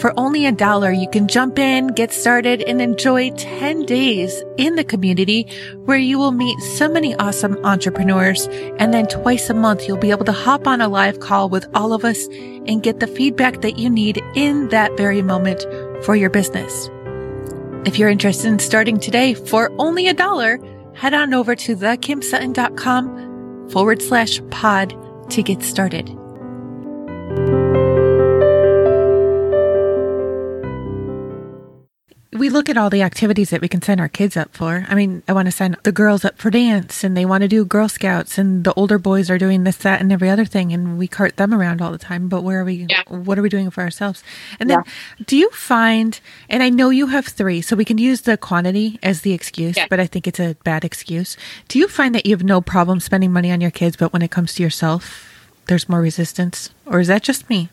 For 0.00 0.12
only 0.18 0.44
a 0.44 0.52
dollar, 0.52 0.92
you 0.92 1.08
can 1.08 1.26
jump 1.26 1.58
in, 1.58 1.86
get 1.86 2.12
started, 2.12 2.60
and 2.62 2.82
enjoy 2.82 3.30
10 3.30 3.86
days 3.86 4.42
in 4.58 4.76
the 4.76 4.84
community 4.84 5.48
where 5.86 5.96
you 5.96 6.18
will 6.18 6.32
meet 6.32 6.58
so 6.60 6.86
many 6.86 7.14
awesome 7.16 7.56
entrepreneurs. 7.64 8.46
And 8.78 8.92
then 8.92 9.06
twice 9.06 9.48
a 9.48 9.54
month, 9.54 9.88
you'll 9.88 9.96
be 9.96 10.10
able 10.10 10.26
to 10.26 10.32
hop 10.32 10.66
on 10.66 10.82
a 10.82 10.88
live 10.88 11.20
call 11.20 11.48
with 11.48 11.66
all 11.74 11.94
of 11.94 12.04
us 12.04 12.26
and 12.26 12.82
get 12.82 13.00
the 13.00 13.06
feedback 13.06 13.62
that 13.62 13.78
you 13.78 13.88
need 13.88 14.22
in 14.34 14.68
that 14.68 14.94
very 14.98 15.22
moment 15.22 15.64
for 16.04 16.14
your 16.14 16.28
business. 16.28 16.90
If 17.86 17.98
you're 17.98 18.10
interested 18.10 18.48
in 18.48 18.58
starting 18.58 19.00
today 19.00 19.32
for 19.32 19.72
only 19.78 20.08
a 20.08 20.14
dollar, 20.14 20.58
head 20.94 21.14
on 21.14 21.32
over 21.32 21.56
to 21.56 21.74
thekimsutton.com 21.74 23.70
forward 23.70 24.02
slash 24.02 24.42
pod 24.50 24.94
to 25.30 25.42
get 25.42 25.62
started. 25.62 26.14
We 32.36 32.48
look 32.48 32.68
at 32.68 32.76
all 32.76 32.90
the 32.90 33.02
activities 33.02 33.50
that 33.50 33.60
we 33.60 33.68
can 33.68 33.82
send 33.82 34.00
our 34.00 34.08
kids 34.08 34.36
up 34.36 34.54
for. 34.54 34.86
I 34.88 34.94
mean, 34.94 35.22
I 35.28 35.32
want 35.32 35.46
to 35.46 35.52
send 35.52 35.76
the 35.82 35.92
girls 35.92 36.24
up 36.24 36.38
for 36.38 36.50
dance 36.50 37.02
and 37.04 37.16
they 37.16 37.26
want 37.26 37.42
to 37.42 37.48
do 37.48 37.64
Girl 37.64 37.88
Scouts 37.88 38.38
and 38.38 38.64
the 38.64 38.72
older 38.74 38.98
boys 38.98 39.30
are 39.30 39.38
doing 39.38 39.64
this, 39.64 39.76
that, 39.78 40.00
and 40.00 40.12
every 40.12 40.30
other 40.30 40.44
thing. 40.44 40.72
And 40.72 40.98
we 40.98 41.08
cart 41.08 41.36
them 41.36 41.52
around 41.52 41.82
all 41.82 41.92
the 41.92 41.98
time. 41.98 42.28
But 42.28 42.42
where 42.42 42.60
are 42.60 42.64
we? 42.64 42.86
Yeah. 42.88 43.02
What 43.08 43.38
are 43.38 43.42
we 43.42 43.48
doing 43.48 43.70
for 43.70 43.82
ourselves? 43.82 44.22
And 44.60 44.70
then 44.70 44.82
yeah. 44.86 45.24
do 45.26 45.36
you 45.36 45.50
find, 45.50 46.18
and 46.48 46.62
I 46.62 46.70
know 46.70 46.90
you 46.90 47.08
have 47.08 47.26
three, 47.26 47.60
so 47.60 47.76
we 47.76 47.84
can 47.84 47.98
use 47.98 48.22
the 48.22 48.36
quantity 48.36 48.98
as 49.02 49.22
the 49.22 49.32
excuse, 49.32 49.76
yeah. 49.76 49.86
but 49.88 50.00
I 50.00 50.06
think 50.06 50.26
it's 50.26 50.40
a 50.40 50.56
bad 50.64 50.84
excuse. 50.84 51.36
Do 51.68 51.78
you 51.78 51.88
find 51.88 52.14
that 52.14 52.26
you 52.26 52.34
have 52.34 52.44
no 52.44 52.60
problem 52.60 53.00
spending 53.00 53.32
money 53.32 53.50
on 53.50 53.60
your 53.60 53.70
kids, 53.70 53.96
but 53.96 54.12
when 54.12 54.22
it 54.22 54.30
comes 54.30 54.54
to 54.54 54.62
yourself, 54.62 55.32
there's 55.66 55.88
more 55.88 56.00
resistance? 56.00 56.70
Or 56.84 57.00
is 57.00 57.08
that 57.08 57.22
just 57.22 57.48
me? 57.50 57.70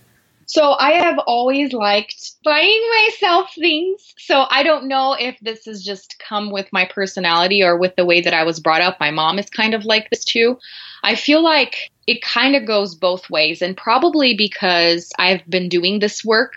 So 0.53 0.73
I 0.73 0.91
have 0.91 1.17
always 1.25 1.73
liked 1.73 2.33
buying 2.43 2.89
myself 2.97 3.51
things. 3.55 4.13
So 4.19 4.45
I 4.47 4.61
don't 4.61 4.87
know 4.87 5.15
if 5.19 5.35
this 5.39 5.65
has 5.65 5.83
just 5.83 6.19
come 6.19 6.51
with 6.51 6.71
my 6.71 6.85
personality 6.85 7.63
or 7.63 7.75
with 7.75 7.95
the 7.95 8.05
way 8.05 8.21
that 8.21 8.35
I 8.35 8.43
was 8.43 8.59
brought 8.59 8.83
up. 8.83 8.99
My 8.99 9.09
mom 9.09 9.39
is 9.39 9.49
kind 9.49 9.73
of 9.73 9.83
like 9.83 10.11
this 10.11 10.23
too. 10.23 10.59
I 11.01 11.15
feel 11.15 11.41
like 11.41 11.89
it 12.05 12.21
kind 12.21 12.55
of 12.55 12.67
goes 12.67 12.93
both 12.93 13.31
ways, 13.31 13.63
and 13.63 13.75
probably 13.75 14.35
because 14.37 15.11
I've 15.17 15.43
been 15.49 15.69
doing 15.69 15.97
this 15.97 16.23
work 16.23 16.53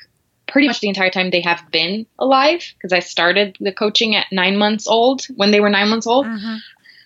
pretty 0.46 0.66
much 0.66 0.80
the 0.80 0.88
entire 0.88 1.09
time 1.09 1.30
they 1.30 1.40
have 1.40 1.62
been 1.72 2.04
alive, 2.18 2.74
because 2.74 2.92
I 2.92 2.98
started 2.98 3.56
the 3.61 3.72
coaching 3.72 4.14
at 4.14 4.26
nine 4.30 4.59
months 4.59 4.87
old 4.87 5.24
when 5.37 5.52
they 5.52 5.61
were 5.61 5.70
nine 5.70 5.88
months 5.88 6.06
old. 6.06 6.26
Mm-hmm. 6.26 6.56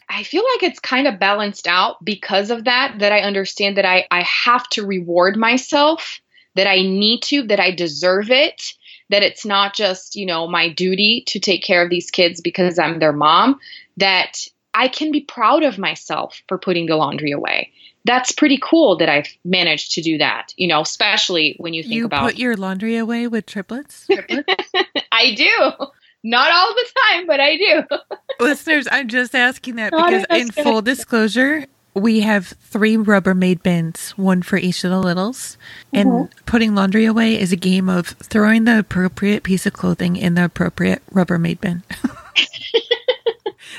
I 0.08 0.24
feel 0.24 0.42
like 0.42 0.64
it's 0.64 0.80
kind 0.80 1.06
of 1.06 1.20
balanced 1.20 1.68
out 1.68 2.04
because 2.04 2.50
of 2.50 2.64
that, 2.64 2.96
that 2.98 3.12
I 3.12 3.20
understand 3.20 3.76
that 3.76 3.84
I, 3.84 4.08
I 4.10 4.22
have 4.22 4.68
to 4.70 4.84
reward 4.84 5.36
myself 5.36 6.20
that 6.56 6.66
I 6.66 6.76
need 6.82 7.22
to, 7.24 7.42
that 7.44 7.60
I 7.60 7.70
deserve 7.70 8.30
it, 8.30 8.62
that 9.10 9.22
it's 9.22 9.44
not 9.44 9.74
just, 9.74 10.16
you 10.16 10.26
know, 10.26 10.46
my 10.46 10.68
duty 10.68 11.24
to 11.28 11.40
take 11.40 11.62
care 11.62 11.82
of 11.82 11.90
these 11.90 12.10
kids 12.10 12.40
because 12.40 12.78
I'm 12.78 12.98
their 12.98 13.12
mom, 13.12 13.58
that 13.96 14.38
I 14.74 14.88
can 14.88 15.10
be 15.12 15.20
proud 15.20 15.62
of 15.62 15.78
myself 15.78 16.42
for 16.48 16.58
putting 16.58 16.86
the 16.86 16.96
laundry 16.96 17.32
away. 17.32 17.72
That's 18.04 18.32
pretty 18.32 18.58
cool 18.62 18.96
that 18.96 19.08
I've 19.08 19.28
managed 19.44 19.92
to 19.92 20.00
do 20.00 20.16
that, 20.18 20.54
you 20.56 20.66
know, 20.66 20.80
especially 20.80 21.56
when 21.58 21.74
you 21.74 21.82
think 21.82 21.94
you 21.94 22.04
about 22.06 22.22
You 22.22 22.28
put 22.28 22.38
your 22.38 22.56
laundry 22.56 22.96
away 22.96 23.26
with 23.26 23.46
triplets. 23.46 24.06
triplets? 24.06 24.46
I 25.12 25.34
do. 25.34 25.86
Not 26.22 26.52
all 26.52 26.74
the 26.74 26.86
time, 27.08 27.26
but 27.26 27.40
I 27.40 27.56
do. 27.56 27.82
Listeners, 28.40 28.86
I'm 28.90 29.08
just 29.08 29.34
asking 29.34 29.76
that 29.76 29.90
because, 29.90 30.24
in 30.30 30.50
full 30.50 30.82
disclosure, 30.82 31.66
we 31.94 32.20
have 32.20 32.46
three 32.46 32.96
Rubbermaid 32.96 33.62
bins, 33.62 34.10
one 34.12 34.42
for 34.42 34.56
each 34.56 34.84
of 34.84 34.90
the 34.90 35.00
littles. 35.00 35.58
And 35.92 36.08
mm-hmm. 36.08 36.44
putting 36.46 36.74
laundry 36.74 37.04
away 37.04 37.38
is 37.38 37.52
a 37.52 37.56
game 37.56 37.88
of 37.88 38.08
throwing 38.08 38.64
the 38.64 38.78
appropriate 38.78 39.42
piece 39.42 39.66
of 39.66 39.72
clothing 39.72 40.16
in 40.16 40.34
the 40.34 40.44
appropriate 40.44 41.02
Rubbermaid 41.12 41.60
bin. 41.60 41.82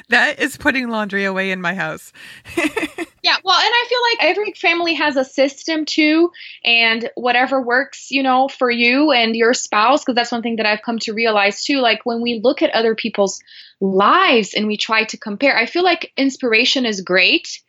that 0.09 0.39
is 0.39 0.57
putting 0.57 0.89
laundry 0.89 1.23
away 1.23 1.51
in 1.51 1.61
my 1.61 1.73
house. 1.73 2.11
yeah, 2.57 3.37
well, 3.43 3.57
and 3.57 3.73
I 3.73 3.85
feel 3.87 4.01
like 4.01 4.29
every 4.29 4.51
family 4.53 4.93
has 4.95 5.15
a 5.15 5.23
system 5.23 5.85
too, 5.85 6.31
and 6.65 7.09
whatever 7.15 7.61
works, 7.61 8.11
you 8.11 8.23
know, 8.23 8.49
for 8.49 8.69
you 8.69 9.11
and 9.11 9.37
your 9.37 9.53
spouse, 9.53 10.03
because 10.03 10.15
that's 10.15 10.33
one 10.33 10.41
thing 10.41 10.57
that 10.57 10.65
I've 10.65 10.81
come 10.81 10.99
to 10.99 11.13
realize 11.13 11.63
too. 11.63 11.79
Like 11.79 12.05
when 12.05 12.21
we 12.21 12.41
look 12.43 12.61
at 12.61 12.71
other 12.71 12.93
people's 12.93 13.41
lives 13.79 14.53
and 14.53 14.67
we 14.67 14.75
try 14.75 15.05
to 15.05 15.17
compare, 15.17 15.57
I 15.57 15.65
feel 15.65 15.83
like 15.83 16.11
inspiration 16.17 16.85
is 16.85 17.01
great 17.01 17.61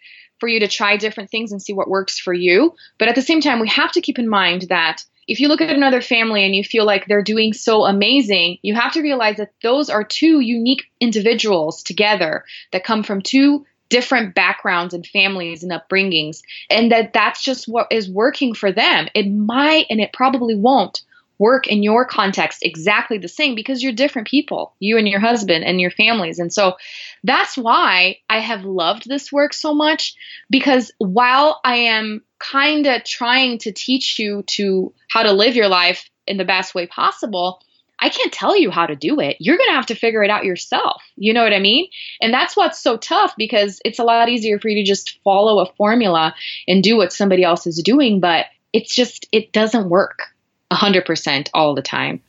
for 0.42 0.48
you 0.48 0.59
to 0.59 0.66
try 0.66 0.96
different 0.96 1.31
things 1.31 1.52
and 1.52 1.62
see 1.62 1.72
what 1.72 1.88
works 1.88 2.18
for 2.18 2.35
you. 2.35 2.74
But 2.98 3.07
at 3.07 3.14
the 3.14 3.22
same 3.22 3.40
time, 3.40 3.61
we 3.61 3.68
have 3.68 3.92
to 3.92 4.00
keep 4.00 4.18
in 4.18 4.28
mind 4.28 4.62
that 4.62 5.05
if 5.28 5.38
you 5.38 5.46
look 5.46 5.61
at 5.61 5.70
another 5.70 6.00
family 6.02 6.44
and 6.44 6.52
you 6.52 6.64
feel 6.64 6.85
like 6.85 7.07
they're 7.07 7.22
doing 7.22 7.52
so 7.52 7.85
amazing, 7.85 8.59
you 8.61 8.74
have 8.74 8.92
to 8.94 9.02
realize 9.02 9.37
that 9.37 9.52
those 9.62 9.88
are 9.88 10.02
two 10.02 10.40
unique 10.40 10.90
individuals 10.98 11.85
together 11.85 12.44
that 12.72 12.83
come 12.83 13.05
from 13.05 13.22
two 13.22 13.64
different 13.88 14.35
backgrounds 14.35 14.94
and 14.94 15.07
families 15.07 15.62
and 15.62 15.70
upbringings 15.70 16.40
and 16.68 16.90
that 16.90 17.12
that's 17.12 17.44
just 17.44 17.68
what 17.68 17.87
is 17.92 18.11
working 18.11 18.52
for 18.52 18.72
them. 18.72 19.07
It 19.14 19.31
might 19.31 19.87
and 19.90 20.00
it 20.00 20.12
probably 20.12 20.57
won't 20.57 21.02
work 21.42 21.66
in 21.66 21.83
your 21.83 22.05
context 22.05 22.61
exactly 22.62 23.18
the 23.18 23.26
same 23.26 23.57
because 23.57 23.83
you're 23.83 23.92
different 23.92 24.28
people, 24.28 24.76
you 24.78 24.96
and 24.96 25.09
your 25.09 25.18
husband 25.18 25.64
and 25.64 25.81
your 25.81 25.90
families. 25.90 26.38
And 26.38 26.52
so 26.52 26.76
that's 27.24 27.59
why 27.59 28.18
I 28.31 28.38
have 28.38 28.64
loved 28.64 29.09
this 29.09 29.33
work 29.33 29.52
so 29.52 29.74
much 29.74 30.14
because 30.50 30.92
while 30.98 31.61
I 31.64 31.76
am 31.96 32.22
kind 32.38 32.87
of 32.87 33.02
trying 33.02 33.59
to 33.59 33.72
teach 33.72 34.20
you 34.20 34.44
to 34.55 34.94
how 35.11 35.24
to 35.24 35.33
live 35.33 35.57
your 35.57 35.66
life 35.66 36.09
in 36.28 36.37
the 36.37 36.44
best 36.44 36.76
way 36.76 36.87
possible, 36.87 37.61
I 37.98 38.09
can't 38.09 38.33
tell 38.33 38.57
you 38.57 38.70
how 38.70 38.87
to 38.87 38.94
do 38.94 39.18
it. 39.18 39.37
You're 39.40 39.59
going 39.59 39.70
to 39.70 39.74
have 39.74 39.87
to 39.87 39.96
figure 39.96 40.22
it 40.22 40.31
out 40.31 40.44
yourself. 40.44 41.02
You 41.16 41.35
know 41.35 41.42
what 41.42 41.52
I 41.52 41.59
mean? 41.59 41.88
And 42.20 42.33
that's 42.33 42.57
what's 42.57 42.81
so 42.81 42.96
tough 42.96 43.35
because 43.37 43.81
it's 43.84 43.99
a 43.99 44.05
lot 44.05 44.28
easier 44.28 44.61
for 44.61 44.68
you 44.68 44.76
to 44.76 44.88
just 44.88 45.18
follow 45.24 45.59
a 45.59 45.72
formula 45.74 46.36
and 46.68 46.84
do 46.84 46.97
what 46.97 47.12
somebody 47.12 47.43
else 47.43 47.66
is 47.66 47.82
doing, 47.84 48.20
but 48.20 48.47
it's 48.72 48.95
just, 48.95 49.26
it 49.32 49.53
doesn't 49.53 49.88
work 49.88 50.32
100% 50.75 51.51
all 51.55 51.75
the 51.75 51.83
time 51.83 52.20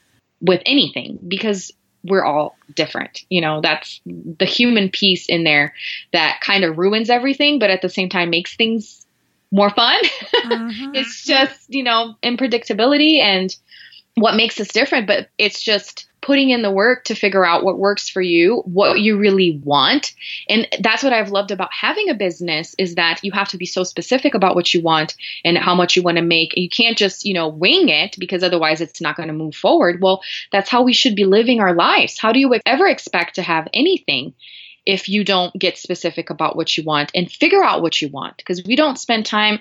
with 0.41 0.61
anything 0.65 1.19
because 1.27 1.71
we're 2.03 2.23
all 2.23 2.57
different. 2.75 3.23
You 3.29 3.41
know, 3.41 3.61
that's 3.61 4.01
the 4.05 4.45
human 4.45 4.89
piece 4.89 5.27
in 5.27 5.43
there 5.43 5.73
that 6.11 6.41
kind 6.41 6.63
of 6.63 6.77
ruins 6.77 7.09
everything, 7.09 7.59
but 7.59 7.69
at 7.69 7.81
the 7.81 7.89
same 7.89 8.09
time 8.09 8.29
makes 8.29 8.55
things 8.55 9.05
more 9.51 9.69
fun. 9.69 9.99
Mm-hmm. 10.43 10.93
it's 10.93 11.23
just, 11.23 11.73
you 11.73 11.83
know, 11.83 12.15
unpredictability 12.21 13.19
and 13.19 13.55
what 14.15 14.35
makes 14.35 14.59
us 14.59 14.67
different, 14.67 15.07
but 15.07 15.29
it's 15.37 15.61
just 15.61 16.07
putting 16.21 16.51
in 16.51 16.61
the 16.61 16.71
work 16.71 17.03
to 17.03 17.15
figure 17.15 17.45
out 17.45 17.65
what 17.65 17.77
works 17.77 18.07
for 18.07 18.21
you, 18.21 18.61
what 18.65 18.99
you 19.01 19.17
really 19.17 19.59
want. 19.63 20.13
And 20.47 20.67
that's 20.79 21.03
what 21.03 21.11
I've 21.11 21.31
loved 21.31 21.51
about 21.51 21.73
having 21.73 22.09
a 22.09 22.13
business 22.13 22.75
is 22.77 22.95
that 22.95 23.19
you 23.23 23.31
have 23.33 23.49
to 23.49 23.57
be 23.57 23.65
so 23.65 23.83
specific 23.83 24.33
about 24.33 24.55
what 24.55 24.73
you 24.73 24.81
want 24.81 25.15
and 25.43 25.57
how 25.57 25.75
much 25.75 25.95
you 25.95 26.01
want 26.01 26.17
to 26.17 26.23
make. 26.23 26.53
You 26.55 26.69
can't 26.69 26.97
just, 26.97 27.25
you 27.25 27.33
know, 27.33 27.49
wing 27.49 27.89
it 27.89 28.15
because 28.17 28.41
otherwise 28.41 28.79
it's 28.79 29.01
not 29.01 29.17
going 29.17 29.27
to 29.27 29.33
move 29.33 29.55
forward. 29.55 29.99
Well, 30.01 30.21
that's 30.51 30.69
how 30.69 30.83
we 30.83 30.93
should 30.93 31.15
be 31.15 31.25
living 31.25 31.59
our 31.59 31.73
lives. 31.73 32.17
How 32.17 32.31
do 32.31 32.39
you 32.39 32.55
ever 32.65 32.87
expect 32.87 33.35
to 33.35 33.41
have 33.41 33.67
anything 33.73 34.33
if 34.85 35.09
you 35.09 35.25
don't 35.25 35.53
get 35.57 35.77
specific 35.77 36.29
about 36.29 36.55
what 36.55 36.77
you 36.77 36.83
want 36.83 37.11
and 37.13 37.29
figure 37.29 37.63
out 37.63 37.81
what 37.81 38.01
you 38.01 38.07
want? 38.07 38.37
Because 38.37 38.63
we 38.63 38.77
don't 38.77 38.99
spend 38.99 39.25
time 39.25 39.59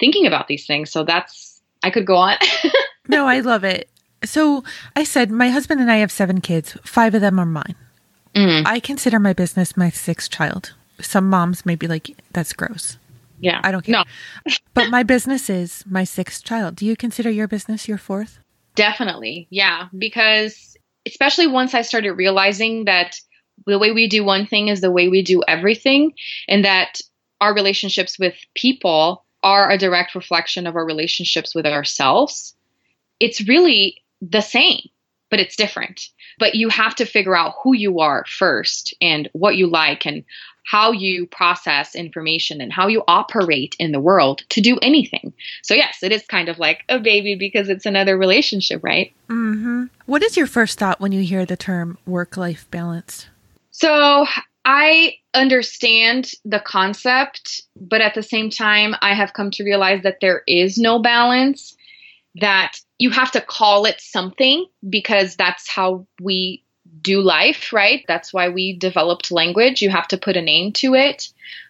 thinking 0.00 0.26
about 0.26 0.48
these 0.48 0.66
things. 0.66 0.90
So 0.90 1.04
that's, 1.04 1.60
I 1.84 1.90
could 1.90 2.06
go 2.06 2.16
on. 2.16 2.36
no, 3.08 3.26
I 3.26 3.40
love 3.40 3.64
it. 3.64 3.88
So 4.24 4.64
I 4.96 5.04
said, 5.04 5.30
my 5.30 5.50
husband 5.50 5.80
and 5.80 5.90
I 5.90 5.96
have 5.96 6.10
seven 6.10 6.40
kids. 6.40 6.76
Five 6.84 7.14
of 7.14 7.20
them 7.20 7.38
are 7.38 7.46
mine. 7.46 7.74
Mm. 8.34 8.66
I 8.66 8.80
consider 8.80 9.18
my 9.18 9.32
business 9.32 9.76
my 9.76 9.90
sixth 9.90 10.30
child. 10.30 10.72
Some 11.00 11.28
moms 11.28 11.66
may 11.66 11.74
be 11.74 11.86
like, 11.86 12.16
that's 12.32 12.52
gross. 12.52 12.96
Yeah. 13.40 13.60
I 13.62 13.70
don't 13.70 13.84
care. 13.84 13.94
No. 13.94 14.04
but 14.74 14.90
my 14.90 15.02
business 15.02 15.50
is 15.50 15.84
my 15.86 16.04
sixth 16.04 16.44
child. 16.44 16.76
Do 16.76 16.86
you 16.86 16.96
consider 16.96 17.30
your 17.30 17.48
business 17.48 17.86
your 17.86 17.98
fourth? 17.98 18.38
Definitely. 18.74 19.46
Yeah. 19.50 19.88
Because 19.96 20.76
especially 21.06 21.46
once 21.46 21.74
I 21.74 21.82
started 21.82 22.12
realizing 22.12 22.86
that 22.86 23.16
the 23.66 23.78
way 23.78 23.92
we 23.92 24.08
do 24.08 24.24
one 24.24 24.46
thing 24.46 24.68
is 24.68 24.80
the 24.80 24.90
way 24.90 25.08
we 25.08 25.22
do 25.22 25.42
everything, 25.46 26.14
and 26.48 26.64
that 26.64 27.00
our 27.40 27.54
relationships 27.54 28.18
with 28.18 28.34
people 28.54 29.24
are 29.42 29.70
a 29.70 29.78
direct 29.78 30.14
reflection 30.14 30.66
of 30.66 30.74
our 30.74 30.84
relationships 30.84 31.54
with 31.54 31.66
ourselves. 31.66 32.54
It's 33.24 33.48
really 33.48 34.02
the 34.20 34.42
same, 34.42 34.82
but 35.30 35.40
it's 35.40 35.56
different. 35.56 36.08
But 36.38 36.54
you 36.54 36.68
have 36.68 36.94
to 36.96 37.06
figure 37.06 37.36
out 37.36 37.54
who 37.62 37.74
you 37.74 38.00
are 38.00 38.24
first 38.28 38.92
and 39.00 39.30
what 39.32 39.56
you 39.56 39.66
like 39.66 40.04
and 40.04 40.24
how 40.66 40.92
you 40.92 41.26
process 41.26 41.94
information 41.94 42.60
and 42.60 42.72
how 42.72 42.88
you 42.88 43.02
operate 43.06 43.76
in 43.78 43.92
the 43.92 44.00
world 44.00 44.42
to 44.48 44.60
do 44.60 44.78
anything. 44.82 45.32
So, 45.62 45.74
yes, 45.74 46.02
it 46.02 46.12
is 46.12 46.24
kind 46.26 46.48
of 46.48 46.58
like 46.58 46.84
a 46.88 46.98
baby 46.98 47.34
because 47.34 47.68
it's 47.68 47.86
another 47.86 48.18
relationship, 48.18 48.82
right? 48.82 49.14
Mm-hmm. 49.28 49.84
What 50.06 50.22
is 50.22 50.36
your 50.36 50.46
first 50.46 50.78
thought 50.78 51.00
when 51.00 51.12
you 51.12 51.22
hear 51.22 51.46
the 51.46 51.56
term 51.56 51.98
work 52.06 52.36
life 52.36 52.66
balance? 52.70 53.26
So, 53.70 54.26
I 54.64 55.16
understand 55.34 56.32
the 56.44 56.60
concept, 56.60 57.62
but 57.76 58.00
at 58.00 58.14
the 58.14 58.22
same 58.22 58.48
time, 58.48 58.94
I 59.02 59.14
have 59.14 59.34
come 59.34 59.50
to 59.52 59.64
realize 59.64 60.02
that 60.02 60.20
there 60.20 60.42
is 60.46 60.78
no 60.78 61.00
balance, 61.00 61.76
that 62.36 62.80
you 62.98 63.10
have 63.10 63.32
to 63.32 63.40
call 63.40 63.86
it 63.86 64.00
something 64.00 64.66
because 64.88 65.36
that's 65.36 65.68
how 65.68 66.06
we 66.20 66.62
do 67.00 67.20
life, 67.20 67.72
right? 67.72 68.04
That's 68.06 68.32
why 68.32 68.48
we 68.48 68.76
developed 68.76 69.32
language. 69.32 69.82
You 69.82 69.90
have 69.90 70.08
to 70.08 70.18
put 70.18 70.36
a 70.36 70.42
name 70.42 70.72
to 70.74 70.94
it. 70.94 71.28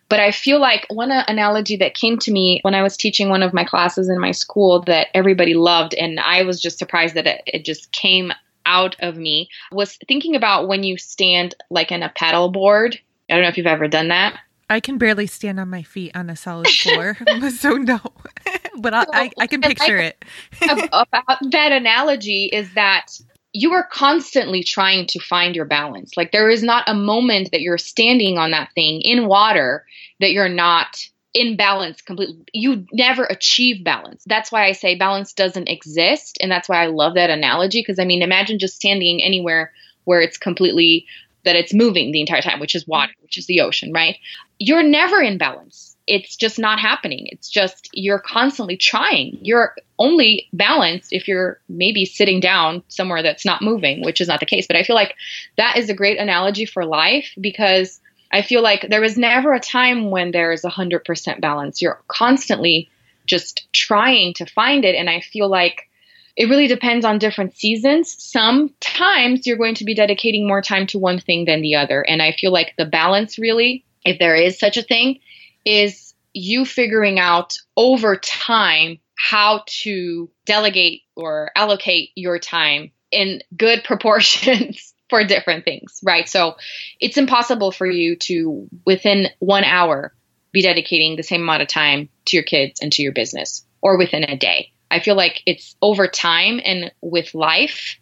But 0.08 0.20
I 0.20 0.32
feel 0.32 0.60
like 0.60 0.86
one 0.90 1.10
uh, 1.10 1.24
analogy 1.28 1.76
that 1.78 1.94
came 1.94 2.18
to 2.18 2.30
me 2.32 2.60
when 2.62 2.74
I 2.74 2.82
was 2.82 2.96
teaching 2.96 3.30
one 3.30 3.42
of 3.42 3.54
my 3.54 3.64
classes 3.64 4.08
in 4.08 4.20
my 4.20 4.32
school 4.32 4.82
that 4.82 5.08
everybody 5.14 5.54
loved, 5.54 5.94
and 5.94 6.20
I 6.20 6.42
was 6.42 6.60
just 6.60 6.78
surprised 6.78 7.14
that 7.14 7.26
it, 7.26 7.42
it 7.46 7.64
just 7.64 7.90
came 7.90 8.32
out 8.66 8.96
of 9.00 9.16
me, 9.16 9.48
was 9.72 9.98
thinking 10.06 10.36
about 10.36 10.68
when 10.68 10.84
you 10.84 10.98
stand 10.98 11.54
like 11.70 11.90
in 11.90 12.02
a 12.02 12.12
paddle 12.14 12.50
board. 12.50 12.98
I 13.30 13.34
don't 13.34 13.42
know 13.42 13.48
if 13.48 13.56
you've 13.56 13.66
ever 13.66 13.88
done 13.88 14.08
that. 14.08 14.38
I 14.70 14.80
can 14.80 14.98
barely 14.98 15.26
stand 15.26 15.60
on 15.60 15.68
my 15.68 15.82
feet 15.82 16.12
on 16.14 16.30
a 16.30 16.36
solid 16.36 16.68
floor, 16.70 17.16
so 17.58 17.74
no. 17.74 18.00
but 18.78 18.94
I, 18.94 19.06
I, 19.12 19.30
I, 19.40 19.46
can 19.46 19.60
picture 19.60 19.98
it. 19.98 20.24
about 20.62 21.38
that 21.50 21.72
analogy 21.72 22.46
is 22.52 22.72
that 22.74 23.18
you 23.52 23.72
are 23.72 23.86
constantly 23.92 24.62
trying 24.64 25.06
to 25.06 25.20
find 25.20 25.54
your 25.54 25.64
balance. 25.64 26.16
Like 26.16 26.32
there 26.32 26.50
is 26.50 26.62
not 26.62 26.84
a 26.88 26.94
moment 26.94 27.50
that 27.52 27.60
you're 27.60 27.78
standing 27.78 28.36
on 28.36 28.50
that 28.50 28.70
thing 28.74 29.00
in 29.02 29.28
water 29.28 29.86
that 30.18 30.32
you're 30.32 30.48
not 30.48 31.06
in 31.34 31.56
balance 31.56 32.02
completely. 32.02 32.36
You 32.52 32.86
never 32.92 33.24
achieve 33.24 33.84
balance. 33.84 34.24
That's 34.26 34.50
why 34.50 34.66
I 34.66 34.72
say 34.72 34.96
balance 34.96 35.32
doesn't 35.32 35.68
exist. 35.68 36.38
And 36.40 36.50
that's 36.50 36.68
why 36.68 36.82
I 36.82 36.86
love 36.86 37.14
that 37.14 37.30
analogy. 37.30 37.80
Because 37.80 37.98
I 38.00 38.04
mean, 38.04 38.22
imagine 38.22 38.58
just 38.58 38.76
standing 38.76 39.22
anywhere 39.22 39.72
where 40.04 40.20
it's 40.20 40.36
completely 40.36 41.06
that 41.45 41.57
it's 41.57 41.74
moving 41.74 42.12
the 42.12 42.20
entire 42.20 42.42
time, 42.42 42.61
which 42.61 42.74
is 42.74 42.86
water, 42.86 43.12
mm-hmm. 43.12 43.22
which 43.22 43.38
is 43.38 43.47
the 43.47 43.61
ocean, 43.61 43.92
right? 43.92 44.16
You're 44.59 44.82
never 44.82 45.20
in 45.20 45.38
balance. 45.38 45.97
It's 46.07 46.36
just 46.36 46.59
not 46.59 46.80
happening. 46.80 47.28
It's 47.30 47.49
just 47.49 47.88
you're 47.95 48.18
constantly 48.18 48.76
trying. 48.76 49.38
You're 49.40 49.74
only 49.99 50.49
balanced 50.53 51.12
if 51.12 51.28
you're 51.28 51.61
maybe 51.68 52.05
sitting 52.05 52.40
down 52.40 52.82
somewhere 52.88 53.22
that's 53.22 53.47
not 53.47 53.62
moving, 53.62 54.03
which 54.03 54.20
is 54.20 54.28
not 54.28 54.40
the 54.40 54.47
case. 54.47 54.66
But 54.66 54.76
I 54.76 54.82
feel 54.82 54.97
like 54.97 55.14
that 55.57 55.78
is 55.78 55.88
a 55.88 55.95
great 55.95 56.18
analogy 56.18 56.66
for 56.66 56.84
life 56.84 57.30
because 57.40 58.01
I 58.30 58.42
feel 58.42 58.62
like 58.62 58.88
there 58.90 59.05
is 59.05 59.16
never 59.16 59.55
a 59.55 59.61
time 59.61 60.11
when 60.11 60.32
there 60.32 60.53
is 60.53 60.62
100% 60.62 61.40
balance. 61.40 61.80
You're 61.80 62.03
constantly 62.09 62.90
just 63.26 63.66
trying 63.72 64.34
to 64.34 64.47
find 64.47 64.84
it. 64.84 64.95
And 64.95 65.09
I 65.09 65.20
feel 65.20 65.49
like 65.49 65.88
it 66.37 66.49
really 66.49 66.66
depends 66.66 67.05
on 67.05 67.18
different 67.18 67.57
seasons. 67.57 68.14
Sometimes 68.18 69.47
you're 69.47 69.57
going 69.57 69.76
to 69.76 69.85
be 69.85 69.95
dedicating 69.95 70.49
more 70.49 70.62
time 70.62 70.87
to 70.89 70.99
one 70.99 71.20
thing 71.20 71.45
than 71.45 71.62
the 71.62 71.76
other. 71.76 72.03
And 72.03 72.20
I 72.20 72.32
feel 72.32 72.53
like 72.53 72.74
the 72.76 72.87
balance, 72.87 73.39
really, 73.39 73.85
if 74.05 74.18
there 74.18 74.35
is 74.35 74.59
such 74.59 74.76
a 74.76 74.82
thing, 74.82 75.20
is 75.64 76.14
you 76.32 76.64
figuring 76.64 77.18
out 77.18 77.55
over 77.76 78.16
time 78.16 78.99
how 79.16 79.62
to 79.66 80.28
delegate 80.45 81.03
or 81.14 81.53
allocate 81.55 82.11
your 82.16 82.39
time 82.39 82.91
in 83.12 83.41
good 83.57 83.85
proportions 83.85 84.93
for 85.09 85.24
different 85.24 85.64
things, 85.64 86.01
right? 86.03 86.28
So 86.28 86.57
it's 87.01 87.16
impossible 87.16 87.70
for 87.70 87.87
you 87.87 88.16
to, 88.16 88.68
within 88.85 89.28
one 89.39 89.64
hour, 89.64 90.12
be 90.51 90.62
dedicating 90.62 91.16
the 91.16 91.22
same 91.22 91.43
amount 91.43 91.62
of 91.62 91.68
time 91.68 92.09
to 92.26 92.37
your 92.37 92.45
kids 92.45 92.80
and 92.80 92.91
to 92.93 93.03
your 93.03 93.12
business 93.12 93.64
or 93.80 93.99
within 93.99 94.24
a 94.24 94.37
day. 94.37 94.72
I 94.95 95.01
feel 95.01 95.16
like 95.16 95.42
it's 95.45 95.74
over 95.82 96.07
time 96.07 96.61
and 96.64 96.92
with 97.01 97.34
life. 97.34 97.99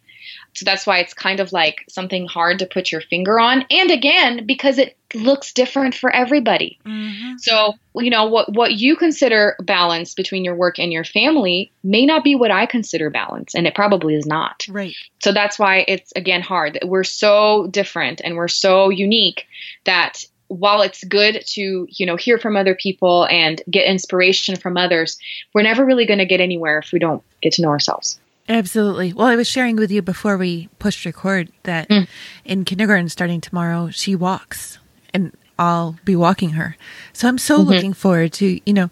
So 0.55 0.65
that's 0.65 0.85
why 0.85 0.99
it's 0.99 1.15
kind 1.15 1.39
of 1.39 1.51
like 1.51 1.83
something 1.89 2.27
hard 2.27 2.59
to 2.59 2.67
put 2.67 2.91
your 2.91 3.01
finger 3.01 3.39
on. 3.39 3.65
And 3.71 3.89
again, 3.89 4.45
because 4.45 4.77
it 4.77 4.95
looks 5.15 5.51
different 5.51 5.95
for 5.95 6.11
everybody. 6.11 6.79
Mm-hmm. 6.85 7.37
So, 7.37 7.73
you 7.95 8.11
know, 8.11 8.25
what 8.27 8.53
what 8.53 8.73
you 8.73 8.95
consider 8.95 9.55
balance 9.59 10.13
between 10.13 10.43
your 10.43 10.55
work 10.55 10.77
and 10.79 10.93
your 10.93 11.03
family 11.03 11.71
may 11.83 12.05
not 12.05 12.23
be 12.23 12.35
what 12.35 12.51
I 12.51 12.67
consider 12.67 13.09
balance, 13.09 13.55
and 13.55 13.65
it 13.65 13.75
probably 13.75 14.15
is 14.15 14.25
not. 14.25 14.65
Right. 14.69 14.95
So 15.21 15.31
that's 15.31 15.57
why 15.57 15.85
it's 15.87 16.13
again 16.15 16.41
hard. 16.41 16.79
We're 16.83 17.03
so 17.03 17.67
different 17.67 18.21
and 18.23 18.35
we're 18.35 18.47
so 18.47 18.89
unique 18.89 19.45
that 19.85 20.23
while 20.47 20.81
it's 20.81 21.03
good 21.05 21.43
to 21.45 21.87
you 21.89 22.05
know 22.05 22.15
hear 22.15 22.37
from 22.37 22.55
other 22.55 22.75
people 22.75 23.25
and 23.27 23.61
get 23.69 23.85
inspiration 23.85 24.55
from 24.55 24.77
others 24.77 25.17
we're 25.53 25.63
never 25.63 25.85
really 25.85 26.05
going 26.05 26.19
to 26.19 26.25
get 26.25 26.39
anywhere 26.39 26.79
if 26.79 26.91
we 26.91 26.99
don't 26.99 27.23
get 27.41 27.53
to 27.53 27.61
know 27.61 27.69
ourselves 27.69 28.19
absolutely 28.49 29.13
well 29.13 29.27
i 29.27 29.35
was 29.35 29.47
sharing 29.47 29.75
with 29.75 29.91
you 29.91 30.01
before 30.01 30.37
we 30.37 30.69
pushed 30.79 31.05
record 31.05 31.51
that 31.63 31.87
mm. 31.89 32.07
in 32.45 32.65
kindergarten 32.65 33.09
starting 33.09 33.41
tomorrow 33.41 33.89
she 33.89 34.15
walks 34.15 34.79
and 35.13 35.35
i'll 35.57 35.97
be 36.03 36.15
walking 36.15 36.51
her 36.51 36.75
so 37.13 37.27
i'm 37.27 37.37
so 37.37 37.59
mm-hmm. 37.59 37.69
looking 37.69 37.93
forward 37.93 38.31
to 38.33 38.59
you 38.65 38.73
know 38.73 38.89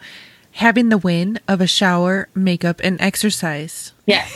having 0.53 0.89
the 0.89 0.97
win 0.97 1.39
of 1.47 1.61
a 1.61 1.67
shower 1.67 2.27
makeup 2.35 2.81
and 2.83 2.99
exercise 3.01 3.93
yeah 4.05 4.27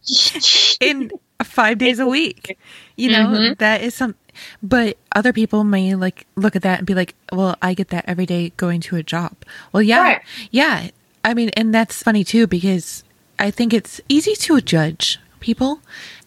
in 0.80 1.10
five 1.42 1.78
days 1.78 1.98
a 1.98 2.06
week 2.06 2.56
you 2.96 3.10
know 3.10 3.26
mm-hmm. 3.26 3.52
that 3.58 3.82
is 3.82 3.94
some 3.94 4.14
but 4.62 4.96
other 5.14 5.32
people 5.32 5.64
may 5.64 5.94
like 5.94 6.26
look 6.36 6.56
at 6.56 6.62
that 6.62 6.78
and 6.78 6.86
be 6.86 6.94
like, 6.94 7.14
well, 7.32 7.56
I 7.62 7.74
get 7.74 7.88
that 7.88 8.04
every 8.06 8.26
day 8.26 8.50
going 8.56 8.80
to 8.82 8.96
a 8.96 9.02
job. 9.02 9.34
Well, 9.72 9.82
yeah. 9.82 10.02
Right. 10.02 10.22
Yeah. 10.50 10.88
I 11.24 11.34
mean, 11.34 11.50
and 11.50 11.74
that's 11.74 12.02
funny 12.02 12.24
too, 12.24 12.46
because 12.46 13.04
I 13.38 13.50
think 13.50 13.72
it's 13.72 14.00
easy 14.08 14.34
to 14.34 14.60
judge 14.60 15.18
people. 15.40 15.80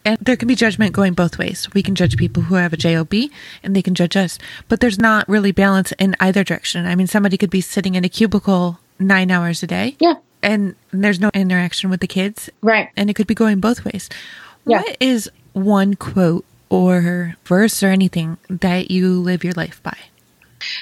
And 0.04 0.20
there 0.20 0.36
can 0.36 0.48
be 0.48 0.56
judgment 0.56 0.94
going 0.94 1.14
both 1.14 1.40
ways. 1.40 1.68
We 1.74 1.82
can 1.82 1.96
judge 1.96 2.16
people 2.16 2.44
who 2.44 2.56
have 2.56 2.74
a 2.74 2.78
job 2.78 3.12
and 3.64 3.76
they 3.76 3.82
can 3.82 3.96
judge 3.96 4.16
us, 4.16 4.38
but 4.70 4.80
there's 4.80 5.00
not 5.00 5.28
really 5.28 5.52
balance 5.52 5.94
in 5.94 6.16
either 6.20 6.44
direction. 6.44 6.86
I 6.86 6.94
mean, 6.96 7.08
somebody 7.08 7.38
could 7.38 7.50
be 7.50 7.62
sitting 7.62 7.96
in 7.96 8.06
a 8.06 8.10
cubicle 8.10 8.80
nine 9.00 9.32
hours 9.32 9.64
a 9.64 9.68
day. 9.68 9.96
Yeah. 10.00 10.16
And 10.44 10.76
there's 10.92 11.20
no 11.20 11.32
interaction 11.34 11.90
with 11.90 12.02
the 12.02 12.08
kids. 12.08 12.52
Right. 12.62 12.90
And 12.96 13.10
it 13.10 13.16
could 13.16 13.26
be 13.26 13.34
going 13.34 13.60
both 13.60 13.84
ways. 13.84 14.10
Yeah. 14.68 14.82
What 14.82 14.98
is 15.00 15.30
one 15.54 15.96
quote 15.96 16.46
or 16.70 17.36
verse 17.46 17.82
or 17.84 17.88
anything 17.88 18.38
that 18.50 18.92
you 18.92 19.20
live 19.22 19.44
your 19.44 19.54
life 19.54 19.82
by? 19.84 19.98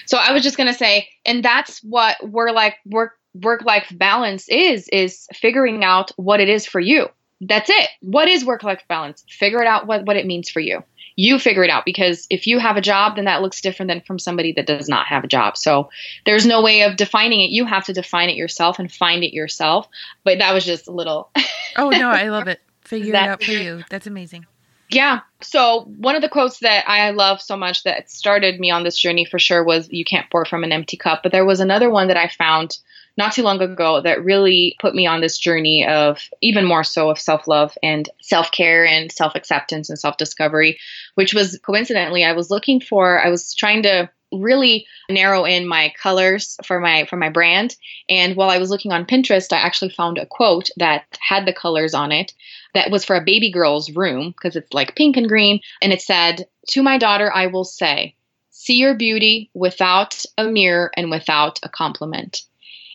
So 0.05 0.17
I 0.17 0.31
was 0.31 0.43
just 0.43 0.57
going 0.57 0.71
to 0.71 0.77
say, 0.77 1.09
and 1.25 1.43
that's 1.43 1.83
what 1.83 2.17
we're 2.23 2.51
like 2.51 2.75
work 2.85 3.13
work 3.41 3.63
life 3.63 3.91
balance 3.91 4.47
is 4.47 4.87
is 4.89 5.27
figuring 5.33 5.83
out 5.83 6.11
what 6.17 6.39
it 6.39 6.49
is 6.49 6.65
for 6.65 6.79
you. 6.79 7.07
That's 7.41 7.69
it. 7.69 7.89
What 8.01 8.27
is 8.27 8.45
work 8.45 8.63
life 8.63 8.83
balance? 8.87 9.25
Figure 9.27 9.61
it 9.61 9.67
out 9.67 9.87
what 9.87 10.05
what 10.05 10.15
it 10.15 10.25
means 10.25 10.49
for 10.49 10.59
you. 10.59 10.83
you 11.15 11.37
figure 11.39 11.63
it 11.63 11.69
out 11.69 11.85
because 11.85 12.25
if 12.29 12.47
you 12.47 12.59
have 12.59 12.77
a 12.77 12.81
job, 12.81 13.15
then 13.15 13.25
that 13.25 13.41
looks 13.41 13.61
different 13.61 13.89
than 13.89 14.01
from 14.01 14.19
somebody 14.19 14.53
that 14.53 14.65
does 14.65 14.87
not 14.89 15.07
have 15.07 15.23
a 15.23 15.27
job. 15.27 15.57
So 15.57 15.89
there's 16.25 16.45
no 16.45 16.61
way 16.61 16.81
of 16.81 16.95
defining 16.95 17.41
it. 17.41 17.49
You 17.49 17.65
have 17.65 17.85
to 17.85 17.93
define 17.93 18.29
it 18.29 18.35
yourself 18.35 18.79
and 18.79 18.91
find 18.91 19.23
it 19.23 19.33
yourself. 19.33 19.87
But 20.23 20.39
that 20.39 20.53
was 20.53 20.65
just 20.65 20.87
a 20.87 20.91
little. 20.91 21.29
oh, 21.77 21.89
no, 21.89 22.09
I 22.09 22.29
love 22.29 22.47
it. 22.47 22.61
Figure 22.81 23.13
that, 23.13 23.25
it 23.25 23.29
out 23.29 23.43
for 23.43 23.51
you. 23.51 23.83
That's 23.89 24.07
amazing. 24.07 24.45
Yeah. 24.93 25.21
So 25.41 25.81
one 25.97 26.15
of 26.15 26.21
the 26.21 26.29
quotes 26.29 26.59
that 26.59 26.87
I 26.87 27.09
love 27.11 27.41
so 27.41 27.57
much 27.57 27.83
that 27.83 28.09
started 28.11 28.59
me 28.59 28.69
on 28.69 28.83
this 28.83 28.97
journey 28.97 29.25
for 29.25 29.39
sure 29.39 29.63
was 29.63 29.91
"You 29.91 30.05
can't 30.05 30.29
pour 30.29 30.45
from 30.45 30.63
an 30.63 30.71
empty 30.71 30.97
cup." 30.97 31.23
But 31.23 31.31
there 31.31 31.45
was 31.45 31.59
another 31.59 31.89
one 31.89 32.07
that 32.09 32.17
I 32.17 32.27
found 32.27 32.77
not 33.17 33.33
too 33.33 33.43
long 33.43 33.61
ago 33.61 34.01
that 34.01 34.23
really 34.23 34.75
put 34.79 34.93
me 34.95 35.05
on 35.07 35.21
this 35.21 35.37
journey 35.37 35.85
of 35.85 36.19
even 36.41 36.65
more 36.65 36.83
so 36.83 37.09
of 37.09 37.19
self 37.19 37.47
love 37.47 37.75
and 37.81 38.07
self 38.21 38.51
care 38.51 38.85
and 38.85 39.11
self 39.11 39.33
acceptance 39.35 39.89
and 39.89 39.97
self 39.97 40.17
discovery, 40.17 40.77
which 41.15 41.33
was 41.33 41.59
coincidentally, 41.65 42.23
I 42.23 42.33
was 42.33 42.51
looking 42.51 42.79
for, 42.79 43.19
I 43.23 43.29
was 43.29 43.53
trying 43.55 43.83
to 43.83 44.09
really 44.31 44.85
narrow 45.09 45.45
in 45.45 45.67
my 45.67 45.93
colors 46.01 46.57
for 46.65 46.79
my 46.79 47.05
for 47.05 47.17
my 47.17 47.29
brand 47.29 47.75
and 48.09 48.35
while 48.35 48.49
i 48.49 48.57
was 48.57 48.71
looking 48.71 48.91
on 48.91 49.05
pinterest 49.05 49.53
i 49.53 49.57
actually 49.57 49.91
found 49.91 50.17
a 50.17 50.25
quote 50.25 50.69
that 50.77 51.03
had 51.19 51.45
the 51.45 51.53
colors 51.53 51.93
on 51.93 52.11
it 52.11 52.33
that 52.73 52.91
was 52.91 53.05
for 53.05 53.15
a 53.15 53.23
baby 53.23 53.51
girl's 53.51 53.91
room 53.91 54.31
because 54.31 54.55
it's 54.55 54.73
like 54.73 54.95
pink 54.95 55.17
and 55.17 55.27
green 55.27 55.59
and 55.81 55.93
it 55.93 56.01
said 56.01 56.47
to 56.67 56.83
my 56.83 56.97
daughter 56.97 57.31
i 57.33 57.47
will 57.47 57.65
say 57.65 58.15
see 58.63 58.75
your 58.75 58.95
beauty 58.95 59.49
without 59.53 60.23
a 60.37 60.45
mirror 60.45 60.89
and 60.95 61.11
without 61.11 61.59
a 61.63 61.69
compliment. 61.69 62.43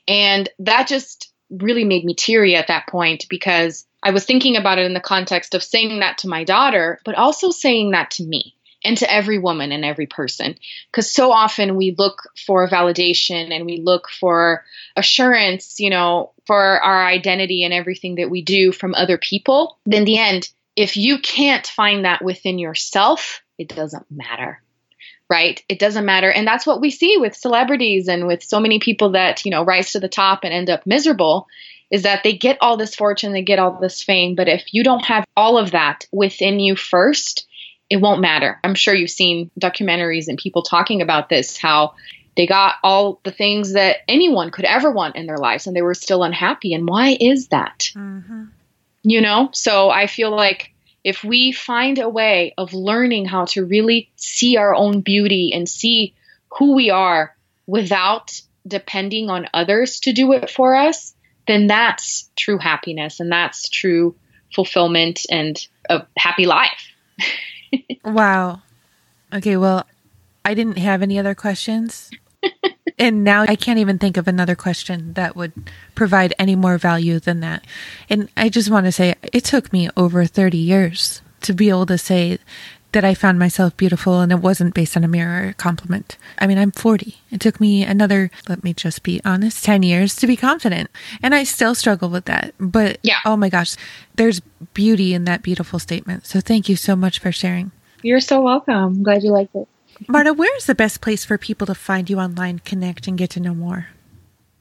And 0.06 0.48
that 0.60 0.88
just 0.88 1.30
really 1.50 1.84
made 1.84 2.04
me 2.04 2.14
teary 2.14 2.56
at 2.56 2.68
that 2.68 2.86
point 2.86 3.26
because 3.28 3.86
I 4.02 4.12
was 4.12 4.24
thinking 4.24 4.56
about 4.56 4.78
it 4.78 4.86
in 4.86 4.94
the 4.94 5.00
context 5.00 5.54
of 5.54 5.62
saying 5.62 6.00
that 6.00 6.18
to 6.18 6.28
my 6.28 6.44
daughter, 6.44 7.00
but 7.04 7.16
also 7.16 7.50
saying 7.50 7.90
that 7.90 8.12
to 8.12 8.24
me 8.24 8.54
and 8.84 8.96
to 8.98 9.12
every 9.12 9.38
woman 9.38 9.72
and 9.72 9.84
every 9.84 10.06
person. 10.06 10.56
Because 10.90 11.12
so 11.12 11.32
often 11.32 11.76
we 11.76 11.94
look 11.96 12.22
for 12.46 12.68
validation 12.68 13.52
and 13.54 13.66
we 13.66 13.78
look 13.78 14.08
for 14.08 14.64
assurance, 14.96 15.80
you 15.80 15.90
know, 15.90 16.32
for 16.46 16.80
our 16.80 17.04
identity 17.04 17.64
and 17.64 17.74
everything 17.74 18.16
that 18.16 18.30
we 18.30 18.42
do 18.42 18.72
from 18.72 18.94
other 18.94 19.18
people. 19.18 19.78
In 19.86 20.04
the 20.04 20.18
end, 20.18 20.48
if 20.76 20.96
you 20.96 21.18
can't 21.18 21.66
find 21.66 22.04
that 22.04 22.24
within 22.24 22.58
yourself, 22.58 23.42
it 23.58 23.68
doesn't 23.68 24.06
matter 24.10 24.62
right? 25.30 25.62
It 25.68 25.78
doesn't 25.78 26.06
matter. 26.06 26.30
And 26.30 26.46
that's 26.46 26.66
what 26.66 26.80
we 26.80 26.90
see 26.90 27.16
with 27.18 27.36
celebrities 27.36 28.08
and 28.08 28.26
with 28.26 28.42
so 28.42 28.60
many 28.60 28.78
people 28.78 29.10
that, 29.10 29.44
you 29.44 29.50
know, 29.50 29.62
rise 29.62 29.92
to 29.92 30.00
the 30.00 30.08
top 30.08 30.40
and 30.42 30.54
end 30.54 30.70
up 30.70 30.86
miserable 30.86 31.46
is 31.90 32.02
that 32.02 32.22
they 32.22 32.36
get 32.36 32.58
all 32.60 32.76
this 32.76 32.94
fortune, 32.94 33.32
they 33.32 33.42
get 33.42 33.58
all 33.58 33.78
this 33.80 34.02
fame, 34.02 34.34
but 34.34 34.48
if 34.48 34.72
you 34.72 34.84
don't 34.84 35.04
have 35.04 35.24
all 35.36 35.58
of 35.58 35.70
that 35.70 36.06
within 36.12 36.60
you 36.60 36.76
first, 36.76 37.46
it 37.90 37.98
won't 37.98 38.20
matter. 38.20 38.58
I'm 38.62 38.74
sure 38.74 38.94
you've 38.94 39.10
seen 39.10 39.50
documentaries 39.58 40.28
and 40.28 40.38
people 40.38 40.62
talking 40.62 41.00
about 41.02 41.28
this 41.28 41.56
how 41.56 41.94
they 42.36 42.46
got 42.46 42.76
all 42.84 43.20
the 43.24 43.32
things 43.32 43.72
that 43.72 43.98
anyone 44.06 44.50
could 44.50 44.64
ever 44.64 44.92
want 44.92 45.16
in 45.16 45.26
their 45.26 45.38
lives 45.38 45.66
and 45.66 45.74
they 45.74 45.82
were 45.82 45.94
still 45.94 46.22
unhappy. 46.22 46.72
And 46.72 46.86
why 46.86 47.16
is 47.18 47.48
that? 47.48 47.90
Mm-hmm. 47.96 48.44
You 49.02 49.20
know? 49.20 49.50
So 49.52 49.90
I 49.90 50.06
feel 50.06 50.30
like 50.30 50.72
if 51.02 51.24
we 51.24 51.50
find 51.50 51.98
a 51.98 52.08
way 52.08 52.54
of 52.56 52.74
learning 52.74 53.24
how 53.24 53.46
to 53.46 53.64
really 53.64 54.10
see 54.16 54.56
our 54.56 54.74
own 54.74 55.00
beauty 55.00 55.52
and 55.52 55.68
see 55.68 56.14
who 56.58 56.74
we 56.74 56.90
are 56.90 57.34
without 57.66 58.40
depending 58.66 59.30
on 59.30 59.48
others 59.52 60.00
to 60.00 60.12
do 60.12 60.32
it 60.32 60.50
for 60.50 60.76
us, 60.76 61.14
then 61.48 61.66
that's 61.66 62.30
true 62.36 62.58
happiness 62.58 63.18
and 63.18 63.32
that's 63.32 63.68
true 63.68 64.14
fulfillment 64.54 65.26
and 65.30 65.66
a 65.88 66.06
happy 66.16 66.46
life. 66.46 66.92
wow. 68.04 68.62
Okay, 69.32 69.56
well, 69.56 69.86
I 70.44 70.54
didn't 70.54 70.78
have 70.78 71.02
any 71.02 71.18
other 71.18 71.34
questions. 71.34 72.10
And 72.98 73.22
now 73.22 73.42
I 73.42 73.54
can't 73.54 73.78
even 73.78 73.98
think 73.98 74.16
of 74.16 74.26
another 74.26 74.56
question 74.56 75.12
that 75.12 75.36
would 75.36 75.52
provide 75.94 76.34
any 76.38 76.56
more 76.56 76.78
value 76.78 77.20
than 77.20 77.40
that. 77.40 77.64
And 78.10 78.28
I 78.36 78.48
just 78.48 78.70
want 78.70 78.86
to 78.86 78.92
say 78.92 79.14
it 79.22 79.44
took 79.44 79.72
me 79.72 79.88
over 79.96 80.24
30 80.24 80.58
years 80.58 81.22
to 81.42 81.52
be 81.52 81.68
able 81.68 81.86
to 81.86 81.98
say 81.98 82.38
that 82.92 83.04
I 83.04 83.14
found 83.14 83.38
myself 83.38 83.76
beautiful 83.76 84.20
and 84.20 84.32
it 84.32 84.40
wasn't 84.40 84.74
based 84.74 84.96
on 84.96 85.04
a 85.04 85.08
mirror 85.08 85.54
compliment. 85.58 86.16
I 86.38 86.46
mean, 86.46 86.58
I'm 86.58 86.70
40. 86.70 87.16
It 87.30 87.40
took 87.40 87.60
me 87.60 87.84
another, 87.84 88.30
let 88.48 88.64
me 88.64 88.72
just 88.72 89.02
be 89.02 89.20
honest, 89.24 89.64
10 89.64 89.82
years 89.82 90.16
to 90.16 90.26
be 90.26 90.36
confident. 90.36 90.90
And 91.22 91.34
I 91.34 91.44
still 91.44 91.74
struggle 91.74 92.08
with 92.08 92.24
that. 92.26 92.54
But 92.58 92.98
yeah. 93.02 93.18
oh 93.24 93.36
my 93.36 93.48
gosh, 93.48 93.76
there's 94.14 94.40
beauty 94.74 95.12
in 95.12 95.24
that 95.24 95.42
beautiful 95.42 95.78
statement. 95.78 96.26
So 96.26 96.40
thank 96.40 96.68
you 96.68 96.76
so 96.76 96.96
much 96.96 97.18
for 97.18 97.30
sharing. 97.32 97.72
You're 98.02 98.20
so 98.20 98.40
welcome. 98.40 98.74
I'm 98.74 99.02
glad 99.02 99.22
you 99.22 99.32
liked 99.32 99.54
it. 99.54 99.68
Marta, 100.06 100.32
where's 100.32 100.66
the 100.66 100.74
best 100.74 101.00
place 101.00 101.24
for 101.24 101.36
people 101.36 101.66
to 101.66 101.74
find 101.74 102.08
you 102.08 102.18
online, 102.20 102.60
connect, 102.60 103.08
and 103.08 103.18
get 103.18 103.30
to 103.30 103.40
know 103.40 103.54
more? 103.54 103.88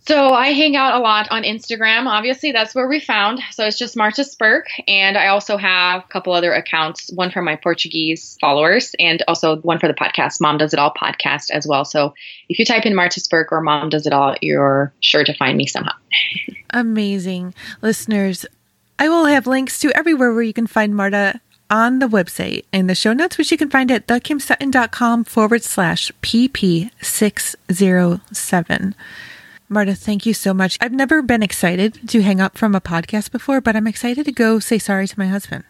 So 0.07 0.33
I 0.33 0.53
hang 0.53 0.77
out 0.77 0.95
a 0.95 0.99
lot 0.99 1.27
on 1.31 1.43
Instagram. 1.43 2.07
Obviously, 2.07 2.53
that's 2.53 2.73
where 2.73 2.87
we 2.87 3.01
found. 3.01 3.41
So 3.51 3.65
it's 3.65 3.77
just 3.77 3.97
Marta 3.97 4.23
Spirk. 4.23 4.67
And 4.87 5.17
I 5.17 5.27
also 5.27 5.57
have 5.57 6.05
a 6.05 6.07
couple 6.07 6.31
other 6.31 6.53
accounts, 6.53 7.11
one 7.11 7.29
for 7.29 7.41
my 7.41 7.57
Portuguese 7.57 8.37
followers 8.39 8.95
and 8.99 9.21
also 9.27 9.57
one 9.57 9.79
for 9.79 9.89
the 9.89 9.93
podcast, 9.93 10.39
Mom 10.39 10.57
Does 10.57 10.71
It 10.71 10.79
All 10.79 10.93
podcast 10.93 11.51
as 11.51 11.67
well. 11.67 11.83
So 11.83 12.13
if 12.47 12.57
you 12.57 12.63
type 12.63 12.85
in 12.85 12.95
Marta 12.95 13.19
Spirk 13.19 13.51
or 13.51 13.59
Mom 13.59 13.89
Does 13.89 14.07
It 14.07 14.13
All, 14.13 14.37
you're 14.41 14.93
sure 15.01 15.25
to 15.25 15.33
find 15.33 15.57
me 15.57 15.67
somehow. 15.67 15.91
Amazing. 16.69 17.53
Listeners, 17.81 18.45
I 18.97 19.09
will 19.09 19.25
have 19.25 19.45
links 19.45 19.77
to 19.79 19.91
everywhere 19.91 20.33
where 20.33 20.41
you 20.41 20.53
can 20.53 20.67
find 20.67 20.95
Marta 20.95 21.41
on 21.69 21.99
the 21.99 22.07
website 22.07 22.63
in 22.71 22.87
the 22.87 22.95
show 22.95 23.11
notes, 23.11 23.37
which 23.37 23.51
you 23.51 23.57
can 23.57 23.69
find 23.69 23.91
at 23.91 24.07
thekimsutton.com 24.07 25.25
forward 25.25 25.63
slash 25.63 26.13
PP607. 26.21 28.93
Marta, 29.69 29.93
thank 29.95 30.25
you 30.25 30.33
so 30.33 30.53
much. 30.53 30.77
I've 30.79 30.93
never 30.93 31.21
been 31.21 31.43
excited 31.43 32.07
to 32.09 32.21
hang 32.21 32.39
up 32.39 32.57
from 32.57 32.73
a 32.73 32.81
podcast 32.81 33.31
before, 33.31 33.59
but 33.59 33.75
I'm 33.75 33.87
excited 33.87 34.25
to 34.25 34.31
go 34.31 34.59
say 34.59 34.77
sorry 34.77 35.07
to 35.07 35.19
my 35.19 35.27
husband. 35.27 35.65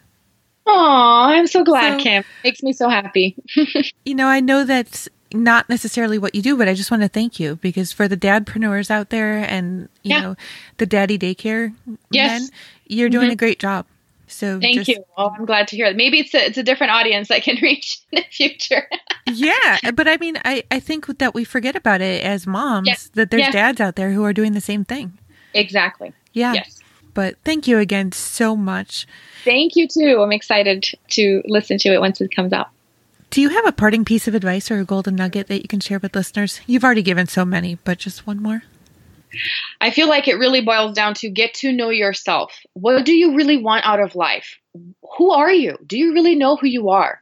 Oh, 0.67 1.25
I'm 1.27 1.47
so 1.47 1.63
glad, 1.63 1.97
so, 1.97 2.03
Kim. 2.03 2.23
Makes 2.43 2.61
me 2.61 2.73
so 2.73 2.89
happy. 2.89 3.35
you 4.05 4.13
know, 4.13 4.27
I 4.27 4.39
know 4.39 4.65
that's 4.65 5.09
not 5.33 5.67
necessarily 5.69 6.17
what 6.17 6.35
you 6.35 6.41
do, 6.41 6.57
but 6.57 6.67
I 6.67 6.73
just 6.73 6.91
want 6.91 7.03
to 7.03 7.09
thank 7.09 7.39
you 7.39 7.55
because 7.55 7.91
for 7.91 8.07
the 8.07 8.17
dadpreneurs 8.17 8.91
out 8.91 9.09
there 9.09 9.37
and, 9.37 9.89
you 10.03 10.11
yeah. 10.11 10.21
know, 10.21 10.35
the 10.77 10.85
daddy 10.85 11.17
daycare 11.17 11.73
yes. 12.11 12.41
men, 12.41 12.49
you're 12.85 13.09
doing 13.09 13.27
mm-hmm. 13.27 13.33
a 13.33 13.37
great 13.37 13.59
job. 13.59 13.85
So 14.27 14.59
thank 14.59 14.75
just, 14.75 14.89
you. 14.89 15.03
Well, 15.17 15.33
I'm 15.37 15.45
glad 15.45 15.67
to 15.69 15.75
hear 15.75 15.89
that. 15.89 15.95
Maybe 15.95 16.19
it's 16.19 16.33
a, 16.35 16.45
it's 16.45 16.57
a 16.57 16.63
different 16.63 16.91
audience 16.91 17.31
I 17.31 17.39
can 17.39 17.57
reach 17.61 17.99
in 18.11 18.21
the 18.21 18.25
future. 18.29 18.87
yeah, 19.25 19.77
but 19.93 20.07
I 20.07 20.17
mean, 20.17 20.37
I 20.43 20.63
I 20.69 20.79
think 20.79 21.17
that 21.19 21.33
we 21.33 21.43
forget 21.43 21.75
about 21.75 22.01
it 22.01 22.23
as 22.23 22.45
moms 22.45 22.87
yes. 22.87 23.09
that 23.13 23.31
there's 23.31 23.41
yes. 23.41 23.53
dads 23.53 23.81
out 23.81 23.95
there 23.95 24.11
who 24.11 24.23
are 24.23 24.33
doing 24.33 24.53
the 24.53 24.61
same 24.61 24.83
thing. 24.83 25.17
Exactly. 25.53 26.13
Yeah. 26.33 26.53
Yes. 26.53 26.79
But 27.13 27.37
thank 27.43 27.67
you 27.67 27.79
again 27.79 28.11
so 28.11 28.55
much. 28.55 29.07
Thank 29.43 29.75
you 29.75 29.87
too. 29.87 30.21
I'm 30.21 30.31
excited 30.31 30.85
to 31.09 31.41
listen 31.45 31.79
to 31.79 31.89
it 31.89 31.99
once 31.99 32.21
it 32.21 32.35
comes 32.35 32.53
out. 32.53 32.69
Do 33.29 33.41
you 33.41 33.49
have 33.49 33.65
a 33.65 33.71
parting 33.71 34.05
piece 34.05 34.27
of 34.27 34.35
advice 34.35 34.69
or 34.69 34.79
a 34.79 34.85
golden 34.85 35.15
nugget 35.15 35.47
that 35.47 35.61
you 35.61 35.67
can 35.67 35.79
share 35.79 35.99
with 35.99 36.15
listeners? 36.15 36.61
You've 36.67 36.83
already 36.83 37.01
given 37.01 37.27
so 37.27 37.43
many, 37.43 37.75
but 37.83 37.97
just 37.97 38.27
one 38.27 38.41
more. 38.41 38.63
I 39.79 39.91
feel 39.91 40.07
like 40.07 40.27
it 40.27 40.39
really 40.39 40.61
boils 40.61 40.93
down 40.93 41.13
to 41.15 41.29
get 41.29 41.53
to 41.55 41.71
know 41.71 41.89
yourself. 41.89 42.53
What 42.73 43.05
do 43.05 43.13
you 43.13 43.35
really 43.35 43.57
want 43.57 43.85
out 43.85 43.99
of 43.99 44.15
life? 44.15 44.57
Who 45.17 45.31
are 45.31 45.51
you? 45.51 45.77
Do 45.85 45.97
you 45.97 46.13
really 46.13 46.35
know 46.35 46.55
who 46.55 46.67
you 46.67 46.89
are? 46.89 47.21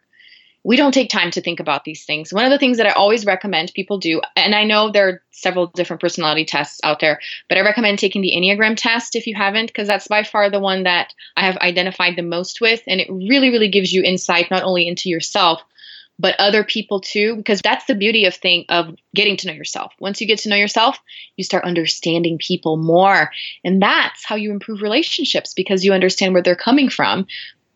We 0.63 0.77
don't 0.77 0.93
take 0.93 1.09
time 1.11 1.29
to 1.29 1.41
think 1.41 1.59
about 1.59 1.83
these 1.83 2.05
things. 2.05 2.33
One 2.33 2.43
of 2.43 2.49
the 2.49 2.57
things 2.57 2.77
that 2.77 2.87
I 2.87 2.93
always 2.93 3.23
recommend 3.23 3.71
people 3.75 3.99
do, 3.99 4.19
and 4.35 4.55
I 4.55 4.63
know 4.63 4.89
there 4.89 5.07
are 5.07 5.21
several 5.29 5.67
different 5.67 6.01
personality 6.01 6.43
tests 6.43 6.81
out 6.83 6.99
there, 6.99 7.19
but 7.47 7.59
I 7.59 7.61
recommend 7.61 7.99
taking 7.99 8.23
the 8.23 8.33
Enneagram 8.35 8.75
test 8.75 9.15
if 9.15 9.27
you 9.27 9.35
haven't, 9.35 9.67
because 9.67 9.87
that's 9.87 10.07
by 10.07 10.23
far 10.23 10.49
the 10.49 10.59
one 10.59 10.81
that 10.83 11.13
I 11.37 11.45
have 11.45 11.57
identified 11.57 12.15
the 12.15 12.23
most 12.23 12.61
with. 12.61 12.81
And 12.87 12.99
it 12.99 13.07
really, 13.11 13.51
really 13.51 13.69
gives 13.69 13.93
you 13.93 14.01
insight 14.01 14.49
not 14.49 14.63
only 14.63 14.87
into 14.87 15.07
yourself, 15.07 15.61
but 16.17 16.39
other 16.39 16.63
people 16.63 17.01
too 17.01 17.35
because 17.35 17.61
that's 17.61 17.85
the 17.85 17.95
beauty 17.95 18.25
of 18.25 18.35
thing 18.35 18.65
of 18.69 18.95
getting 19.13 19.37
to 19.37 19.47
know 19.47 19.53
yourself. 19.53 19.93
Once 19.99 20.21
you 20.21 20.27
get 20.27 20.39
to 20.39 20.49
know 20.49 20.55
yourself 20.55 20.99
you 21.35 21.43
start 21.43 21.65
understanding 21.65 22.37
people 22.37 22.77
more. 22.77 23.31
And 23.63 23.81
that's 23.81 24.25
how 24.25 24.35
you 24.35 24.51
improve 24.51 24.81
relationships 24.81 25.53
because 25.53 25.83
you 25.83 25.93
understand 25.93 26.33
where 26.33 26.43
they're 26.43 26.55
coming 26.55 26.89
from 26.89 27.27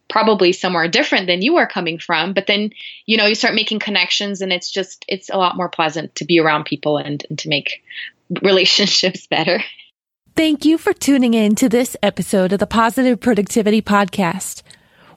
probably 0.10 0.54
somewhere 0.54 0.88
different 0.88 1.28
than 1.28 1.44
you 1.44 1.58
are 1.58 1.68
coming 1.68 2.00
from 2.00 2.34
but 2.34 2.48
then 2.48 2.72
you 3.06 3.16
know 3.16 3.28
you 3.28 3.36
start 3.36 3.54
making 3.54 3.78
connections 3.78 4.42
and 4.42 4.52
it's 4.52 4.72
just 4.72 5.06
it's 5.08 5.30
a 5.30 5.38
lot 5.38 5.56
more 5.56 5.70
pleasant 5.70 6.16
to 6.16 6.26
be 6.26 6.40
around 6.40 6.64
people 6.64 6.98
and, 6.98 7.24
and 7.30 7.38
to 7.38 7.48
make 7.48 7.84
relationships 8.42 9.28
better. 9.28 9.64
Thank 10.36 10.64
you 10.64 10.78
for 10.78 10.94
tuning 10.94 11.34
in 11.34 11.56
to 11.56 11.68
this 11.68 11.98
episode 12.02 12.54
of 12.54 12.60
the 12.60 12.68
positive 12.68 13.20
productivity 13.20 13.82
podcast 13.82 14.64